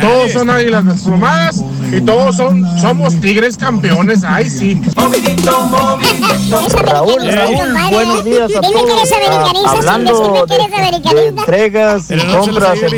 Todos 0.00 0.32
son 0.32 0.48
águilas 0.48 0.84
desplumadas 0.86 1.62
y 1.92 2.00
todos 2.00 2.36
son, 2.36 2.64
somos 2.80 3.20
tigres 3.20 3.56
campeones. 3.56 4.24
Ay, 4.24 4.48
sí. 4.48 4.80
Raúl, 6.84 7.20
Raúl, 7.30 7.90
buenos 7.90 8.24
días 8.24 8.50
a 8.56 8.60
todos. 8.62 9.10
Ah, 9.66 9.72
hablando 9.72 10.46
de, 10.46 11.14
de 11.14 11.28
entregas 11.28 12.10
y 12.10 12.18
compras 12.18 12.78
en 12.82 12.94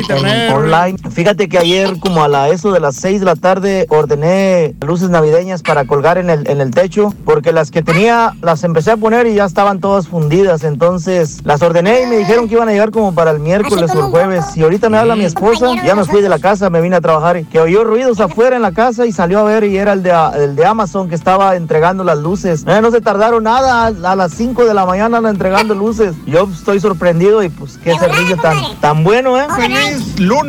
online, 0.53 0.97
fíjate 1.11 1.49
que 1.49 1.57
ayer 1.57 1.99
como 1.99 2.23
a 2.23 2.27
la 2.27 2.49
eso 2.49 2.71
de 2.71 2.79
las 2.79 2.95
6 2.95 3.19
de 3.19 3.25
la 3.25 3.35
tarde 3.35 3.85
ordené 3.89 4.75
luces 4.81 5.09
navideñas 5.09 5.61
para 5.61 5.85
colgar 5.85 6.17
en 6.17 6.29
el, 6.29 6.47
en 6.49 6.61
el 6.61 6.71
techo 6.71 7.13
porque 7.25 7.51
las 7.51 7.71
que 7.71 7.81
tenía 7.81 8.33
las 8.41 8.63
empecé 8.63 8.91
a 8.91 8.97
poner 8.97 9.27
y 9.27 9.35
ya 9.35 9.45
estaban 9.45 9.79
todas 9.79 10.07
fundidas. 10.07 10.63
Entonces 10.63 11.41
las 11.43 11.61
ordené 11.61 12.03
y 12.03 12.05
me 12.07 12.17
dijeron 12.17 12.47
que 12.47 12.55
iban 12.55 12.69
a 12.69 12.71
llegar 12.71 12.91
como 12.91 13.13
para 13.13 13.31
el 13.31 13.39
miércoles 13.39 13.91
o 13.95 14.05
el 14.05 14.11
jueves. 14.11 14.45
Y 14.55 14.63
ahorita 14.63 14.89
me 14.89 14.97
habla 14.97 15.15
mi 15.15 15.25
esposa, 15.25 15.73
ya 15.83 15.95
me 15.95 16.05
fui 16.05 16.21
de 16.21 16.29
la 16.29 16.39
casa, 16.39 16.69
me 16.69 16.81
vine 16.81 16.95
a 16.95 17.01
trabajar 17.01 17.37
y 17.37 17.45
que 17.45 17.59
oyó 17.59 17.83
ruidos 17.83 18.19
afuera 18.19 18.55
en 18.55 18.61
la 18.61 18.71
casa 18.71 19.05
y 19.05 19.11
salió 19.11 19.39
a 19.39 19.43
ver 19.43 19.63
y 19.63 19.77
era 19.77 19.93
el 19.93 20.03
de, 20.03 20.13
el 20.35 20.55
de 20.55 20.65
Amazon 20.65 21.09
que 21.09 21.15
estaba 21.15 21.55
entregando 21.55 22.03
las 22.03 22.17
luces. 22.17 22.63
Eh, 22.67 22.79
no 22.81 22.91
se 22.91 23.01
tardaron 23.01 23.43
nada, 23.43 23.87
a, 23.87 24.15
las 24.15 24.33
5 24.33 24.65
de 24.65 24.73
la 24.73 24.85
mañana 24.85 25.17
entregando 25.29 25.73
luces. 25.75 26.15
Yo 26.25 26.47
estoy 26.51 26.79
sorprendido 26.79 27.43
y 27.43 27.49
pues 27.49 27.77
qué 27.83 27.97
servicio 27.97 28.37
tan, 28.37 28.57
tan 28.79 29.03
bueno, 29.03 29.39
¿eh? 29.39 29.47
Feliz 29.55 30.19
lunes, 30.19 30.42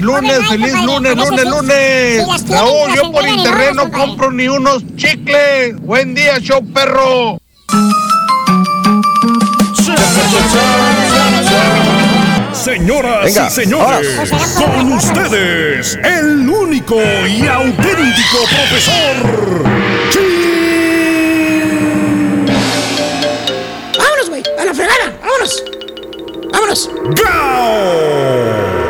lunes, 0.00 0.48
feliz 0.48 0.72
lunes, 0.84 1.16
lunes, 1.16 1.44
lunes. 1.44 2.48
Raúl, 2.48 2.94
yo 2.94 3.12
por 3.12 3.26
internet 3.26 3.72
no 3.74 3.90
compro 3.90 4.30
ni 4.30 4.48
unos 4.48 4.84
chicles. 4.96 5.78
Buen 5.80 6.14
día, 6.14 6.38
show 6.40 6.64
perro. 6.72 7.38
Señoras 12.52 13.24
Venga, 13.24 13.46
y 13.46 13.50
señores, 13.50 14.32
con 14.56 14.92
ustedes, 14.92 15.96
el 16.02 16.48
único 16.48 16.96
y 16.96 17.46
auténtico 17.46 18.38
profesor. 18.50 19.62
¡Vámonos, 23.98 24.28
güey! 24.28 24.42
¡A 24.58 24.64
la 24.64 24.74
fregada! 24.74 25.12
¡Vámonos! 25.20 25.64
¡Vámonos! 26.52 26.90
Borre, 27.14 28.85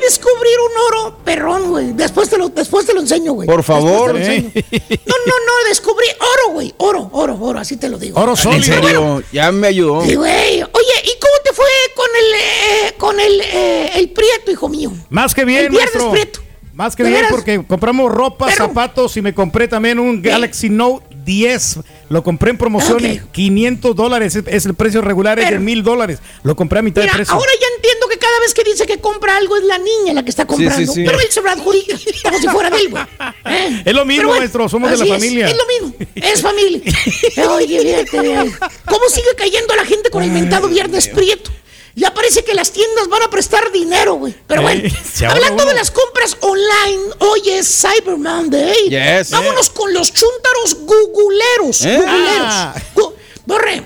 descubrir 0.00 0.54
un 0.58 0.82
oro 0.88 1.18
perrón, 1.24 1.70
güey. 1.70 1.92
Después 1.92 2.28
te 2.28 2.38
lo, 2.38 2.48
después 2.48 2.86
te 2.86 2.94
lo 2.94 3.00
enseño, 3.00 3.32
güey. 3.32 3.46
Por 3.48 3.62
favor. 3.62 4.08
te 4.08 4.12
lo 4.12 4.18
enseño. 4.18 4.50
No, 4.54 5.14
no, 5.26 5.32
no, 5.46 5.68
descubrí 5.68 6.06
oro, 6.18 6.52
güey. 6.54 6.74
Oro, 6.78 7.08
oro, 7.12 7.38
oro, 7.40 7.58
así 7.58 7.76
te 7.76 7.88
lo 7.88 7.98
digo. 7.98 8.20
En 8.52 8.62
serio, 8.62 9.22
ya 9.32 9.52
me 9.52 9.68
ayudó. 9.68 10.04
Sí, 10.04 10.14
güey. 10.14 10.62
Oye, 10.62 10.94
¿y 11.04 11.18
cómo 11.20 11.34
te 11.44 11.52
fue 11.52 11.66
con 11.94 12.06
el, 12.18 12.34
eh, 12.34 12.94
con 12.98 13.20
el, 13.20 13.40
eh, 13.40 13.90
el 13.94 14.10
prieto, 14.10 14.50
hijo 14.50 14.68
mío? 14.68 14.92
Más 15.08 15.34
que 15.34 15.44
bien, 15.44 15.66
El 15.66 15.70
viernes 15.70 15.94
maestro. 15.94 16.10
prieto. 16.12 16.40
Más 16.72 16.96
que 16.96 17.02
¿De 17.02 17.10
bien 17.10 17.26
porque 17.28 17.62
compramos 17.66 18.10
ropa, 18.10 18.50
zapatos 18.52 19.16
y 19.16 19.22
me 19.22 19.34
compré 19.34 19.68
también 19.68 19.98
un 19.98 20.22
Galaxy 20.22 20.70
Note 20.70 21.04
10. 21.24 21.80
Lo 22.10 22.24
compré 22.24 22.50
en 22.50 22.58
promoción 22.58 23.04
en 23.04 23.24
500 23.30 23.94
dólares. 23.94 24.34
Es- 24.34 24.66
el 24.66 24.74
precio 24.74 25.00
regular, 25.00 25.38
es 25.38 25.48
de 25.48 25.58
mil 25.60 25.84
dólares. 25.84 26.18
Lo 26.42 26.56
compré 26.56 26.80
a 26.80 26.82
mitad 26.82 27.02
Mira, 27.02 27.12
de 27.12 27.18
precio. 27.18 27.34
ahora 27.34 27.50
ya 27.60 27.66
entiendo 27.76 28.08
que 28.08 28.18
cada 28.18 28.40
vez 28.40 28.52
que 28.52 28.64
dice 28.64 28.84
que 28.84 28.98
compra 28.98 29.36
algo 29.36 29.56
es 29.56 29.62
la 29.62 29.78
niña 29.78 30.12
la 30.12 30.24
que 30.24 30.30
está 30.30 30.44
comprando. 30.44 30.92
sí. 30.92 31.04
Pero 31.06 31.20
él 31.20 31.26
se 31.30 31.40
lo 31.40 31.48
adjudica 31.50 31.96
como 32.24 32.38
si 32.38 32.48
fuera 32.48 32.68
de 32.68 32.76
él, 32.78 32.88
güey. 32.90 33.02
¿Eh? 33.46 33.82
Es 33.84 33.94
lo 33.94 34.04
mismo, 34.04 34.26
bueno, 34.26 34.40
maestro, 34.40 34.68
somos 34.68 34.90
de 34.90 34.96
la 34.96 35.04
es, 35.04 35.10
familia. 35.10 35.48
Es, 35.48 35.56
lo 35.56 35.66
mismo, 35.66 36.06
es 36.16 36.42
familia. 36.42 36.82
Oye, 37.50 38.04
fíjate. 38.04 38.52
¿cómo 38.86 39.08
sigue 39.08 39.28
cayendo 39.36 39.76
la 39.76 39.84
gente 39.84 40.10
con 40.10 40.24
el 40.24 40.32
mentado 40.32 40.66
Viernes 40.68 41.06
Prieto? 41.08 41.50
Ya 41.96 42.14
parece 42.14 42.44
que 42.44 42.54
las 42.54 42.70
tiendas 42.70 43.08
van 43.08 43.22
a 43.22 43.30
prestar 43.30 43.70
dinero, 43.72 44.14
güey. 44.14 44.34
Pero 44.46 44.62
bueno, 44.62 44.88
hablando 45.28 45.64
de 45.64 45.74
las 45.74 45.90
compras 45.90 46.36
online, 46.40 47.02
hoy 47.18 47.42
es 47.50 47.66
Cyber 47.82 48.16
Monday. 48.16 48.88
Yes. 48.88 49.30
Vámonos 49.30 49.70
con 49.70 49.92
los 49.92 50.12
chúntaros 50.12 50.76
googleros. 50.86 51.82
¿Eh? 51.84 51.96
Googleros. 51.96 52.54
Ah. 52.54 52.74
Gu- 52.94 53.12
Borre, 53.46 53.84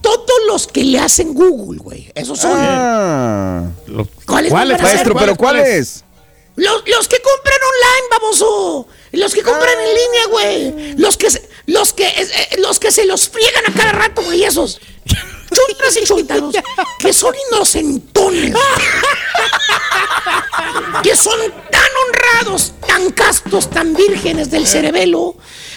todos 0.00 0.40
los 0.46 0.66
que 0.68 0.84
le 0.84 0.98
hacen 1.00 1.34
Google, 1.34 1.78
güey. 1.82 2.10
Esos 2.14 2.38
son. 2.38 2.52
Ah. 2.54 3.64
¿Cuáles 4.26 4.50
¿Cuáles, 4.50 4.52
van 4.52 4.72
a 4.72 4.76
ser? 4.76 4.82
Maestro, 4.94 5.14
pero 5.16 5.36
¿Cuáles? 5.36 6.04
Los, 6.56 6.82
los 6.86 7.08
que 7.08 7.16
compran 7.20 7.58
online, 7.72 8.06
baboso. 8.10 8.86
Los 9.12 9.34
que 9.34 9.42
compran 9.42 9.74
en 9.78 9.88
línea, 9.88 10.26
güey. 10.30 10.94
Los 10.98 11.16
que, 11.16 11.30
se- 11.30 11.48
los, 11.66 11.92
que, 11.94 12.06
eh, 12.06 12.14
eh, 12.52 12.56
los 12.58 12.78
que 12.78 12.92
se 12.92 13.06
los 13.06 13.28
friegan 13.28 13.64
a 13.68 13.72
cada 13.72 13.92
rato, 13.92 14.22
güey, 14.22 14.44
esos. 14.44 14.80
Chuntas 15.06 15.96
y 16.00 16.04
chuntaros 16.04 16.54
que 16.98 17.12
son 17.12 17.34
inocentones. 17.50 18.54
que 21.02 21.16
son 21.16 21.38
tan 21.70 21.90
honrados, 22.06 22.74
tan 22.86 23.10
castos, 23.12 23.70
tan 23.70 23.94
vírgenes 23.94 24.50
del 24.50 24.66
cerebelo, 24.66 25.36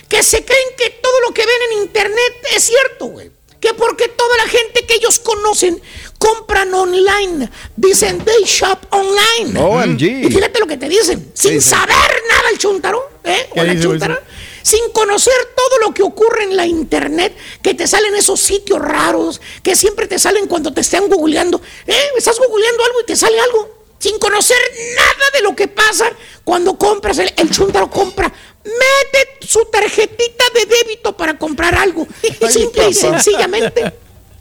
que 0.10 0.22
se 0.24 0.44
creen 0.44 0.68
que 0.78 0.90
todo 1.02 1.14
lo 1.28 1.34
que 1.34 1.46
ven 1.46 1.72
en 1.72 1.84
internet 1.84 2.34
es 2.56 2.64
cierto, 2.64 3.06
güey. 3.08 3.32
Que 3.60 3.74
porque 3.74 4.10
toda 4.10 4.38
la 4.38 4.48
gente 4.48 4.86
que 4.86 4.96
ellos 4.96 5.20
conocen 5.20 5.82
compran 6.18 6.74
online. 6.74 7.50
Dicen, 7.78 8.24
they 8.24 8.44
shop 8.44 8.80
online. 8.92 9.58
OMG. 9.58 10.02
Y 10.02 10.30
fíjate 10.30 10.60
lo 10.60 10.68
que 10.68 10.78
te 10.78 10.90
dicen. 10.90 11.32
Sin 11.34 11.62
saber 11.62 11.96
nada 12.30 12.50
el 12.52 12.58
chuntaro, 12.58 13.02
¿eh? 13.24 13.50
¿Qué 13.54 13.62
O 13.62 13.64
la 13.64 13.80
chuntara. 13.80 14.22
Sin 14.64 14.90
conocer 14.92 15.34
todo 15.56 15.80
lo 15.80 15.94
que 15.94 16.02
ocurre 16.04 16.46
en 16.46 16.58
la 16.58 16.66
internet, 16.66 17.36
que 17.62 17.74
te 17.74 17.86
salen 17.86 18.16
esos 18.16 18.40
sitios 18.40 18.80
raros, 18.80 19.42
que 19.62 19.76
siempre 19.76 20.08
te 20.08 20.18
salen 20.18 20.48
cuando 20.48 20.74
te 20.74 20.82
están 20.82 21.08
googleando. 21.10 21.62
¿Eh? 21.86 21.96
Estás 22.18 22.40
googleando 22.40 22.84
algo 22.84 23.02
y 23.02 23.06
te 23.06 23.16
sale 23.16 23.40
algo. 23.40 23.84
Sin 24.00 24.18
conocer 24.20 24.58
nada 24.96 25.30
de 25.34 25.42
lo 25.42 25.56
que 25.56 25.68
pasa 25.68 26.12
cuando 26.44 26.78
compras. 26.78 27.18
El, 27.20 27.34
el 27.38 27.50
chuntaro 27.52 27.90
compra. 27.90 28.34
Mete 28.64 29.46
su 29.46 29.66
tarjetita 29.66 30.44
de 30.54 30.66
débito 30.66 31.16
para 31.16 31.38
comprar 31.38 31.76
algo. 31.76 32.08
Simple 32.50 32.90
y 32.90 32.94
sencillamente. 32.94 33.94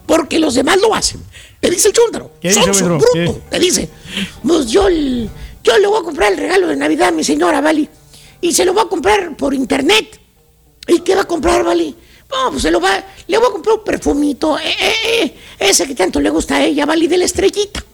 Porque 0.06 0.38
los 0.38 0.54
demás 0.54 0.80
lo 0.80 0.94
hacen. 0.94 1.22
Te 1.60 1.70
dice 1.70 1.92
el. 1.92 2.32
¿Qué 2.40 2.48
dice, 2.48 2.62
Sonso, 2.62 2.84
bruto. 2.86 3.06
Te 3.50 3.58
dice. 3.58 3.88
Pues 4.46 4.66
yo, 4.66 4.88
yo 4.88 5.78
le 5.78 5.86
voy 5.86 6.00
a 6.00 6.02
comprar 6.02 6.32
el 6.32 6.38
regalo 6.38 6.66
de 6.68 6.76
Navidad 6.76 7.08
a 7.08 7.12
mi 7.12 7.22
señora, 7.22 7.60
¿vale? 7.60 7.88
Y 8.42 8.52
se 8.52 8.64
lo 8.66 8.74
voy 8.74 8.82
a 8.84 8.88
comprar 8.88 9.34
por 9.36 9.54
internet. 9.54 10.20
¿Y 10.86 11.00
qué 11.00 11.14
va 11.14 11.22
a 11.22 11.26
comprar, 11.26 11.64
vale? 11.64 11.94
No, 12.30 12.50
pues 12.50 12.62
se 12.62 12.70
lo 12.70 12.80
va, 12.80 13.02
le 13.28 13.38
voy 13.38 13.46
a 13.48 13.50
comprar 13.50 13.76
un 13.78 13.84
perfumito, 13.84 14.58
eh, 14.58 14.62
eh, 14.80 14.94
eh, 15.24 15.34
ese 15.60 15.86
que 15.86 15.94
tanto 15.94 16.18
le 16.20 16.28
gusta 16.30 16.56
a 16.56 16.64
ella, 16.64 16.84
vale, 16.86 17.06
de 17.08 17.18
la 17.18 17.24
estrellita. 17.26 17.84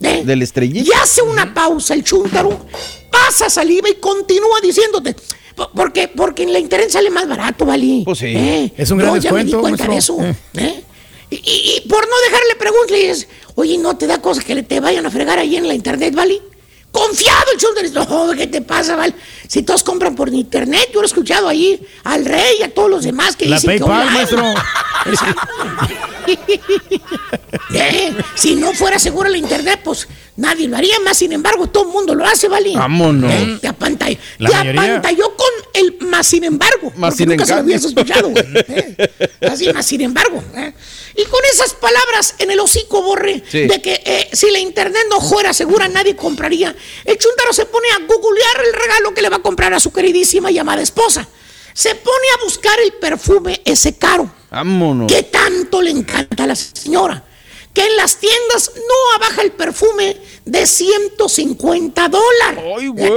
¿eh? 0.00 0.22
Del 0.24 0.42
estrellito. 0.42 0.88
Y 0.90 0.92
hace 1.02 1.22
una 1.22 1.52
pausa 1.52 1.94
el 1.94 2.02
chúntaro, 2.04 2.66
pasa 3.10 3.50
saliva 3.50 3.88
y 3.90 3.94
continúa 3.96 4.60
diciéndote. 4.62 5.14
po- 5.56 5.70
Porque, 5.74 6.08
porque 6.08 6.44
en 6.44 6.52
la 6.52 6.58
internet 6.60 6.88
sale 6.90 7.10
más 7.10 7.28
barato, 7.28 7.66
¿vale? 7.66 8.02
Pues 8.04 8.18
sí. 8.20 8.26
¿Eh? 8.28 8.72
Es 8.76 8.90
un 8.90 8.98
gran 8.98 9.10
No, 9.14 9.16
ya 9.20 9.32
me 9.32 9.44
di 9.44 9.50
descuento, 9.52 9.60
cuenta 9.60 9.86
de 9.92 9.98
eso. 9.98 10.16
¿eh? 10.54 10.84
Y, 11.28 11.34
y- 11.36 11.76
y 11.84 11.88
por 11.88 12.08
no 12.08 12.14
dejarle 12.26 12.54
preguntas, 12.58 12.90
le 12.92 12.98
dices, 12.98 13.28
oye, 13.56 13.76
¿no 13.76 13.96
te 13.96 14.06
da 14.06 14.22
cosa 14.22 14.42
que 14.42 14.54
le 14.54 14.62
te 14.62 14.80
vayan 14.80 15.04
a 15.04 15.10
fregar 15.10 15.38
ahí 15.40 15.56
en 15.56 15.66
la 15.68 15.74
internet, 15.74 16.14
¿vale? 16.14 16.40
Confiado 16.92 17.52
el 17.52 17.58
chúntaro. 17.60 17.88
dice, 17.88 18.00
No, 18.08 18.32
¿qué 18.36 18.46
te 18.46 18.62
pasa, 18.62 18.96
Val? 18.96 19.14
Si 19.48 19.62
todos 19.62 19.82
compran 19.82 20.14
por 20.16 20.28
internet, 20.32 20.88
yo 20.92 21.00
lo 21.00 21.02
he 21.02 21.06
escuchado 21.06 21.48
ahí 21.48 21.80
al 22.04 22.24
rey 22.24 22.56
y 22.60 22.62
a 22.62 22.72
todos 22.74 22.90
los 22.90 23.04
demás 23.04 23.36
que 23.36 23.46
La 23.46 23.56
dicen 23.56 23.78
que 23.78 23.78
PayPal, 23.84 24.08
online. 24.08 24.14
maestro. 24.16 24.44
Eh, 27.74 28.14
Si 28.34 28.54
no 28.56 28.72
fuera 28.72 28.98
segura 28.98 29.28
la 29.28 29.36
internet, 29.38 29.80
pues 29.82 30.06
nadie 30.40 30.66
lo 30.68 30.76
haría 30.76 30.98
más. 31.00 31.16
Sin 31.18 31.32
embargo, 31.32 31.66
todo 31.68 31.84
el 31.84 31.90
mundo 31.90 32.14
lo 32.14 32.24
hace, 32.24 32.48
¿vale? 32.48 32.72
Vámonos. 32.74 33.30
Eh, 33.32 33.58
Te 33.60 33.68
apantalló. 33.68 34.18
Te 34.38 34.46
apantalló 34.54 35.36
con 35.36 35.48
el 35.74 35.96
más 36.08 36.26
sin 36.26 36.44
embargo. 36.44 36.92
Más 36.96 37.16
sin 37.16 37.28
nunca 37.28 37.44
se 37.46 37.54
lo 37.54 37.60
habías 37.60 37.84
escuchado, 37.84 38.30
güey. 38.30 38.44
Eh, 39.42 39.48
Así, 39.50 39.72
más 39.72 39.86
sin 39.86 40.00
embargo. 40.02 40.42
eh. 40.56 40.72
Y 41.16 41.24
con 41.24 41.40
esas 41.52 41.74
palabras 41.74 42.34
en 42.38 42.50
el 42.50 42.60
hocico, 42.60 43.02
Borre, 43.02 43.42
Sí. 43.50 43.66
de 43.66 43.82
que 43.82 44.00
eh, 44.04 44.28
si 44.32 44.50
la 44.50 44.58
internet 44.58 45.02
no 45.10 45.20
fuera 45.20 45.52
segura, 45.52 45.88
nadie 45.88 46.14
compraría. 46.16 46.74
El 47.04 47.18
chuntaro 47.18 47.52
se 47.52 47.66
pone 47.66 47.86
a 47.90 47.98
googlear 48.06 48.64
el 48.66 48.72
regalo 48.72 49.12
que 49.14 49.22
le 49.22 49.28
va 49.28 49.36
a 49.36 49.42
comprar 49.42 49.72
a 49.74 49.80
su 49.80 49.92
queridísima 49.92 50.50
llamada 50.50 50.82
esposa. 50.82 51.26
Se 51.72 51.94
pone 51.94 52.26
a 52.38 52.44
buscar 52.44 52.78
el 52.80 52.92
perfume 52.94 53.60
ese 53.64 53.96
caro 53.96 54.30
Vámonos. 54.50 55.10
que 55.10 55.22
tanto 55.24 55.80
le 55.82 55.90
encanta 55.90 56.44
a 56.44 56.46
la 56.48 56.54
señora. 56.56 57.24
Que 57.72 57.82
en 57.86 57.96
las 57.96 58.16
tiendas 58.16 58.72
no 58.74 59.14
abaja 59.16 59.42
el 59.42 59.52
perfume 59.52 60.16
de 60.44 60.66
150 60.66 62.08
dólares. 62.08 62.64
Ay, 62.78 62.88
güey. 62.88 63.12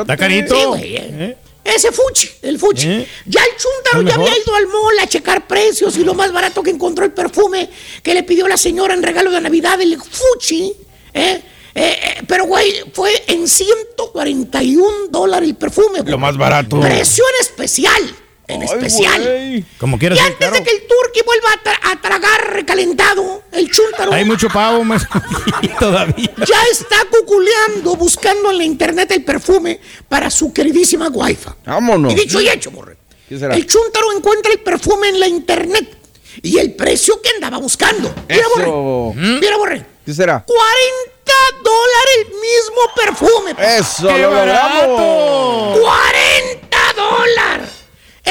Está 0.00 0.16
carito. 0.16 0.56
Sí, 0.56 0.64
güey, 0.64 0.96
eh. 0.96 1.06
¿Eh? 1.18 1.36
Ese 1.74 1.90
fuchi, 1.90 2.30
el 2.42 2.58
fuchi. 2.58 2.88
¿Eh? 2.88 3.08
Ya 3.26 3.40
el 3.42 3.56
chúntaro 3.56 4.00
¿Es 4.02 4.08
ya 4.08 4.14
había 4.14 4.38
ido 4.38 4.54
al 4.54 4.66
mall 4.68 4.98
a 5.00 5.06
checar 5.06 5.46
precios 5.48 5.96
y 5.96 6.04
lo 6.04 6.14
más 6.14 6.32
barato 6.32 6.62
que 6.62 6.70
encontró 6.70 7.04
el 7.04 7.12
perfume 7.12 7.68
que 8.02 8.14
le 8.14 8.22
pidió 8.22 8.46
la 8.46 8.56
señora 8.56 8.94
en 8.94 9.02
regalo 9.02 9.30
de 9.32 9.40
Navidad, 9.40 9.80
el 9.80 10.00
fuchi. 10.00 10.72
¿eh? 11.12 11.42
Eh, 11.74 11.98
eh, 12.02 12.22
pero, 12.26 12.46
güey, 12.46 12.84
fue 12.92 13.10
en 13.26 13.46
141 13.48 15.08
dólares 15.10 15.48
el 15.48 15.56
perfume. 15.56 16.00
güey. 16.00 16.10
Lo 16.10 16.18
más 16.18 16.36
barato. 16.36 16.80
Precio 16.80 17.24
en 17.34 17.40
especial. 17.40 18.16
En 18.48 18.62
Ay, 18.62 18.68
especial. 18.68 19.22
güey. 19.22 19.64
Como 19.78 19.96
Y 19.96 19.98
quieras 20.00 20.18
ser 20.18 20.26
antes 20.28 20.46
caro. 20.48 20.56
de 20.56 20.62
que 20.64 20.70
el 20.70 20.86
turqui 20.86 21.20
vuelva 21.24 21.48
a, 21.52 21.62
tra- 21.64 21.92
a 21.92 22.00
tragar 22.00 22.52
recalentado, 22.52 23.42
el 23.52 23.70
chúntaro 23.70 24.12
Hay 24.12 24.24
mucho 24.24 24.48
pavo, 24.48 24.84
maestro. 24.84 25.20
Todavía. 25.80 26.30
ya 26.46 26.62
está 26.70 26.96
cuculeando, 27.10 27.96
buscando 27.96 28.50
en 28.50 28.58
la 28.58 28.64
internet 28.64 29.10
el 29.10 29.24
perfume 29.24 29.80
para 30.08 30.30
su 30.30 30.52
queridísima 30.52 31.08
wifi. 31.08 31.48
Vámonos. 31.64 32.12
Y 32.12 32.16
dicho 32.16 32.40
y 32.40 32.48
hecho, 32.48 32.70
borre. 32.70 32.96
¿Qué 33.28 33.38
será? 33.38 33.54
El 33.56 33.66
chúntaro 33.66 34.12
encuentra 34.16 34.52
el 34.52 34.60
perfume 34.60 35.08
en 35.08 35.18
la 35.18 35.26
internet 35.26 35.96
y 36.42 36.58
el 36.58 36.74
precio 36.74 37.20
que 37.20 37.30
andaba 37.30 37.58
buscando. 37.58 38.14
Mira, 38.28 38.40
Eso. 38.42 38.70
borre. 38.72 39.14
Mira, 39.40 39.56
borre. 39.56 39.86
¿Qué 40.04 40.14
será? 40.14 40.44
40 40.46 41.32
dólares 41.64 42.16
el 42.20 42.26
mismo 42.26 42.80
perfume. 42.94 43.78
Eso, 43.78 44.06
¡Qué 44.06 44.18
lo 44.22 44.30
logramos. 44.32 45.78
40 45.80 45.80
dólares. 45.80 46.15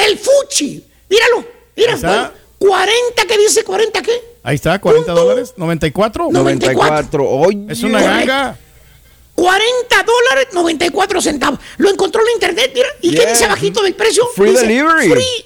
El 0.06 0.18
fuchi. 0.18 0.84
Míralo. 1.08 1.44
Mira, 1.76 1.90
Ahí 1.92 1.96
está. 1.96 2.18
güey. 2.58 2.70
40, 2.72 3.22
¿qué 3.26 3.38
dice? 3.38 3.64
¿40 3.64 4.02
qué? 4.02 4.12
Ahí 4.42 4.54
está, 4.56 4.78
40 4.80 5.06
Punto. 5.12 5.20
dólares. 5.24 5.52
94. 5.56 6.28
94. 6.30 7.28
Oye. 7.28 7.66
Es 7.68 7.82
una 7.82 8.00
ganga. 8.00 8.58
40 9.34 9.96
dólares 10.02 10.48
94 10.52 11.20
centavos. 11.20 11.60
Lo 11.76 11.90
encontró 11.90 12.22
en 12.22 12.26
la 12.26 12.32
internet, 12.32 12.70
mira. 12.74 12.88
¿Y 13.02 13.14
qué 13.14 13.26
dice 13.26 13.44
abajito 13.44 13.82
del 13.82 13.94
precio? 13.94 14.26
Free 14.34 14.50
Dice, 14.50 14.62
delivery. 14.62 15.10
Free 15.10 15.44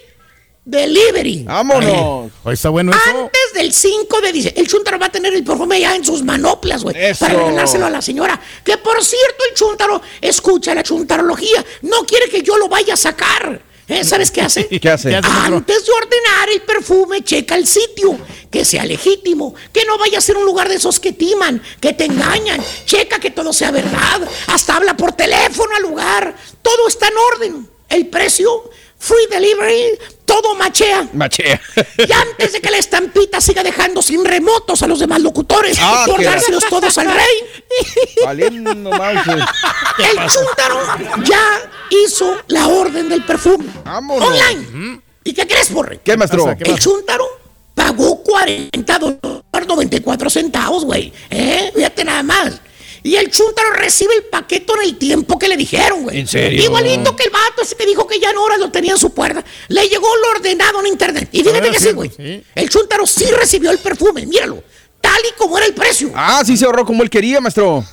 delivery. 0.65 1.43
Vámonos. 1.45 2.31
Ahí 2.45 2.53
está 2.55 2.69
bueno 2.69 2.93
eso. 2.93 3.01
Antes 3.25 3.53
del 3.55 3.73
5 3.73 4.21
de 4.21 4.33
diciembre, 4.33 4.61
el 4.63 4.69
Chuntaro 4.69 4.99
va 4.99 5.07
a 5.07 5.13
tener 5.13 5.35
el 5.35 5.43
perfume 5.43 5.81
ya 5.81 5.97
en 5.97 6.05
sus 6.05 6.23
manoplas, 6.23 6.85
güey. 6.85 6.95
Para 7.19 7.35
regalárselo 7.35 7.87
a 7.87 7.91
la 7.91 8.01
señora. 8.03 8.41
Que 8.65 8.77
por 8.79 9.03
cierto, 9.03 9.43
el 9.51 9.57
Chuntaro 9.57 10.01
escucha 10.21 10.73
la 10.75 10.85
chuntarología. 10.85 11.65
No 11.83 12.05
quiere 12.07 12.29
que 12.31 12.43
yo 12.43 12.57
lo 12.59 12.69
vaya 12.69 12.95
a 12.95 12.97
sacar. 12.97 13.61
¿Eh? 13.91 14.05
¿Sabes 14.05 14.31
qué 14.31 14.41
hace? 14.41 14.69
¿Qué 14.81 14.89
hace? 14.89 15.11
¿Qué 15.11 15.17
hace, 15.17 15.29
maestro? 15.29 15.57
Antes 15.57 15.85
de 15.85 15.93
ordenar 15.93 16.49
el 16.55 16.63
perfume, 16.63 17.25
checa 17.25 17.57
el 17.57 17.67
sitio, 17.67 18.17
que 18.49 18.65
sea 18.65 18.85
legítimo, 18.85 19.53
que 19.73 19.85
no 19.85 19.99
vaya 19.99 20.19
a 20.19 20.21
ser 20.21 20.37
un 20.37 20.45
lugar 20.45 20.69
de 20.69 20.77
esos 20.77 21.01
que 21.01 21.13
timan, 21.13 21.61
que 21.81 21.93
te 21.93 22.05
engañan. 22.05 22.63
Checa 22.85 23.19
que 23.19 23.33
todo 23.33 23.53
sea 23.53 23.73
verdad. 23.73 24.21
Hasta 24.47 24.77
habla 24.77 24.97
por 24.97 25.13
teléfono 25.13 25.75
al 25.75 25.83
lugar. 25.83 26.37
Todo 26.63 26.87
está 26.87 27.09
en 27.09 27.15
orden. 27.35 27.69
El 27.89 28.07
precio, 28.07 28.71
free 29.01 29.27
delivery, 29.29 29.99
todo 30.25 30.55
machea. 30.55 31.09
Machea. 31.13 31.61
Y 31.99 32.13
antes 32.13 32.53
de 32.53 32.61
que 32.61 32.71
la 32.71 32.79
estampita 32.79 33.41
siga 33.41 33.63
dejando 33.65 34.01
sin 34.03 34.25
remotos 34.25 34.83
a 34.83 34.87
los 34.87 35.01
demás 35.01 35.21
locutores 35.21 35.77
Ah, 35.81 36.05
por 36.07 36.23
dárselos 36.23 36.65
todos 36.71 36.97
al 36.99 37.13
rey, 37.13 37.65
Valiendo 38.25 38.91
más. 38.93 39.27
el 39.27 40.17
chúntaro 40.29 40.81
ya 41.25 41.43
hizo 41.91 42.37
la 42.47 42.69
orden 42.69 43.09
del 43.09 43.25
perfume. 43.25 43.65
Vámonos. 43.85 44.29
Online. 44.29 45.01
¿Y 45.25 45.33
qué 45.33 45.47
crees, 45.47 45.73
Borre? 45.73 46.01
¿Qué, 46.05 46.17
maestro? 46.17 46.49
El 46.49 46.57
pasa? 46.59 46.79
chúntaro 46.79 47.27
pagó 47.75 48.23
40 48.23 48.99
dólares 48.99 49.41
94 49.67 50.31
centavos, 50.31 50.85
güey. 50.85 51.13
¿Eh? 51.31 51.71
Fíjate 51.75 52.05
nada 52.05 52.23
más. 52.23 52.61
Y 53.03 53.17
el 53.17 53.31
chúntaro 53.31 53.73
recibe 53.73 54.15
el 54.15 54.25
paquete 54.25 54.73
en 54.75 54.81
el 54.83 54.99
tiempo 54.99 55.39
que 55.39 55.49
le 55.49 55.57
dijeron, 55.57 56.03
güey. 56.03 56.21
¿En 56.21 56.27
serio? 56.29 56.63
Igualito 56.63 57.17
que 57.17 57.25
el 57.25 57.31
vato 57.31 57.63
ese 57.63 57.77
que 57.77 57.87
dijo 57.87 58.07
que 58.07 58.21
ya 58.21 58.31
en 58.31 58.37
horas 58.37 58.59
lo 58.59 58.71
tenía 58.71 58.93
en 58.93 58.99
su 58.99 59.13
puerta. 59.15 59.43
Le 59.69 59.89
llegó 59.89 60.07
lo 60.17 60.31
ordenado 60.31 60.81
en 60.81 60.87
internet. 60.89 61.29
Y 61.33 61.43
fíjate 61.43 61.71
que 61.71 61.79
sí, 61.79 61.93
güey. 61.93 62.11
sí. 62.15 62.45
El 62.55 62.69
chúntaro 62.69 63.07
sí 63.07 63.25
recibió 63.31 63.71
el 63.71 63.79
perfume, 63.79 64.27
míralo. 64.27 64.63
Tal 65.01 65.21
y 65.29 65.33
como 65.39 65.57
era 65.57 65.67
el 65.67 65.75
precio. 65.75 66.13
Ah, 66.15 66.43
sí 66.45 66.57
se 66.57 66.67
ahorró 66.67 66.85
como 66.85 67.03
él 67.03 67.09
quería, 67.09 67.41
maestro. 67.41 67.85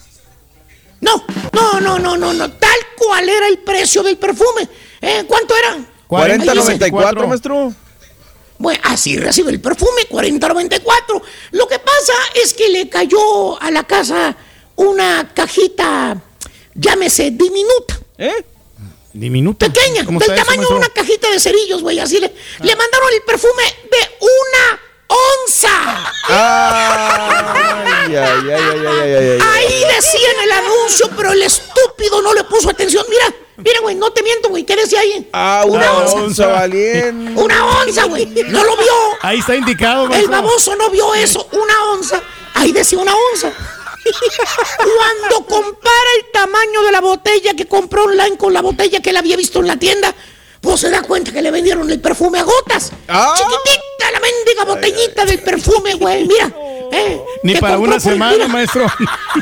No, 0.99 1.23
no, 1.53 1.79
no, 1.79 1.99
no, 1.99 2.17
no, 2.17 2.33
no. 2.33 2.51
Tal 2.51 2.79
cual 2.97 3.29
era 3.29 3.47
el 3.47 3.59
precio 3.59 4.03
del 4.03 4.17
perfume. 4.17 4.67
¿Eh? 5.01 5.23
¿Cuánto 5.27 5.55
era? 5.55 5.77
40.94, 6.09 6.55
94, 6.55 7.27
maestro. 7.27 7.73
Bueno, 8.59 8.81
así 8.85 9.17
recibe 9.17 9.51
el 9.51 9.61
perfume, 9.61 10.05
4094. 10.09 11.21
Lo 11.51 11.67
que 11.67 11.79
pasa 11.79 12.13
es 12.43 12.53
que 12.53 12.69
le 12.69 12.89
cayó 12.89 13.61
a 13.61 13.69
la 13.71 13.83
casa 13.83 14.35
una 14.77 15.31
cajita, 15.33 16.15
llámese, 16.73 17.31
diminuta. 17.31 17.99
¿Eh? 18.17 18.45
Diminuta. 19.13 19.65
Pequeña, 19.67 20.05
¿Cómo 20.05 20.19
del 20.19 20.29
está 20.29 20.41
eso, 20.41 20.45
tamaño 20.51 20.69
de 20.69 20.75
una 20.75 20.89
cajita 20.89 21.29
de 21.29 21.39
cerillos, 21.39 21.81
güey. 21.81 21.99
Así 21.99 22.19
le, 22.19 22.27
le 22.61 22.75
mandaron 22.75 23.09
el 23.13 23.21
perfume 23.23 23.63
de 23.91 23.97
una 24.21 24.79
onza. 25.07 26.13
Ay, 26.29 28.15
ay, 28.15 28.51
ay. 28.51 29.39
Ahí 29.41 29.83
decía 29.95 30.29
en 30.37 30.43
el 30.43 30.51
anuncio, 30.51 31.09
pero 31.15 31.31
el 31.31 31.41
estúpido 31.41 32.21
no 32.21 32.33
le 32.33 32.43
puso 32.43 32.69
atención. 32.69 33.03
Mira, 33.09 33.33
mira, 33.57 33.79
güey, 33.81 33.95
no 33.95 34.11
te 34.11 34.21
miento, 34.21 34.49
güey. 34.49 34.63
¿Qué 34.65 34.75
decía 34.75 34.99
ahí? 34.99 35.27
Ah, 35.33 35.63
una 35.65 35.91
onza, 35.93 36.47
valiente. 36.47 37.41
Una 37.41 37.65
onza, 37.81 38.03
güey. 38.05 38.25
No 38.27 38.63
lo 38.63 38.77
vio. 38.77 38.93
Ahí 39.21 39.39
está 39.39 39.55
indicado, 39.55 40.03
El 40.03 40.09
maestro. 40.09 40.31
baboso 40.31 40.75
no 40.75 40.89
vio 40.91 41.13
eso. 41.15 41.47
Una 41.53 41.91
onza. 41.93 42.21
Ahí 42.53 42.71
decía 42.71 42.99
una 42.99 43.13
onza. 43.31 43.51
Cuando 44.95 45.45
compara 45.47 46.09
el 46.17 46.31
tamaño 46.31 46.81
de 46.83 46.91
la 46.91 47.01
botella 47.01 47.53
que 47.53 47.65
compró 47.67 48.03
online 48.05 48.37
con 48.37 48.53
la 48.53 48.61
botella 48.61 48.99
que 49.01 49.09
él 49.11 49.17
había 49.17 49.35
visto 49.37 49.59
en 49.59 49.67
la 49.67 49.77
tienda, 49.77 50.13
pues 50.61 50.79
se 50.81 50.89
da 50.89 51.01
cuenta 51.01 51.31
que 51.31 51.41
le 51.41 51.51
vendieron 51.51 51.89
el 51.89 51.99
perfume 51.99 52.39
a 52.39 52.43
gotas. 52.43 52.91
Ah. 53.07 53.33
Chiquitita 53.37 54.11
la 54.11 54.19
mendiga 54.19 54.65
botellita 54.65 55.25
del 55.25 55.39
perfume, 55.41 55.93
güey. 55.95 56.25
Mira. 56.27 56.51
eh, 56.91 57.21
Ni 57.43 57.55
para 57.55 57.75
compró 57.75 57.91
una 57.93 57.99
semana, 57.99 58.33
mira, 58.33 58.47
maestro. 58.47 58.85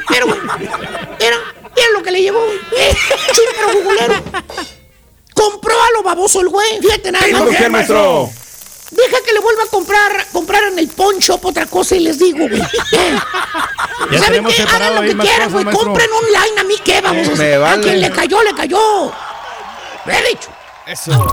Mira, 0.10 0.26
güey. 0.26 0.40
Mira, 0.40 1.38
mira 1.76 1.88
lo 1.94 2.04
que 2.04 2.12
le 2.12 2.22
llevó. 2.22 2.44
güey. 2.44 2.58
Eh, 2.78 2.96
Chíparo 3.34 3.74
gugulero. 3.80 4.14
Compró 5.34 5.74
a 5.82 5.92
lo 5.94 6.04
baboso 6.04 6.42
el 6.42 6.50
güey. 6.50 6.80
Fíjate 6.82 7.12
nada 7.12 7.26
¿Qué 7.26 7.34
más. 7.34 7.70
maestro? 7.72 8.30
Deja 8.92 9.18
que 9.26 9.34
le 9.34 9.40
vuelva 9.40 9.64
a 9.64 9.68
comprar, 9.68 10.28
comprar 10.32 10.64
en 10.66 10.80
el 10.80 10.88
pawn 10.90 11.18
shop 11.20 11.46
otra 11.46 11.66
cosa 11.66 11.96
y 11.96 12.02
les 12.02 12.20
digo, 12.20 12.48
güey. 12.48 12.62
Ya 14.12 14.20
¿Saben 14.20 14.46
qué? 14.46 14.62
Hagan 14.62 14.96
lo 14.96 15.02
que 15.02 15.18
quieran, 15.18 15.52
güey. 15.52 15.66
Compren 15.66 16.10
online. 16.12 16.60
A 16.60 16.64
mí 16.66 16.76
qué, 16.84 17.02
vamos. 17.02 17.28
Eh, 17.28 17.36
me 17.38 17.54
a 17.56 17.60
vale. 17.60 17.82
quien 17.82 18.02
le 18.02 18.12
cayó, 18.12 18.44
le 18.44 18.54
cayó. 18.54 19.12
Le 20.06 20.20
he 20.20 20.30
dicho. 20.30 20.50
Eso. 20.86 21.28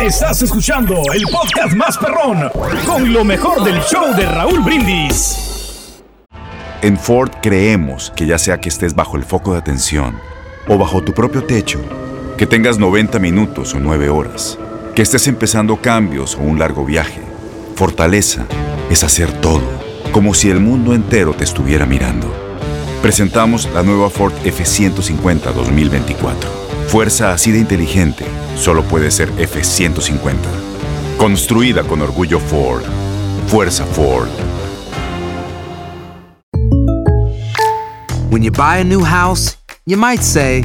Estás 0.00 0.42
escuchando 0.42 1.02
el 1.14 1.22
podcast 1.22 1.72
más 1.74 1.96
perrón 1.96 2.50
con 2.84 3.10
lo 3.10 3.24
mejor 3.24 3.64
del 3.64 3.80
show 3.84 4.14
de 4.14 4.26
Raúl 4.26 4.60
Brindis. 4.60 5.38
En 6.82 6.98
Ford 6.98 7.30
creemos 7.40 8.12
que 8.14 8.26
ya 8.26 8.38
sea 8.38 8.60
que 8.60 8.68
estés 8.68 8.94
bajo 8.94 9.16
el 9.16 9.24
foco 9.24 9.52
de 9.52 9.58
atención 9.58 10.20
o 10.68 10.76
bajo 10.76 11.02
tu 11.02 11.14
propio 11.14 11.44
techo, 11.44 11.80
que 12.36 12.46
tengas 12.46 12.78
90 12.78 13.18
minutos 13.18 13.72
o 13.74 13.80
9 13.80 14.10
horas, 14.10 14.58
que 14.96 15.02
estés 15.02 15.28
empezando 15.28 15.76
cambios 15.76 16.36
o 16.36 16.38
un 16.38 16.58
largo 16.58 16.86
viaje, 16.86 17.20
fortaleza 17.74 18.46
es 18.88 19.04
hacer 19.04 19.30
todo, 19.42 19.60
como 20.10 20.32
si 20.32 20.48
el 20.48 20.58
mundo 20.58 20.94
entero 20.94 21.34
te 21.34 21.44
estuviera 21.44 21.84
mirando. 21.84 22.32
Presentamos 23.02 23.68
la 23.74 23.82
nueva 23.82 24.08
Ford 24.08 24.32
F150 24.42 25.52
2024. 25.52 26.48
Fuerza 26.88 27.34
así 27.34 27.52
de 27.52 27.58
inteligente 27.58 28.24
solo 28.56 28.84
puede 28.84 29.10
ser 29.10 29.30
F150. 29.32 30.34
Construida 31.18 31.82
con 31.82 32.00
orgullo 32.00 32.40
Ford. 32.40 32.82
Fuerza 33.48 33.84
Ford. 33.84 34.30
When 38.30 38.42
you 38.42 38.50
buy 38.50 38.80
a 38.80 38.84
new 38.84 39.04
house, 39.04 39.58
you 39.84 39.98
might 39.98 40.22
say, 40.22 40.64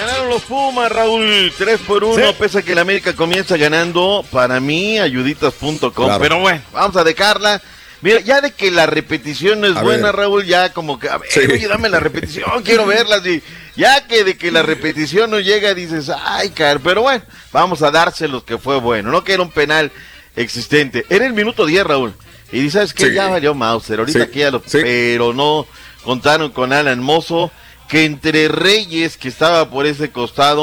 Ganaron 0.00 0.28
los 0.30 0.42
Pumas, 0.42 0.90
Raúl, 0.92 1.52
3 1.56 1.80
por 1.80 2.04
1, 2.04 2.28
Sí. 2.28 2.34
pese 2.38 2.58
a 2.58 2.62
que 2.62 2.74
la 2.74 2.82
América 2.82 3.14
comienza 3.14 3.56
ganando, 3.56 4.24
para 4.30 4.60
mí, 4.60 4.98
ayuditas.com. 4.98 5.90
Claro. 5.92 6.18
Pero 6.20 6.40
bueno, 6.40 6.60
vamos 6.72 6.96
a 6.96 7.04
dejarla. 7.04 7.60
Mira, 8.02 8.20
ya 8.20 8.40
de 8.42 8.52
que 8.52 8.70
la 8.70 8.86
repetición 8.86 9.60
no 9.62 9.66
es 9.68 9.76
A 9.76 9.82
buena, 9.82 10.06
ver. 10.08 10.16
Raúl, 10.16 10.44
ya 10.44 10.72
como 10.72 10.98
que, 10.98 11.08
a 11.08 11.16
ver, 11.18 11.30
Sí. 11.30 11.40
oye, 11.50 11.66
dame 11.66 11.88
la 11.88 11.98
repetición, 11.98 12.44
quiero 12.62 12.84
verla. 12.86 13.16
así. 13.16 13.42
Ya 13.74 14.06
que 14.06 14.22
de 14.24 14.36
que 14.36 14.50
la 14.52 14.62
repetición 14.62 15.30
no 15.30 15.40
llega, 15.40 15.74
dices, 15.74 16.10
ay, 16.24 16.50
car, 16.50 16.80
pero 16.80 17.02
bueno, 17.02 17.22
vamos 17.52 17.82
a 17.82 17.90
dárselos 17.90 18.44
que 18.44 18.58
fue 18.58 18.78
bueno, 18.80 19.10
no 19.10 19.24
que 19.24 19.32
era 19.32 19.42
un 19.42 19.50
penal 19.50 19.90
existente. 20.36 21.06
Era 21.08 21.26
el 21.26 21.32
minuto 21.32 21.64
10, 21.66 21.84
Raúl. 21.84 22.14
Y 22.52 22.58
dices, 22.60 22.72
¿sabes 22.74 22.94
qué? 22.94 23.06
Sí. 23.08 23.14
Ya 23.14 23.28
valió 23.28 23.54
Mauser, 23.54 23.98
ahorita 23.98 24.18
Sí. 24.20 24.24
aquí 24.24 24.38
ya 24.40 24.50
lo... 24.50 24.62
Sí. 24.64 24.78
Pero 24.82 25.32
no 25.32 25.66
contaron 26.04 26.50
con 26.52 26.72
Alan 26.72 27.00
Mozo, 27.00 27.50
que 27.88 28.04
entre 28.04 28.48
Reyes, 28.48 29.16
que 29.16 29.28
estaba 29.28 29.70
por 29.70 29.86
ese 29.86 30.10
costado, 30.10 30.62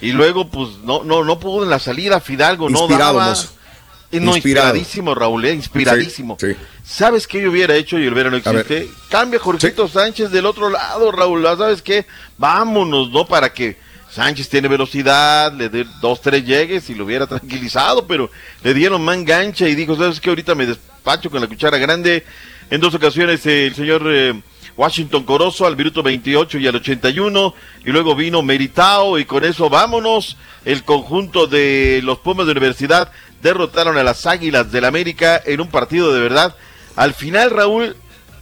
y 0.00 0.12
luego 0.12 0.48
pues 0.48 0.78
no 0.84 1.04
no 1.04 1.24
no 1.24 1.38
pudo 1.38 1.64
en 1.64 1.70
la 1.70 1.78
salida, 1.78 2.20
Fidalgo 2.20 2.68
no 2.70 2.88
daba. 2.88 3.30
Mozo. 3.30 3.54
No, 4.10 4.34
Inspirado. 4.34 4.68
inspiradísimo, 4.68 5.14
Raúl, 5.14 5.44
eh, 5.44 5.52
inspiradísimo. 5.52 6.38
Sí, 6.40 6.52
sí. 6.52 6.56
¿Sabes 6.82 7.26
qué 7.26 7.42
yo 7.42 7.50
hubiera 7.50 7.74
hecho 7.74 7.98
y 7.98 8.06
Olvera 8.06 8.30
no 8.30 8.38
existe? 8.38 8.88
Cambia 9.10 9.38
Jorgito 9.38 9.86
Sánchez 9.86 10.30
del 10.30 10.46
otro 10.46 10.70
lado, 10.70 11.12
Raúl. 11.12 11.46
Ah, 11.46 11.56
¿Sabes 11.58 11.82
qué? 11.82 12.06
Vámonos, 12.38 13.10
¿no? 13.10 13.26
Para 13.26 13.52
que 13.52 13.76
Sánchez 14.10 14.48
tiene 14.48 14.66
velocidad, 14.68 15.52
le 15.52 15.68
dé 15.68 15.84
dos, 16.00 16.22
tres 16.22 16.42
llegues 16.46 16.88
y 16.88 16.94
lo 16.94 17.04
hubiera 17.04 17.26
tranquilizado, 17.26 18.06
pero 18.06 18.30
le 18.62 18.72
dieron 18.72 19.04
man 19.04 19.26
gancha 19.26 19.68
y 19.68 19.74
dijo, 19.74 19.94
¿sabes 19.94 20.20
qué? 20.22 20.30
Ahorita 20.30 20.54
me 20.54 20.64
despacho 20.64 21.28
con 21.30 21.42
la 21.42 21.46
cuchara 21.46 21.76
grande. 21.76 22.24
En 22.70 22.80
dos 22.80 22.94
ocasiones 22.94 23.44
eh, 23.44 23.66
el 23.66 23.74
señor 23.74 24.02
eh, 24.06 24.40
Washington 24.78 25.24
Corozo 25.24 25.66
al 25.66 25.76
minuto 25.76 26.04
28 26.04 26.56
y 26.58 26.68
al 26.68 26.76
81, 26.76 27.54
y 27.84 27.90
luego 27.90 28.14
vino 28.14 28.42
Meritao 28.42 29.18
y 29.18 29.24
con 29.24 29.44
eso 29.44 29.68
vámonos. 29.68 30.36
El 30.64 30.84
conjunto 30.84 31.48
de 31.48 32.00
los 32.04 32.18
Pumas 32.18 32.46
de 32.46 32.52
Universidad 32.52 33.10
derrotaron 33.42 33.98
a 33.98 34.04
las 34.04 34.24
Águilas 34.24 34.70
del 34.70 34.84
América 34.84 35.42
en 35.44 35.60
un 35.60 35.68
partido 35.68 36.14
de 36.14 36.20
verdad. 36.20 36.54
Al 36.94 37.12
final, 37.12 37.50
Raúl, 37.50 37.96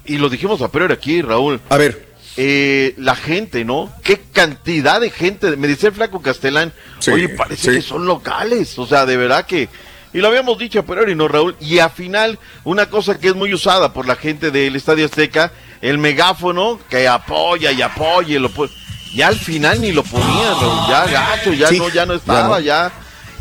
y 0.05 0.19
lo 0.19 0.29
dijimos 0.29 0.61
a 0.61 0.71
priori 0.71 0.93
aquí, 0.93 1.23
Raúl. 1.23 1.59
A 1.71 1.79
ver. 1.79 2.05
la 2.37 3.17
gente, 3.17 3.65
¿no? 3.65 3.91
Qué 4.03 4.21
cantidad 4.31 5.01
de 5.01 5.09
gente. 5.09 5.57
Me 5.57 5.69
dice 5.69 5.87
el 5.87 5.95
flaco 5.95 6.21
Castelán, 6.21 6.71
Sí, 6.99 7.13
oye, 7.13 7.31
parece 7.31 7.71
sí. 7.71 7.77
que 7.77 7.83
son 7.83 8.05
locales. 8.05 8.79
O 8.79 8.87
sea, 8.87 9.07
de 9.07 9.17
verdad 9.17 9.47
que. 9.47 9.71
Y 10.13 10.19
lo 10.19 10.29
habíamos 10.29 10.59
dicho 10.59 10.81
a 10.81 10.83
priori, 10.83 11.15
¿no, 11.15 11.29
Raúl? 11.29 11.57
Y 11.61 11.79
a 11.79 11.89
final, 11.89 12.39
una 12.65 12.91
cosa 12.91 13.19
que 13.19 13.29
es 13.29 13.35
muy 13.35 13.55
usada 13.55 13.95
por 13.95 14.07
la 14.07 14.17
gente 14.17 14.51
del 14.51 14.77
Estadio 14.77 15.07
Azteca, 15.07 15.53
el 15.81 15.99
megáfono 15.99 16.79
que 16.89 17.07
apoya 17.09 17.73
y 17.73 17.83
apoya. 17.83 18.37
y 18.37 18.39
Lo, 18.39 18.51
ya 19.15 19.29
al 19.29 19.37
final 19.37 19.81
ni 19.81 19.93
lo 19.93 20.03
ponían, 20.03 20.61
Raúl. 20.61 20.89
Ya 20.89 21.07
gacho, 21.07 21.53
ya 21.53 21.69
Sí, 21.69 21.79
no, 21.79 21.89
ya 21.89 22.07
no 22.07 22.15
ya 22.15 22.19
estaba, 22.19 22.59
no. 22.59 22.65
ya. 22.65 22.93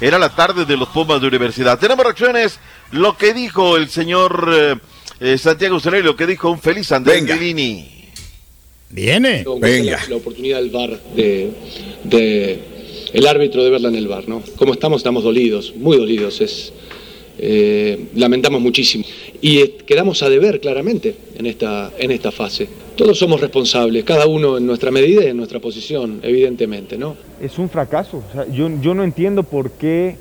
era 0.02 0.18
la 0.20 0.30
tarde 0.36 0.66
de 0.66 0.78
los 0.78 0.90
Pumas 0.90 1.22
de 1.22 1.28
Universidad. 1.28 1.80
Tenemos 1.80 2.04
reacciones, 2.06 2.60
lo 2.92 3.18
que 3.18 3.34
dijo 3.34 3.78
el 3.78 3.90
señor 3.90 4.50
eh, 4.54 4.76
eh, 5.20 5.38
Santiago 5.38 5.80
Solari, 5.80 6.04
lo 6.04 6.16
que 6.16 6.28
dijo 6.28 6.50
un 6.50 6.60
feliz 6.60 6.92
Andrés 6.92 7.26
Bellini. 7.26 7.92
Viene. 8.90 9.44
Venga. 9.60 10.00
La, 10.04 10.10
la, 10.10 10.16
oportunidad 10.16 10.60
del 10.60 10.70
VAR, 10.70 11.02
de, 11.16 11.52
de, 12.04 12.64
el 13.14 13.28
árbitro 13.28 13.64
de 13.64 13.70
verla 13.70 13.90
en 13.90 13.96
el 13.96 14.08
VAR, 14.08 14.30
¿no? 14.30 14.42
Como 14.56 14.74
estamos, 14.74 15.00
estamos 15.00 15.24
dolidos, 15.24 15.74
muy 15.76 15.98
dolidos. 15.98 16.40
Es, 16.40 16.72
eh, 17.38 18.08
lamentamos 18.16 18.62
muchísimo. 18.62 19.04
Y 19.46 19.62
eh, 19.62 19.78
quedamos 19.86 20.24
a 20.24 20.30
deber 20.30 20.60
claramente 20.60 21.16
en 21.36 21.46
esta, 21.46 21.92
en 22.00 22.10
esta 22.10 22.32
fase. 22.32 22.68
Todos 22.96 23.20
somos 23.20 23.40
responsables, 23.40 24.04
cada 24.04 24.26
uno 24.26 24.58
en 24.58 24.66
nuestra 24.66 24.90
medida 24.90 25.24
y 25.24 25.28
en 25.28 25.38
nuestra 25.38 25.60
posición, 25.60 26.20
evidentemente, 26.24 26.98
¿no? 26.98 27.16
Es 27.40 27.60
un 27.60 27.70
fracaso. 27.70 28.24
O 28.28 28.34
sea, 28.34 28.48
yo, 28.48 28.68
yo 28.82 28.96
no 28.96 29.04
entiendo 29.04 29.44
por 29.44 29.70
qué 29.70 30.18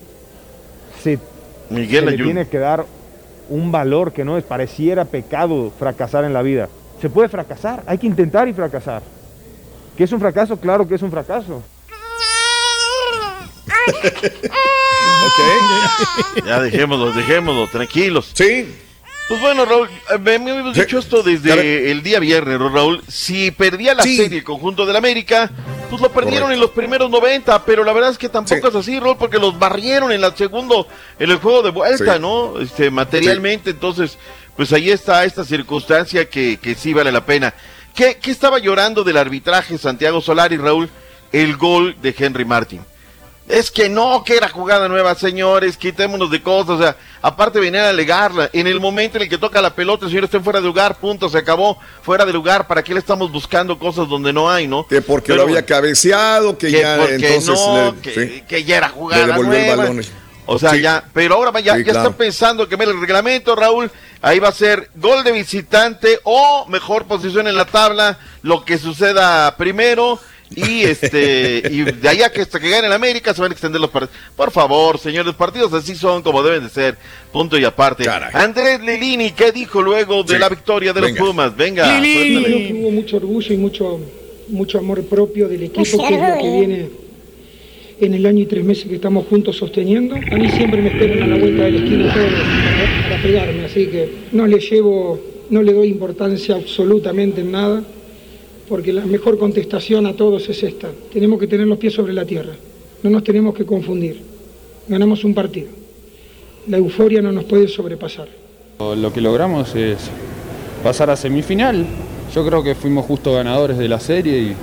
se, 1.03 1.19
Miguel 1.71 2.05
se 2.05 2.11
le 2.11 2.23
tiene 2.23 2.49
que 2.49 2.59
dar 2.59 2.85
un 3.49 3.73
valor 3.73 4.13
que 4.13 4.27
no 4.27 4.37
es, 4.37 4.45
pareciera 4.45 5.07
pecado 5.07 5.73
fracasar 5.79 6.27
en 6.27 6.35
la 6.35 6.43
vida. 6.43 6.69
Se 7.01 7.09
puede 7.09 7.31
fracasar, 7.31 7.83
hay 7.87 7.97
que 7.97 8.07
intentar 8.07 8.47
y 8.47 8.53
fracasar. 8.53 9.01
¿Que 9.97 10.05
es 10.05 10.13
un 10.13 10.21
fracaso? 10.21 10.59
Claro 10.59 10.87
que 10.87 10.97
es 10.97 11.03
un 11.03 11.11
fracaso. 11.11 11.63
ok. 15.27 16.45
Ya 16.45 16.61
dejémoslo, 16.61 17.11
dejémoslo, 17.13 17.67
tranquilos. 17.69 18.31
Sí. 18.35 18.67
Pues 19.29 19.41
bueno, 19.41 19.65
Raúl, 19.65 19.89
eh, 19.89 20.19
me, 20.19 20.39
me 20.39 20.51
habíamos 20.51 20.75
dicho 20.77 20.99
esto 20.99 21.23
desde 21.23 21.91
el 21.91 22.03
día 22.03 22.21
viernes, 22.21 22.59
¿no, 22.59 22.69
Raúl. 22.69 23.03
Si 23.09 23.51
perdía 23.51 23.95
la 23.95 24.03
Sí. 24.03 24.19
serie 24.19 24.39
el 24.39 24.45
conjunto 24.45 24.85
del 24.85 24.97
América, 24.97 25.51
pues 25.89 26.03
lo 26.03 26.13
perdieron 26.13 26.53
en 26.53 26.61
los 26.61 26.71
primeros 26.73 27.09
90, 27.11 27.65
pero 27.65 27.85
la 27.85 27.95
verdad 27.95 28.11
es 28.11 28.19
que 28.19 28.29
tampoco 28.29 28.69
es 28.69 28.75
así, 28.75 29.01
Raúl, 29.01 29.17
porque 29.17 29.39
los 29.39 29.59
barrieron 29.59 30.13
en 30.13 30.23
el 30.23 30.37
segundo, 30.37 30.87
en 31.19 31.31
el 31.31 31.39
juego 31.39 31.63
de 31.63 31.71
vuelta, 31.71 32.15
Sí. 32.17 32.21
¿no? 32.21 32.61
Este, 32.61 32.91
materialmente, 32.91 33.71
entonces, 33.71 34.19
pues 34.57 34.73
ahí 34.75 34.91
está 34.91 35.25
esta 35.25 35.43
circunstancia 35.43 36.29
que, 36.29 36.59
que 36.61 36.75
sí 36.75 36.93
vale 36.93 37.11
la 37.11 37.25
pena. 37.25 37.55
¿Qué, 37.95 38.19
¿Qué 38.21 38.31
estaba 38.31 38.59
llorando 38.59 39.05
del 39.05 39.17
arbitraje 39.17 39.79
Santiago 39.79 40.21
Solari, 40.21 40.59
Raúl? 40.59 40.91
El 41.33 41.57
gol 41.57 41.97
de 42.03 42.15
Henry 42.17 42.45
Martin. 42.45 42.81
Es 43.47 43.71
que 43.71 43.91
no, 43.91 44.25
que 44.25 44.37
era 44.39 44.49
jugada 44.49 44.89
nueva, 44.89 45.15
señores, 45.15 45.77
quitémonos 45.77 46.31
de 46.31 46.43
cosas, 46.43 46.71
o 46.71 46.79
sea, 46.79 46.97
aparte 47.21 47.61
venían 47.61 47.85
a 47.85 47.89
alegarla, 47.91 48.49
en 48.55 48.67
el 48.67 48.81
momento 48.81 49.19
en 49.19 49.25
el 49.25 49.29
que 49.29 49.37
toca 49.37 49.61
la 49.61 49.75
pelota, 49.75 50.07
el 50.07 50.11
señor 50.11 50.25
está 50.25 50.41
fuera 50.41 50.61
de 50.63 50.67
lugar, 50.67 50.97
punto, 50.99 51.29
se 51.29 51.37
acabó, 51.37 51.79
fuera 52.03 52.25
de 52.25 52.33
lugar, 52.33 52.67
¿para 52.67 52.83
qué 52.83 52.95
le 52.95 53.01
estamos 53.01 53.31
buscando 53.31 53.79
cosas 53.79 54.09
donde 54.09 54.33
no 54.33 54.51
hay, 54.51 54.67
no? 54.67 54.87
Que 54.87 55.03
porque 55.03 55.27
Pero 55.29 55.43
lo 55.43 55.43
había 55.43 55.67
cabeceado, 55.67 56.57
que, 56.57 56.69
que 56.71 56.81
ya 56.81 57.05
entonces 57.05 57.49
no, 57.49 57.93
le- 57.93 58.01
que, 58.01 58.15
sí. 58.15 58.45
que 58.49 58.65
ya 58.65 58.79
era 58.79 58.89
jugada 58.89 59.27
Le 59.27 59.33
devolvió 59.33 59.53
el 59.53 59.67
nueva. 59.67 59.83
balón. 59.83 60.05
O 60.47 60.59
sea, 60.59 60.71
Sí. 60.71 60.81
ya, 60.83 61.05
pero 61.13 61.35
ahora 61.37 61.59
ya, 61.61 61.73
Sí, 61.75 61.79
ya 61.81 61.85
claro. 61.93 61.99
están 62.01 62.15
pensando 62.15 62.69
que 62.69 62.77
ve 62.77 62.85
el 62.87 62.99
reglamento, 63.01 63.55
Raúl, 63.57 63.91
ahí 64.23 64.39
va 64.39 64.49
a 64.49 64.53
ser 64.53 64.91
gol 64.95 65.23
de 65.23 65.33
visitante 65.33 66.19
o 66.25 66.65
mejor 66.69 67.05
posición 67.05 67.47
en 67.47 67.57
la 67.57 67.65
tabla, 67.67 68.19
lo 68.43 68.65
que 68.65 68.79
suceda 68.79 69.55
primero. 69.59 70.19
Y 70.55 70.83
este 70.85 71.63
y 71.71 71.83
de 71.83 72.09
allá 72.09 72.31
que 72.31 72.43
hasta 72.43 72.61
que 72.61 72.69
gane 72.69 72.87
el 72.87 72.93
América 72.93 73.33
se 73.35 73.41
van 73.41 73.51
a 73.51 73.55
extender 73.55 73.81
los 73.81 73.91
partidos. 73.91 74.15
Por 74.37 74.51
favor, 74.53 74.99
señores, 74.99 75.27
los 75.27 75.35
partidos 75.35 75.73
así 75.73 75.95
son 75.97 76.23
como 76.23 76.43
deben 76.43 76.63
de 76.65 76.69
ser. 76.69 76.97
Punto 77.33 77.59
y 77.59 77.65
aparte. 77.65 78.05
Andrés 78.09 78.81
Lilini, 78.81 79.33
¿qué 79.33 79.53
dijo 79.53 79.83
luego 79.83 80.23
de 80.23 80.35
Sí. 80.35 80.39
la 80.39 80.49
victoria 80.49 80.93
de 80.93 81.01
Venga. 81.01 81.19
los 81.21 81.29
Pumas? 81.29 81.57
Venga. 81.57 81.99
Creo 81.99 82.03
que 82.03 82.75
hubo 82.79 82.91
mucho 82.91 83.17
orgullo 83.17 83.55
y 83.55 83.57
mucho, 83.57 84.01
mucho 84.49 84.79
amor 84.79 85.03
propio 85.07 85.49
del 85.49 85.63
equipo, 85.65 85.83
que 86.07 86.15
es 86.15 86.21
lo 86.21 86.39
que 86.39 86.51
viene 86.59 86.89
en 88.01 88.13
el 88.15 88.27
año 88.27 88.41
y 88.43 88.47
tres 88.47 88.65
meses 88.65 88.85
que 88.87 88.97
estamos 88.97 89.27
juntos 89.27 89.57
sosteniendo. 89.57 90.15
A 90.15 90.37
mí 90.37 90.49
siempre 90.51 90.83
me 90.83 90.89
esperan 90.89 91.23
a 91.23 91.27
la 91.29 91.37
vuelta 91.37 91.65
de 91.65 91.71
la 91.73 91.79
esquina 91.79 92.13
todos 92.15 92.33
para 93.09 93.23
pegarme, 93.23 93.65
así 93.65 93.87
que 93.87 94.09
no 94.33 94.47
le 94.47 94.59
llevo, 94.61 95.21
no 95.51 95.63
le 95.63 95.73
doy 95.73 95.89
importancia 95.89 96.55
absolutamente 96.57 97.41
en 97.41 97.53
nada, 97.53 97.83
porque 98.69 98.93
la 98.93 99.05
mejor 99.05 99.39
contestación 99.39 100.07
a 100.07 100.15
todos 100.15 100.49
es 100.49 100.63
esta. 100.63 100.91
Tenemos 101.13 101.39
que 101.39 101.47
tener 101.47 101.67
los 101.67 101.79
pies 101.79 101.93
sobre 101.93 102.13
la 102.13 102.25
tierra, 102.25 102.53
no 103.03 103.11
nos 103.11 103.25
tenemos 103.25 103.55
que 103.55 103.65
confundir. 103.65 104.23
Ganamos 104.89 105.25
un 105.25 105.35
partido. 105.35 105.69
La 106.69 106.79
euforia 106.79 107.23
no 107.23 107.33
nos 107.33 107.45
puede 107.45 107.69
sobrepasar. 107.69 108.29
Lo 108.79 109.13
que 109.13 109.21
logramos 109.21 109.75
es 109.75 109.99
pasar 110.83 111.11
a 111.11 111.17
semifinal. 111.17 111.87
Yo 112.35 112.47
creo 112.47 112.63
que 112.63 112.75
fuimos 112.75 113.07
justo 113.07 113.33
ganadores 113.33 113.79
de 113.79 113.89
la 113.89 114.01
serie 114.01 114.39
y, 114.39 114.57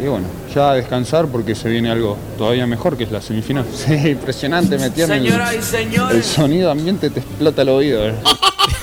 y 0.00 0.06
bueno, 0.06 0.26
ya 0.54 0.70
a 0.70 0.74
descansar 0.74 1.26
porque 1.28 1.54
se 1.54 1.68
viene 1.68 1.90
algo 1.90 2.16
todavía 2.38 2.66
mejor 2.66 2.96
que 2.96 3.04
es 3.04 3.12
la 3.12 3.20
semifinal. 3.20 3.64
Sí, 3.74 3.94
impresionante 4.10 4.76
el, 4.76 4.92
Señoras 4.94 5.54
y 5.54 5.62
señores. 5.62 6.16
el 6.16 6.24
sonido 6.24 6.70
ambiente 6.70 7.10
te 7.10 7.20
explota 7.20 7.62
el 7.62 7.68
oído. 7.68 8.08
eh. 8.08 8.14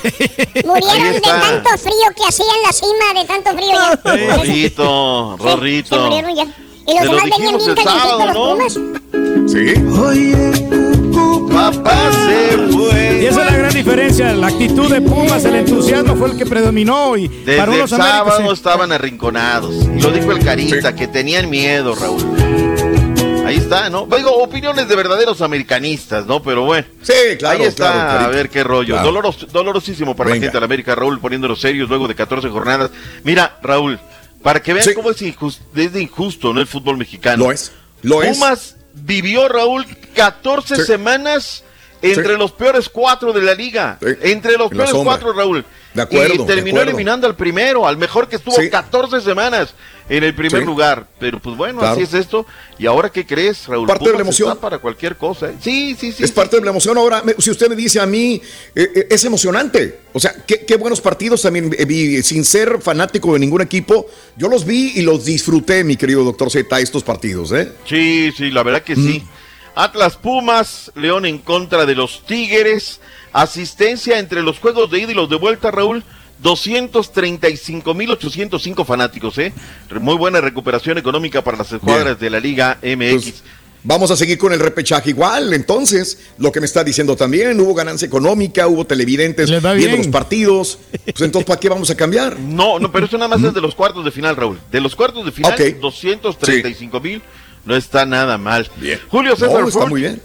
Murieron 0.66 1.12
de 1.12 1.18
está. 1.18 1.39
tanto 1.41 1.70
frío 1.78 1.93
que 2.16 2.24
hacía 2.28 2.45
en 2.55 2.64
la 2.64 2.74
cima, 2.74 3.22
de 3.22 3.28
tanto 3.28 3.51
frío 3.51 3.72
ya. 3.74 4.36
Rorrito, 4.36 5.36
Se 5.38 5.43
Rorrito. 5.43 5.99
murieron 6.01 6.36
ya. 6.36 6.43
Y 6.43 6.93
los 6.93 6.99
Te 7.01 7.05
lo 7.05 7.12
demás 7.12 7.24
venían 7.24 7.57
dijimos 7.57 7.66
bien 7.66 7.70
el 7.70 7.76
los 8.26 8.34
¿no? 8.34 8.49
Pumas. 8.51 8.80
Sí. 9.47 9.73
Papá 11.51 12.11
se 12.25 12.57
fue. 12.71 13.19
Y 13.21 13.25
esa 13.25 13.45
es 13.45 13.51
la 13.51 13.57
gran 13.57 13.73
diferencia. 13.73 14.33
La 14.33 14.47
actitud 14.47 14.91
de 14.91 15.01
Pumas, 15.01 15.43
el 15.45 15.55
entusiasmo 15.55 16.15
fue 16.15 16.31
el 16.31 16.37
que 16.37 16.45
predominó. 16.45 17.17
Y 17.17 17.27
Desde 17.27 17.57
para 17.57 17.71
el 17.73 17.77
unos 17.79 17.89
sábado 17.89 18.51
estaban 18.53 18.91
arrinconados. 18.91 19.75
Y 19.95 20.01
lo 20.01 20.11
dijo 20.11 20.31
el 20.31 20.43
Carita, 20.43 20.95
que 20.95 21.07
tenían 21.07 21.49
miedo, 21.49 21.95
Raúl. 21.95 22.23
Ahí 23.45 23.57
está, 23.57 23.89
¿no? 23.89 24.05
Digo, 24.15 24.31
opiniones 24.43 24.87
de 24.87 24.95
verdaderos 24.95 25.41
americanistas, 25.41 26.27
¿no? 26.27 26.41
Pero 26.43 26.63
bueno. 26.65 26.85
Sí, 27.01 27.13
claro, 27.39 27.59
Ahí 27.59 27.65
está, 27.65 27.91
claro, 27.91 28.25
a 28.25 28.27
ver 28.27 28.49
qué 28.49 28.63
rollo. 28.63 28.93
Claro. 28.93 29.09
Doloros- 29.11 29.47
dolorosísimo 29.51 30.15
para 30.15 30.29
la 30.29 30.35
gente 30.35 30.51
de 30.51 30.59
la 30.59 30.65
América, 30.65 30.93
Raúl, 30.93 31.19
poniéndolo 31.19 31.55
serios 31.55 31.89
luego 31.89 32.07
de 32.07 32.13
14 32.13 32.47
jornadas. 32.49 32.91
Mira, 33.23 33.57
Raúl, 33.63 33.99
para 34.43 34.61
que 34.61 34.73
vean 34.73 34.85
Sí. 34.85 34.93
cómo 34.93 35.09
es, 35.09 35.21
injus- 35.23 35.59
es 35.75 35.91
de 35.93 36.01
injusto, 36.01 36.53
¿no? 36.53 36.61
El 36.61 36.67
fútbol 36.67 36.97
mexicano. 36.97 37.45
Lo 37.45 37.51
es, 37.51 37.71
lo 38.03 38.21
es. 38.21 38.37
Vivió, 39.01 39.47
Raúl, 39.47 39.85
14 40.15 40.75
Sí. 40.77 40.83
semanas 40.83 41.63
entre 42.01 42.33
Sí. 42.33 42.37
los 42.39 42.51
peores 42.51 42.89
cuatro 42.89 43.33
de 43.33 43.41
la 43.41 43.53
liga. 43.53 43.97
Sí. 44.01 44.07
Entre 44.21 44.57
los 44.57 44.71
En 44.71 44.77
peores 44.77 44.95
cuatro, 45.03 45.33
Raúl. 45.33 45.65
De 45.93 46.03
acuerdo, 46.03 46.43
Y 46.43 46.45
terminó 46.47 46.77
acuerdo. 46.77 46.91
eliminando 46.91 47.25
al 47.27 47.35
primero, 47.35 47.87
al 47.87 47.97
mejor 47.97 48.27
que 48.27 48.35
estuvo 48.35 48.55
Sí. 48.55 48.69
14 48.69 49.21
semanas 49.21 49.73
en 50.07 50.23
el 50.23 50.35
primer 50.35 50.61
Sí. 50.61 50.65
lugar. 50.65 51.07
Pero 51.19 51.39
pues 51.39 51.57
bueno, 51.57 51.79
Claro. 51.79 51.93
así 51.95 52.03
es 52.03 52.13
esto. 52.13 52.45
¿Y 52.77 52.85
ahora 52.85 53.09
qué 53.11 53.25
crees, 53.25 53.65
Raúl? 53.67 53.87
Parte 53.87 54.05
de 54.05 54.13
la 54.13 54.21
emoción. 54.21 54.49
está 54.49 54.61
para 54.61 54.77
cualquier 54.77 55.15
cosa. 55.17 55.49
¿eh? 55.49 55.55
Sí, 55.59 55.95
sí, 55.99 56.11
sí. 56.11 56.23
es 56.23 56.31
parte 56.31 56.57
de 56.57 56.63
la 56.63 56.69
emoción. 56.69 56.95
Ahora, 56.97 57.23
me- 57.23 57.33
si 57.39 57.49
usted 57.49 57.69
me 57.69 57.75
dice 57.75 57.99
a 57.99 58.05
mí, 58.05 58.39
eh, 58.75 58.87
eh, 58.95 59.07
es 59.09 59.25
emocionante. 59.25 60.01
O 60.13 60.19
sea, 60.19 60.31
qué, 60.45 60.63
qué 60.65 60.75
buenos 60.77 61.01
partidos 61.01 61.41
también 61.41 61.75
eh, 61.77 61.85
vi. 61.85 62.21
Sin 62.21 62.45
ser 62.45 62.79
fanático 62.81 63.33
de 63.33 63.39
ningún 63.39 63.61
equipo, 63.61 64.05
yo 64.37 64.47
los 64.47 64.65
vi 64.65 64.91
y 64.95 65.01
los 65.01 65.25
disfruté, 65.25 65.83
mi 65.83 65.97
querido 65.97 66.23
doctor 66.23 66.51
Z, 66.51 66.79
estos 66.79 67.03
partidos. 67.03 67.51
¿eh? 67.51 67.71
Sí, 67.87 68.31
sí, 68.37 68.51
la 68.51 68.61
verdad 68.61 68.83
que 68.83 68.95
sí. 68.95 69.23
Atlas 69.80 70.17
Pumas, 70.17 70.91
León 70.95 71.25
en 71.25 71.38
contra 71.38 71.86
de 71.86 71.95
los 71.95 72.25
Tigres, 72.25 72.99
asistencia 73.32 74.19
entre 74.19 74.43
los 74.43 74.59
juegos 74.59 74.91
de 74.91 74.99
ida 74.99 75.11
y 75.11 75.15
los 75.15 75.30
de 75.30 75.38
vuelta, 75.38 75.71
Raúl. 75.71 76.03
235.805 76.43 78.86
fanáticos, 78.86 79.38
¿eh? 79.38 79.53
Muy 80.01 80.15
buena 80.15 80.41
recuperación 80.41 80.97
económica 80.97 81.41
para 81.43 81.55
las 81.57 81.71
escuadras 81.71 82.19
de 82.19 82.30
la 82.30 82.41
Liga 82.41 82.77
MX. 82.82 83.23
Pues, 83.23 83.43
Vamos 83.82 84.11
a 84.11 84.17
seguir 84.17 84.38
con 84.38 84.51
el 84.51 84.59
repechaje 84.59 85.11
igual. 85.11 85.53
Entonces, 85.53 86.32
lo 86.38 86.51
que 86.51 86.59
me 86.59 86.65
está 86.65 86.84
diciendo 86.84 87.15
también, 87.15 87.57
hubo 87.61 87.73
ganancia 87.73 88.05
económica, 88.05 88.67
hubo 88.67 88.86
televidentes 88.86 89.49
viendo 89.49 89.73
bien. 89.73 89.95
los 89.97 90.07
partidos. 90.07 90.80
Pues 91.05 91.21
entonces, 91.21 91.45
¿para 91.45 91.61
qué 91.61 91.69
vamos 91.69 91.89
a 91.89 91.95
cambiar? 91.95 92.38
No, 92.38 92.77
no, 92.80 92.91
pero 92.91 93.05
eso 93.05 93.17
nada 93.17 93.30
más 93.30 93.41
es 93.41 93.53
de 93.53 93.61
los 93.61 93.75
cuartos 93.75 94.03
de 94.03 94.11
final, 94.11 94.36
Raúl. 94.36 94.59
De 94.69 94.82
los 94.82 94.93
cuartos 94.97 95.23
de 95.25 95.32
final, 95.32 95.53
Ok. 95.53 95.61
235 95.80 96.99
mil, 96.99 97.21
no 97.66 97.76
está 97.76 98.05
nada 98.05 98.38
mal. 98.38 98.70
Bien. 98.78 98.99
Julio 99.10 99.36
César 99.36 99.62
No, 99.62 99.68
está 99.68 99.86
muy 99.86 100.01
bien. 100.01 100.22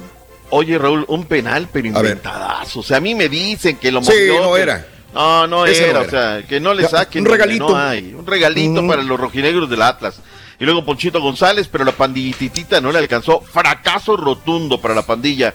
Oye, 0.50 0.78
Raúl, 0.78 1.04
un 1.08 1.24
penal, 1.26 1.68
pero 1.72 1.88
inventadazo. 1.88 2.80
O 2.80 2.82
sea, 2.82 2.98
a 2.98 3.00
mí 3.00 3.14
me 3.14 3.28
dicen 3.28 3.76
que 3.76 3.90
lo 3.90 4.02
Sí, 4.02 4.12
movió, 4.12 4.42
no 4.42 4.54
que- 4.54 4.60
era. 4.62 4.86
No, 5.12 5.46
no 5.46 5.64
era, 5.66 5.92
no 5.92 6.00
o 6.00 6.10
sea, 6.10 6.42
que 6.46 6.58
no 6.60 6.74
le 6.74 6.88
saquen. 6.88 7.22
un 7.24 7.30
regalito. 7.32 7.68
No 7.68 7.76
hay. 7.76 8.12
Un 8.14 8.26
regalito 8.26 8.82
Mm. 8.82 8.88
para 8.88 9.02
los 9.02 9.18
rojinegros 9.18 9.70
del 9.70 9.82
Atlas. 9.82 10.20
Y 10.58 10.64
luego 10.64 10.84
Ponchito 10.84 11.20
González, 11.20 11.68
pero 11.70 11.84
la 11.84 11.92
pandillitita 11.92 12.80
no 12.80 12.90
le 12.92 12.98
alcanzó. 12.98 13.40
Fracaso 13.40 14.16
rotundo 14.16 14.80
para 14.80 14.94
la 14.94 15.02
pandilla. 15.02 15.54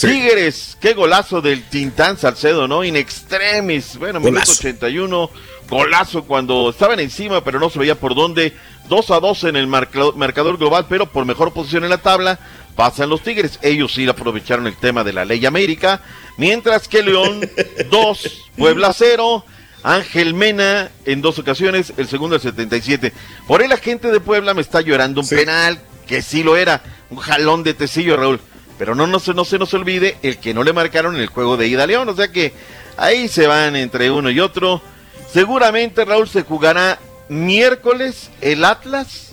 Tigres, 0.00 0.76
qué 0.80 0.92
golazo 0.94 1.40
del 1.40 1.62
Tintán 1.68 2.18
Salcedo, 2.18 2.66
¿no? 2.68 2.84
In 2.84 2.96
extremis. 2.96 3.96
Bueno, 3.96 4.18
minuto 4.20 4.40
Golazo. 4.40 4.52
81. 4.60 5.30
Golazo 5.68 6.24
cuando 6.24 6.70
estaban 6.70 7.00
encima, 7.00 7.42
pero 7.42 7.58
no 7.58 7.70
se 7.70 7.78
veía 7.78 7.94
por 7.94 8.14
dónde. 8.14 8.52
2 8.88 9.10
a 9.12 9.20
2 9.20 9.44
en 9.44 9.56
el 9.56 9.66
marca- 9.66 10.12
marcador 10.16 10.58
global, 10.58 10.86
pero 10.88 11.06
por 11.06 11.24
mejor 11.24 11.52
posición 11.52 11.84
en 11.84 11.90
la 11.90 11.98
tabla. 11.98 12.38
Pasan 12.76 13.08
los 13.08 13.22
Tigres. 13.22 13.58
Ellos 13.62 13.94
sí 13.94 14.06
aprovecharon 14.08 14.66
el 14.66 14.76
tema 14.76 15.04
de 15.04 15.12
la 15.12 15.24
ley 15.24 15.46
América. 15.46 16.02
Mientras 16.36 16.88
que 16.88 17.02
León 17.02 17.48
2, 17.90 18.42
Puebla 18.58 18.92
0. 18.92 19.44
Ángel 19.86 20.32
Mena 20.32 20.90
en 21.04 21.20
dos 21.20 21.38
ocasiones, 21.38 21.92
el 21.98 22.08
segundo 22.08 22.36
al 22.36 22.40
77. 22.40 23.12
Por 23.46 23.60
ahí 23.60 23.68
la 23.68 23.76
gente 23.76 24.10
de 24.10 24.18
Puebla 24.18 24.54
me 24.54 24.62
está 24.62 24.80
llorando 24.80 25.20
un 25.20 25.28
penal, 25.28 25.78
que 26.06 26.22
sí 26.22 26.42
lo 26.42 26.56
era, 26.56 26.82
un 27.10 27.18
jalón 27.18 27.62
de 27.64 27.74
tecillo, 27.74 28.16
Raúl. 28.16 28.40
Pero 28.78 28.94
no, 28.94 29.06
no, 29.06 29.20
se, 29.20 29.34
no 29.34 29.44
se 29.44 29.58
nos 29.58 29.72
olvide 29.74 30.16
el 30.22 30.38
que 30.38 30.52
no 30.54 30.62
le 30.64 30.72
marcaron 30.72 31.14
en 31.14 31.20
el 31.22 31.28
juego 31.28 31.56
de 31.56 31.68
ida 31.68 31.84
a 31.84 31.86
León. 31.86 32.08
O 32.08 32.16
sea 32.16 32.28
que 32.28 32.52
ahí 32.96 33.28
se 33.28 33.46
van 33.46 33.76
entre 33.76 34.10
uno 34.10 34.30
y 34.30 34.40
otro. 34.40 34.82
Seguramente 35.32 36.04
Raúl 36.04 36.28
se 36.28 36.42
jugará 36.42 36.98
miércoles 37.28 38.30
el 38.40 38.64
Atlas. 38.64 39.30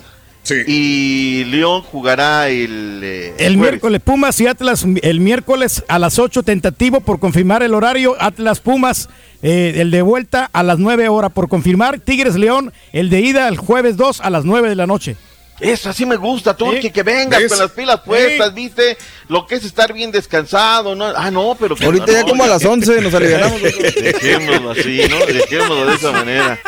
Y 0.66 1.44
León 1.44 1.82
jugará 1.82 2.48
el... 2.48 3.00
eh, 3.02 3.34
El 3.38 3.56
miércoles 3.56 4.00
Pumas 4.04 4.40
y 4.40 4.48
Atlas 4.48 4.84
el 5.02 5.20
miércoles 5.20 5.84
a 5.86 6.00
las 6.00 6.18
8 6.18 6.42
tentativo 6.42 7.00
por 7.00 7.20
confirmar 7.20 7.62
el 7.62 7.74
horario. 7.74 8.16
Atlas 8.18 8.58
Pumas 8.58 9.08
eh, 9.42 9.74
el 9.76 9.90
de 9.92 10.02
vuelta 10.02 10.50
a 10.52 10.64
las 10.64 10.78
9 10.78 11.08
horas 11.08 11.30
por 11.32 11.48
confirmar. 11.48 12.00
Tigres 12.00 12.34
León 12.34 12.72
el 12.92 13.08
de 13.08 13.20
ida 13.20 13.46
el 13.48 13.56
jueves 13.56 13.96
2 13.96 14.20
a 14.20 14.30
las 14.30 14.44
9 14.44 14.68
de 14.68 14.74
la 14.76 14.86
noche. 14.88 15.16
Eso 15.62 15.90
así 15.90 16.04
me 16.04 16.16
gusta, 16.16 16.56
Turki, 16.56 16.90
que 16.90 17.02
vengas 17.02 17.40
¿Ves? 17.40 17.50
con 17.50 17.58
las 17.60 17.70
pilas 17.70 18.00
puestas, 18.00 18.52
viste 18.52 18.96
lo 19.28 19.46
que 19.46 19.54
es 19.54 19.64
estar 19.64 19.92
bien 19.92 20.10
descansado, 20.10 20.94
¿no? 20.94 21.06
Ah, 21.06 21.30
no, 21.30 21.56
pero... 21.58 21.76
que- 21.76 21.84
Ahorita 21.84 22.06
no, 22.06 22.12
ya 22.12 22.22
como 22.24 22.44
a 22.44 22.48
las 22.48 22.64
11 22.64 23.00
nos 23.00 23.14
alivianamos. 23.14 23.62
Dejémoslo 23.62 24.70
así, 24.72 25.00
¿no? 25.08 25.24
Dejémoslo 25.26 25.86
de 25.86 25.94
esa 25.94 26.12
manera. 26.12 26.58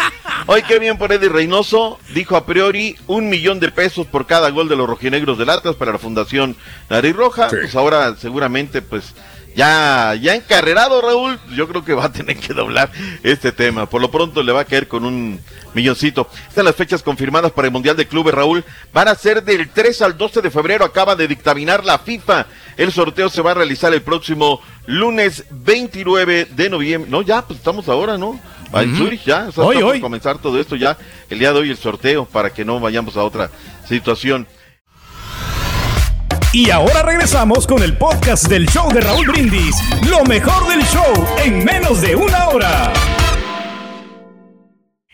Hoy 0.47 0.63
qué 0.63 0.79
bien 0.79 0.97
por 0.99 1.13
Eddie 1.13 1.29
Reynoso, 1.29 1.99
dijo 2.15 2.37
a 2.37 2.47
priori 2.47 2.97
un 3.07 3.29
millón 3.29 3.61
de 3.61 3.71
pesos 3.71 4.07
por 4.07 4.27
cada 4.27 4.51
gol 4.51 4.69
de 4.69 4.77
los 4.77 4.87
rojinegros 4.89 5.39
del 5.39 5.51
Atlas 5.51 5.75
para 5.77 5.93
la 5.93 5.99
Fundación 5.99 6.57
Nariz 6.89 7.17
Roja. 7.17 7.49
Pues 7.49 7.75
ahora 7.75 8.15
seguramente, 8.17 8.81
pues 8.83 9.05
ya, 9.55 10.15
ya 10.21 10.35
encarrerado 10.35 11.01
Raúl, 11.01 11.39
yo 11.55 11.69
creo 11.69 11.85
que 11.85 11.95
va 11.95 12.07
a 12.07 12.13
tener 12.13 12.37
que 12.37 12.53
doblar 12.55 12.91
este 13.23 13.53
tema. 13.53 13.87
Por 13.89 14.01
lo 14.01 14.11
pronto 14.11 14.43
le 14.43 14.53
va 14.53 14.61
a 14.63 14.65
caer 14.65 14.89
con 14.89 15.05
un 15.05 15.41
milloncito. 15.75 16.29
Están 16.49 16.65
las 16.65 16.75
fechas 16.77 17.03
confirmadas 17.03 17.53
para 17.53 17.67
el 17.69 17.73
Mundial 17.73 17.97
de 17.97 18.07
Clubes, 18.09 18.35
Raúl. 18.35 18.65
Van 18.93 19.09
a 19.09 19.15
ser 19.15 19.43
del 19.45 19.69
3 19.71 20.03
al 20.03 20.17
12 20.19 20.43
de 20.43 20.51
febrero, 20.51 20.85
acaba 20.85 21.15
de 21.17 21.29
dictaminar 21.29 21.85
la 21.85 21.99
FIFA. 21.99 22.47
El 22.77 22.91
sorteo 22.93 23.29
se 23.29 23.43
va 23.43 23.53
a 23.53 23.55
realizar 23.55 23.93
el 23.95 24.03
próximo 24.03 24.61
lunes 24.87 25.45
29 25.51 26.49
de 26.51 26.71
noviembre. 26.71 27.11
No, 27.11 27.23
ya, 27.23 27.43
pues 27.43 27.59
estamos 27.59 27.89
ahora, 27.89 28.19
¿no? 28.19 28.41
En 28.73 28.93
Ujú. 28.95 29.05
Zurich 29.05 29.25
ya, 29.25 29.47
o 29.49 29.53
sea, 29.53 29.63
Hoy, 29.65 29.77
hoy. 29.83 30.01
comenzar 30.01 30.39
todo 30.39 30.59
esto 30.59 30.75
ya, 30.75 30.99
el 31.31 31.39
día 31.39 31.53
de 31.53 31.61
hoy 31.61 31.71
el 31.71 31.77
sorteo, 31.77 32.25
para 32.25 32.51
que 32.51 32.65
no 32.65 32.81
vayamos 32.81 33.17
a 33.17 33.23
otra 33.23 33.49
situación. 33.89 34.49
Y 36.55 36.71
ahora 36.71 37.03
regresamos 37.03 37.67
con 37.67 37.83
el 37.83 37.97
podcast 37.99 38.47
del 38.47 38.67
show 38.69 38.89
de 38.93 39.01
Raúl 39.01 39.27
Brindis. 39.27 39.75
Lo 40.09 40.23
mejor 40.25 40.69
del 40.69 40.83
show 40.85 41.03
en 41.45 41.65
menos 41.65 42.01
de 42.01 42.15
una 42.15 42.49
hora. 42.49 42.93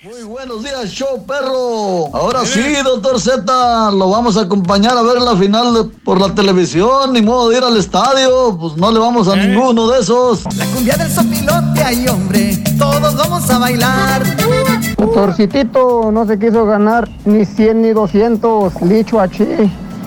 Muy 0.02 0.22
buenos 0.24 0.62
días, 0.62 0.90
show 0.90 1.24
perro. 1.26 2.14
Ahora 2.14 2.44
sí, 2.44 2.60
doctor 2.84 3.18
Z, 3.18 3.90
lo 3.92 4.10
vamos 4.10 4.36
a 4.36 4.42
acompañar 4.42 4.98
a 4.98 5.02
ver 5.02 5.20
la 5.22 5.34
final 5.36 5.72
de- 5.72 5.84
por 6.04 6.20
la 6.20 6.34
televisión. 6.34 7.12
Ni 7.14 7.22
modo 7.22 7.48
de 7.48 7.56
ir 7.56 7.64
al 7.64 7.76
estadio, 7.78 8.56
pues 8.60 8.76
no 8.76 8.90
le 8.92 8.98
vamos 8.98 9.26
a 9.28 9.36
ninguno 9.36 9.88
de 9.88 10.00
esos. 10.00 10.44
La 10.56 10.66
cumbia 10.66 10.96
del 10.98 11.10
sopilote, 11.10 11.82
ay 11.82 12.06
hombre, 12.08 12.62
todos 12.78 13.14
vamos 13.16 13.48
a 13.50 13.58
bailar. 13.58 14.22
Doctorcitito 14.98 16.10
no 16.12 16.26
se 16.26 16.38
quiso 16.38 16.66
ganar 16.66 17.08
ni 17.24 17.46
100 17.46 17.80
ni 17.80 17.90
200, 17.92 18.74
licho 18.82 19.18
achí. 19.20 19.46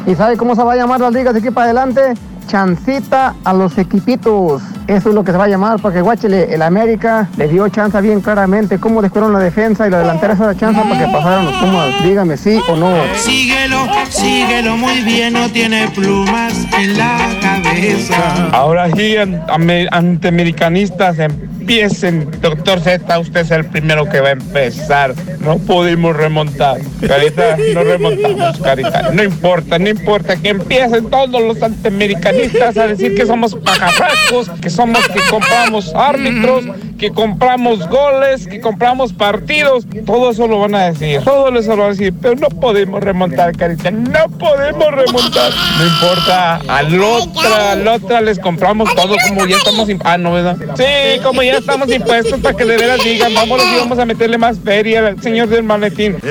¿Y 0.05 0.15
sabe 0.15 0.35
cómo 0.37 0.55
se 0.55 0.63
va 0.63 0.73
a 0.73 0.75
llamar 0.75 0.99
las 0.99 1.13
ligas 1.13 1.33
de 1.33 1.39
aquí 1.39 1.49
para 1.49 1.65
adelante? 1.65 2.01
Chancita 2.47 3.35
a 3.45 3.53
los 3.53 3.77
equipitos. 3.77 4.61
Eso 4.85 5.09
es 5.09 5.15
lo 5.15 5.23
que 5.23 5.31
se 5.31 5.37
va 5.37 5.45
a 5.45 5.47
llamar, 5.47 5.79
porque 5.81 6.01
guáchele, 6.01 6.53
el 6.53 6.61
América 6.61 7.29
le 7.37 7.47
dio 7.47 7.69
chanza 7.69 8.01
bien 8.01 8.19
claramente. 8.19 8.79
¿Cómo 8.79 9.01
descubrieron 9.01 9.31
la 9.31 9.39
defensa 9.39 9.87
y 9.87 9.89
la 9.89 9.99
delantera 9.99 10.33
esa 10.33 10.53
chanza 10.53 10.83
para 10.83 10.99
que 11.05 11.11
pasaran 11.11 11.45
los 11.45 11.53
Pumas? 11.55 12.03
Dígame 12.03 12.35
sí 12.35 12.59
o 12.67 12.75
no. 12.75 12.91
Síguelo, 13.15 13.87
síguelo 14.09 14.75
muy 14.75 14.99
bien, 15.03 15.33
no 15.33 15.47
tiene 15.49 15.87
plumas 15.95 16.53
en 16.77 16.97
la 16.97 17.17
cabeza. 17.41 18.49
Ahora 18.51 18.89
sí, 18.93 19.15
an- 19.15 19.41
ame- 19.47 19.87
antiamericanistas, 19.89 21.17
empiecen. 21.19 22.29
Doctor 22.41 22.81
Z, 22.81 23.19
usted 23.19 23.39
es 23.39 23.51
el 23.51 23.63
primero 23.65 24.03
que 24.09 24.19
va 24.19 24.27
a 24.29 24.31
empezar. 24.33 25.13
No 25.43 25.57
pudimos 25.57 26.15
remontar. 26.15 26.79
Carita, 27.05 27.57
no 27.73 27.83
remontamos, 27.83 28.59
Carita. 28.59 29.11
No 29.11 29.23
importa, 29.23 29.77
no 29.77 29.89
importa. 29.89 30.35
Que 30.37 30.49
empiecen 30.49 31.09
todos 31.09 31.41
los 31.41 31.61
antiamericanistas 31.61 32.77
a 32.77 32.87
decir 32.87 33.15
que 33.15 33.25
somos 33.25 33.55
pajarracos, 33.55 34.49
que 34.61 34.69
somos 34.69 35.05
que 35.09 35.19
compramos 35.29 35.93
árbitros, 35.95 36.65
que 36.97 37.11
compramos 37.11 37.87
goles, 37.89 38.47
que 38.47 38.61
compramos 38.61 39.11
partidos. 39.13 39.85
Todo 40.05 40.31
eso 40.31 40.47
lo 40.47 40.59
van 40.59 40.75
a 40.75 40.91
decir. 40.91 41.21
Todo 41.23 41.49
eso 41.59 41.71
lo 41.75 41.83
van 41.83 41.87
a 41.87 41.89
decir. 41.95 42.13
Pero 42.21 42.35
no 42.35 42.47
podemos 42.49 43.01
remontar, 43.03 43.55
Carita. 43.57 43.91
No 43.91 44.29
podemos 44.39 44.91
remontar. 44.91 45.51
No 45.77 45.85
importa. 45.85 46.55
Al 46.67 47.01
otra, 47.01 47.71
al 47.73 47.87
otra 47.87 48.21
les 48.21 48.39
compramos 48.39 48.93
todo 48.95 49.15
como 49.27 49.45
ya 49.45 49.57
estamos. 49.57 49.89
imp- 49.89 50.01
Ah, 50.05 50.17
no, 50.17 50.33
¿verdad? 50.33 50.57
Sí, 50.77 51.19
como 51.21 51.43
ya 51.43 51.57
estamos 51.57 51.89
impuestos 51.91 52.39
para 52.39 52.55
que 52.55 52.65
de 52.65 52.77
veras 52.77 53.03
digan, 53.03 53.33
vámonos 53.33 53.65
y 53.73 53.77
vamos 53.77 53.99
a 53.99 54.05
meterle 54.05 54.37
más 54.37 54.57
feria 54.59 54.99
al 55.07 55.21
señor 55.33 55.49
del 55.49 55.63
maletín. 55.63 56.17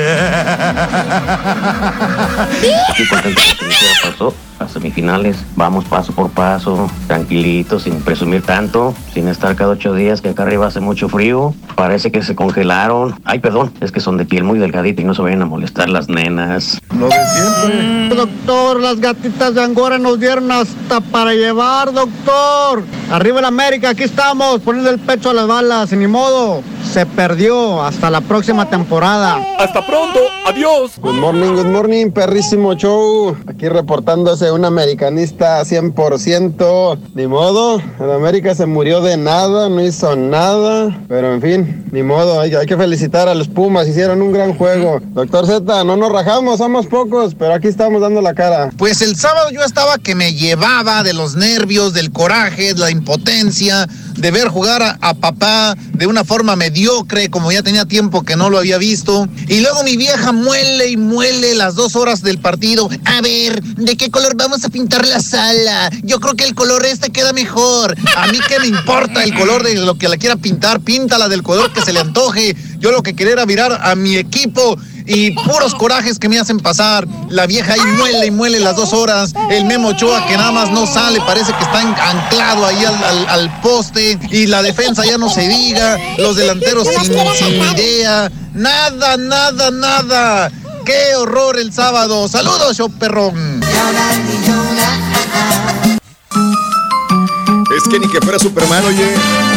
Ya 3.82 4.10
pasó 4.10 4.34
a 4.62 4.68
semifinales. 4.68 5.36
Vamos 5.56 5.84
paso 5.84 6.12
por 6.12 6.30
paso, 6.30 6.90
tranquilitos, 7.06 7.82
sin 7.84 8.00
presumir 8.02 8.42
tanto, 8.42 8.94
sin 9.12 9.28
estar 9.28 9.54
cada 9.56 9.72
ocho 9.72 9.94
días, 9.94 10.20
que 10.20 10.30
acá 10.30 10.44
arriba 10.44 10.66
hace 10.66 10.80
mucho 10.80 11.08
frío. 11.08 11.54
Parece 11.74 12.10
que 12.10 12.22
se 12.22 12.34
congelaron. 12.34 13.20
Ay, 13.24 13.40
perdón, 13.40 13.72
es 13.80 13.92
que 13.92 14.00
son 14.00 14.16
de 14.16 14.24
piel 14.24 14.44
muy 14.44 14.58
delgadita 14.58 15.02
y 15.02 15.04
no 15.04 15.14
se 15.14 15.22
vayan 15.22 15.42
a 15.42 15.46
molestar 15.46 15.88
las 15.88 16.08
nenas. 16.08 16.80
Lo 16.98 17.08
de 17.08 17.14
siempre. 17.34 18.16
Doctor, 18.16 18.80
las 18.80 19.00
gatitas 19.00 19.54
de 19.54 19.62
Angora 19.62 19.98
nos 19.98 20.18
dieron 20.20 20.50
hasta 20.52 21.00
para 21.00 21.32
llevar, 21.34 21.92
doctor. 21.92 22.82
Arriba 23.10 23.40
en 23.40 23.44
América, 23.44 23.90
aquí 23.90 24.04
estamos, 24.04 24.60
poniendo 24.60 24.90
el 24.90 24.98
pecho 24.98 25.30
a 25.30 25.34
las 25.34 25.46
balas, 25.46 25.92
y 25.92 25.96
ni 25.96 26.06
modo. 26.06 26.62
Se 26.90 27.06
perdió. 27.06 27.82
Hasta 27.82 28.10
la 28.10 28.20
próxima 28.20 28.68
temporada. 28.68 29.38
Hasta 29.58 29.84
pronto, 29.86 30.18
adiós. 30.46 30.98
Good 31.00 31.14
morning, 31.14 31.54
good 31.54 31.66
morning, 31.66 32.10
perrísimo 32.10 32.74
show. 32.74 33.36
Aquí 33.46 33.68
reportándose 33.68 34.50
un 34.54 34.64
americanista 34.64 35.62
100%. 35.62 36.98
Ni 37.14 37.26
modo, 37.26 37.80
el 38.00 38.10
América 38.10 38.54
se 38.54 38.66
murió 38.66 39.00
de 39.00 39.16
nada, 39.16 39.68
no 39.68 39.82
hizo 39.82 40.16
nada. 40.16 41.04
Pero 41.08 41.34
en 41.34 41.42
fin, 41.42 41.84
ni 41.92 42.02
modo, 42.02 42.40
hay, 42.40 42.54
hay 42.54 42.66
que 42.66 42.76
felicitar 42.76 43.28
a 43.28 43.34
los 43.34 43.48
Pumas, 43.48 43.88
hicieron 43.88 44.22
un 44.22 44.32
gran 44.32 44.54
juego. 44.54 45.00
Doctor 45.12 45.46
Z, 45.46 45.84
no 45.84 45.96
nos 45.96 46.12
rajamos, 46.12 46.58
somos 46.58 46.86
pocos, 46.86 47.34
pero 47.34 47.54
aquí 47.54 47.68
estamos 47.68 48.00
dando 48.00 48.20
la 48.20 48.34
cara. 48.34 48.70
Pues 48.76 49.02
el 49.02 49.16
sábado 49.16 49.50
yo 49.50 49.62
estaba 49.62 49.98
que 49.98 50.14
me 50.14 50.34
llevaba 50.34 51.02
de 51.02 51.12
los 51.12 51.36
nervios, 51.36 51.92
del 51.92 52.12
coraje, 52.12 52.74
de 52.74 52.80
la 52.80 52.90
impotencia, 52.90 53.86
de 54.16 54.30
ver 54.30 54.48
jugar 54.48 54.82
a, 54.82 54.98
a 55.00 55.14
papá 55.14 55.76
de 55.92 56.06
una 56.06 56.24
forma 56.24 56.56
mediocre, 56.56 57.30
como 57.30 57.52
ya 57.52 57.62
tenía 57.62 57.84
tiempo 57.84 58.22
que 58.22 58.36
no 58.36 58.50
lo 58.50 58.58
había 58.58 58.78
visto. 58.78 59.28
Y 59.48 59.60
luego 59.60 59.84
mi 59.84 59.96
vieja 59.96 60.32
muele 60.32 60.88
y 60.88 60.96
muele 60.96 61.54
las 61.54 61.74
dos 61.74 61.96
horas 61.96 62.22
del 62.22 62.38
partido. 62.38 62.88
A 63.04 63.20
ver, 63.20 63.62
¿de 63.62 63.96
qué 63.96 64.10
color 64.10 64.31
vamos 64.36 64.64
a 64.64 64.68
pintar 64.68 65.06
la 65.06 65.20
sala? 65.20 65.90
Yo 66.02 66.20
creo 66.20 66.34
que 66.34 66.44
el 66.44 66.54
color 66.54 66.84
este 66.84 67.10
queda 67.10 67.32
mejor. 67.32 67.96
A 68.16 68.26
mí 68.28 68.38
qué 68.48 68.58
me 68.58 68.66
importa 68.66 69.22
el 69.24 69.34
color 69.34 69.62
de 69.62 69.74
lo 69.74 69.96
que 69.96 70.08
la 70.08 70.16
quiera 70.16 70.36
pintar, 70.36 70.80
píntala 70.80 71.28
del 71.28 71.42
color 71.42 71.72
que 71.72 71.82
se 71.82 71.92
le 71.92 72.00
antoje. 72.00 72.56
Yo 72.78 72.92
lo 72.92 73.02
que 73.02 73.14
quería 73.14 73.34
era 73.34 73.46
mirar 73.46 73.80
a 73.82 73.94
mi 73.94 74.16
equipo 74.16 74.76
y 75.06 75.32
puros 75.32 75.74
corajes 75.74 76.18
que 76.18 76.28
me 76.28 76.38
hacen 76.38 76.60
pasar. 76.60 77.06
La 77.28 77.46
vieja 77.46 77.74
ahí 77.74 77.80
muele 77.96 78.26
y 78.26 78.30
muele 78.30 78.60
las 78.60 78.76
dos 78.76 78.92
horas. 78.92 79.32
El 79.50 79.64
Memo 79.64 79.88
Ochoa 79.88 80.26
que 80.26 80.36
nada 80.36 80.52
más 80.52 80.70
no 80.70 80.86
sale, 80.86 81.20
parece 81.20 81.52
que 81.52 81.64
está 81.64 81.80
anclado 81.80 82.66
ahí 82.66 82.84
al, 82.84 83.60
poste. 83.60 84.18
Y 84.30 84.46
la 84.46 84.62
defensa 84.62 85.04
ya 85.04 85.18
no 85.18 85.28
se 85.28 85.48
diga. 85.48 85.98
Los 86.18 86.36
delanteros 86.36 86.88
sin 86.88 87.62
idea. 87.76 88.30
Nada, 88.54 89.16
nada, 89.16 89.70
nada. 89.70 90.50
¡Qué 90.84 91.14
horror 91.16 91.58
el 91.58 91.72
sábado! 91.72 92.28
¡Saludos, 92.28 92.76
show 92.76 92.90
perrón! 92.90 93.60
Es 97.76 97.84
que 97.88 97.98
ni 97.98 98.08
que 98.10 98.20
fuera 98.20 98.38
Superman, 98.38 98.84
oye. 98.84 99.06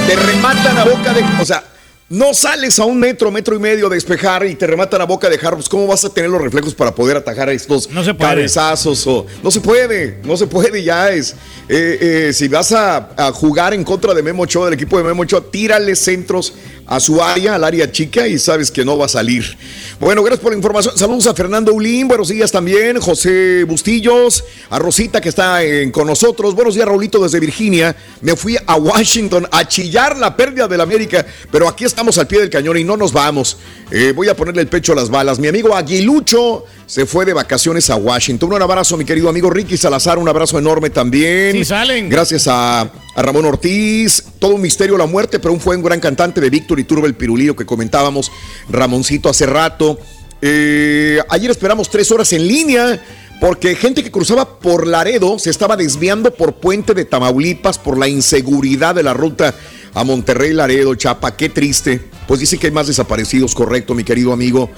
Te 0.07 0.15
rematan 0.15 0.77
a 0.77 0.83
boca 0.85 1.13
de. 1.13 1.23
O 1.41 1.45
sea, 1.45 1.63
no 2.09 2.33
sales 2.33 2.79
a 2.79 2.85
un 2.85 2.99
metro, 2.99 3.31
metro 3.31 3.55
y 3.55 3.59
medio 3.59 3.89
de 3.89 3.95
despejar 3.95 4.45
y 4.45 4.55
te 4.55 4.67
rematan 4.67 5.01
a 5.01 5.05
boca 5.05 5.29
de 5.29 5.37
jarro. 5.37 5.57
Pues, 5.57 5.67
¿cómo 5.67 5.87
vas 5.87 6.05
a 6.05 6.09
tener 6.09 6.29
los 6.29 6.41
reflejos 6.41 6.73
para 6.73 6.93
poder 6.93 7.17
atajar 7.17 7.49
a 7.49 7.51
estos 7.51 7.89
cabezazos? 8.17 9.05
O, 9.07 9.25
no 9.43 9.51
se 9.51 9.59
puede, 9.61 10.21
no 10.23 10.37
se 10.37 10.47
puede, 10.47 10.83
ya 10.83 11.09
es. 11.09 11.31
eh, 11.67 12.27
eh, 12.29 12.33
si 12.33 12.47
vas 12.47 12.71
a, 12.71 13.09
a 13.17 13.31
jugar 13.31 13.73
en 13.73 13.83
contra 13.83 14.13
de 14.13 14.21
Memo 14.21 14.43
Ochoa, 14.43 14.65
del 14.65 14.75
equipo 14.75 14.97
de 14.97 15.03
Memo 15.03 15.23
Ochoa, 15.23 15.43
tírale 15.51 15.95
centros 15.95 16.53
a 16.85 16.99
su 16.99 17.21
área, 17.21 17.55
al 17.55 17.63
área 17.63 17.91
chica, 17.91 18.27
y 18.27 18.37
sabes 18.37 18.71
que 18.71 18.85
no 18.85 18.97
va 18.97 19.05
a 19.05 19.09
salir. 19.09 19.57
Bueno, 19.99 20.21
gracias 20.23 20.41
por 20.41 20.51
la 20.51 20.57
información. 20.57 20.97
Saludos 20.97 21.27
a 21.27 21.33
Fernando 21.33 21.73
Ulín, 21.73 22.07
buenos 22.07 22.29
días 22.29 22.51
también, 22.51 22.99
José 22.99 23.63
Bustillos, 23.63 24.43
a 24.69 24.79
Rosita 24.79 25.21
que 25.21 25.29
está 25.29 25.59
con 25.91 26.07
nosotros. 26.07 26.53
Buenos 26.53 26.75
días, 26.75 26.87
Raulito, 26.87 27.21
desde 27.23 27.39
Virginia. 27.39 27.95
Me 28.21 28.35
fui 28.35 28.57
a 28.65 28.75
Washington 28.75 29.47
a 29.51 29.67
chillar 29.67 30.17
la 30.17 30.35
pérdida 30.35 30.67
de 30.67 30.77
la 30.77 30.83
América, 30.83 31.25
pero 31.51 31.67
aquí 31.67 31.85
estamos 31.85 32.17
al 32.17 32.27
pie 32.27 32.39
del 32.41 32.49
cañón 32.49 32.77
y 32.77 32.83
no 32.83 32.97
nos 32.97 33.11
vamos. 33.11 33.57
Eh, 33.91 34.13
voy 34.15 34.29
a 34.29 34.35
ponerle 34.35 34.61
el 34.61 34.67
pecho 34.67 34.93
a 34.93 34.95
las 34.95 35.09
balas. 35.09 35.39
Mi 35.39 35.47
amigo 35.47 35.75
Aguilucho 35.75 36.65
se 36.85 37.05
fue 37.05 37.25
de 37.25 37.33
vacaciones 37.33 37.89
a 37.89 37.95
Washington. 37.95 38.53
Un 38.53 38.61
abrazo, 38.61 38.97
mi 38.97 39.05
querido 39.05 39.29
amigo 39.29 39.49
Ricky 39.49 39.77
Salazar, 39.77 40.17
un 40.17 40.27
abrazo 40.27 40.59
enorme 40.59 40.89
también. 40.89 41.53
Sí, 41.53 41.65
salen. 41.65 42.09
Gracias 42.09 42.47
a, 42.47 42.91
a 43.15 43.21
Ramón 43.21 43.45
Ortiz. 43.45 44.23
Todo 44.39 44.55
un 44.55 44.61
misterio 44.61 44.97
la 44.97 45.07
muerte, 45.07 45.39
pero 45.39 45.53
un 45.53 45.59
fue 45.59 45.75
un 45.75 45.83
gran 45.83 45.99
cantante 45.99 46.41
de 46.41 46.49
Víctor 46.49 46.79
y 46.79 46.83
Turbo 46.83 47.07
el 47.07 47.15
Pirulillo 47.15 47.55
que 47.55 47.65
comentábamos, 47.65 48.31
Ramoncito 48.69 49.29
hace 49.29 49.45
rato. 49.45 49.97
Eh, 50.41 51.19
ayer 51.29 51.49
esperamos 51.49 51.89
tres 51.89 52.11
horas 52.11 52.31
en 52.33 52.47
línea 52.47 53.01
porque 53.39 53.75
gente 53.75 54.03
que 54.03 54.11
cruzaba 54.11 54.59
por 54.59 54.85
Laredo 54.85 55.39
se 55.39 55.49
estaba 55.49 55.75
desviando 55.75 56.33
por 56.33 56.55
Puente 56.55 56.93
de 56.93 57.05
Tamaulipas 57.05 57.79
por 57.79 57.97
la 57.97 58.07
inseguridad 58.07 58.95
de 58.95 59.03
la 59.03 59.13
ruta 59.13 59.55
a 59.93 60.03
Monterrey, 60.03 60.53
Laredo, 60.53 60.93
Chapa. 60.95 61.35
Qué 61.35 61.49
triste. 61.49 62.01
Pues 62.27 62.41
dice 62.41 62.57
que 62.57 62.67
hay 62.67 62.73
más 62.73 62.87
desaparecidos, 62.87 63.55
correcto, 63.55 63.93
mi 63.93 64.03
querido 64.03 64.33
amigo. 64.33 64.69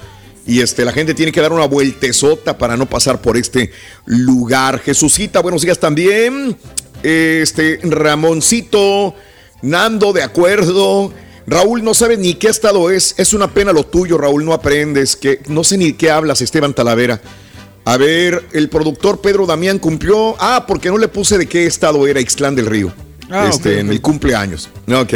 Y 0.46 0.60
este, 0.62 0.84
la 0.84 0.92
gente 0.92 1.12
tiene 1.12 1.30
que 1.30 1.40
dar 1.40 1.52
una 1.52 1.66
vueltezota 1.66 2.56
para 2.56 2.76
no 2.76 2.86
pasar 2.86 3.20
por 3.20 3.36
este 3.36 3.70
lugar. 4.06 4.80
Jesucita, 4.80 5.40
buenos 5.40 5.62
días 5.62 5.78
también. 5.78 6.56
Este, 7.02 7.80
Ramoncito, 7.82 9.14
Nando, 9.62 10.12
de 10.12 10.22
acuerdo. 10.22 11.12
Raúl 11.46 11.82
no 11.82 11.94
sabe 11.94 12.16
ni 12.16 12.34
qué 12.34 12.48
estado 12.48 12.90
es. 12.90 13.14
Es 13.16 13.32
una 13.32 13.52
pena 13.52 13.72
lo 13.72 13.84
tuyo, 13.84 14.18
Raúl, 14.18 14.44
no 14.44 14.52
aprendes. 14.52 15.16
Que 15.16 15.40
no 15.48 15.64
sé 15.64 15.78
ni 15.78 15.94
qué 15.94 16.10
hablas, 16.10 16.42
Esteban 16.42 16.74
Talavera. 16.74 17.20
A 17.84 17.96
ver, 17.96 18.44
el 18.52 18.68
productor 18.68 19.20
Pedro 19.20 19.46
Damián 19.46 19.78
cumplió. 19.78 20.36
Ah, 20.38 20.66
porque 20.66 20.90
no 20.90 20.98
le 20.98 21.08
puse 21.08 21.38
de 21.38 21.46
qué 21.46 21.66
estado 21.66 22.06
era 22.06 22.20
Ixtlán 22.20 22.54
del 22.54 22.66
Río. 22.66 22.92
Ah, 23.30 23.48
este, 23.48 23.80
en 23.80 23.90
el 23.90 24.00
cumpleaños. 24.02 24.68
Ok. 24.86 25.14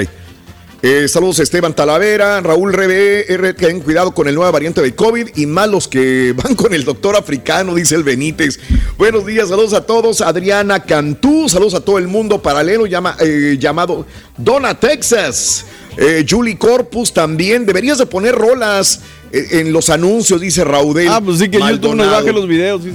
Eh, 0.85 1.07
saludos 1.07 1.39
Esteban 1.39 1.75
Talavera, 1.75 2.41
Raúl 2.41 2.73
Rebe, 2.73 3.55
ten 3.55 3.79
cuidado 3.79 4.13
con 4.13 4.27
el 4.27 4.35
nuevo 4.35 4.51
variante 4.51 4.83
de 4.83 4.97
COVID 4.97 5.29
y 5.37 5.47
malos 5.47 5.87
que 5.87 6.33
van 6.37 6.57
con 6.57 6.75
el 6.75 6.83
doctor 6.83 7.15
africano, 7.15 7.77
dice 7.77 7.95
el 7.95 8.03
Benítez. 8.03 8.59
Buenos 8.99 9.25
días, 9.25 9.49
saludos 9.49 9.75
a 9.75 9.87
todos. 9.87 10.21
Adriana 10.21 10.83
Cantú, 10.83 11.49
saludos 11.49 11.75
a 11.75 11.81
todo 11.83 11.99
el 11.99 12.09
mundo 12.09 12.43
paralelo 12.43 12.87
eh, 12.87 13.57
llamado 13.61 14.05
Dona 14.37 14.75
Texas. 14.81 15.67
Eh, 15.97 16.27
Julie 16.29 16.59
Corpus 16.59 17.13
también. 17.13 17.65
Deberías 17.65 17.99
de 17.99 18.07
poner 18.07 18.35
rolas 18.35 19.03
en 19.33 19.73
los 19.73 19.91
anuncios, 19.91 20.41
dice 20.41 20.65
Raudel. 20.65 21.09
Ah, 21.09 21.21
pues 21.25 21.39
sí, 21.39 21.49
que 21.49 21.59
YouTube 21.59 21.95
nos 21.95 22.11
baje 22.11 22.33
los 22.33 22.47
videos, 22.47 22.83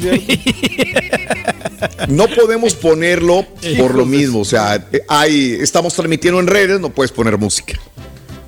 No 2.07 2.27
podemos 2.27 2.76
ponerlo 2.76 3.45
por 3.77 3.95
lo 3.95 4.05
mismo. 4.05 4.39
O 4.39 4.45
sea, 4.45 4.88
hay, 5.07 5.57
estamos 5.59 5.93
transmitiendo 5.93 6.39
en 6.39 6.47
redes, 6.47 6.80
no 6.80 6.89
puedes 6.89 7.11
poner 7.11 7.38
música. 7.38 7.80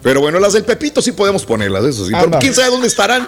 Pero 0.02 0.22
bueno, 0.22 0.40
las 0.40 0.54
del 0.54 0.64
Pepito 0.64 1.02
sí 1.02 1.12
podemos 1.12 1.46
ponerlas, 1.46 1.84
eso 1.84 2.06
sí. 2.06 2.14
Pero 2.14 2.40
quién 2.40 2.54
sabe 2.54 2.70
dónde 2.70 2.88
estarán. 2.88 3.28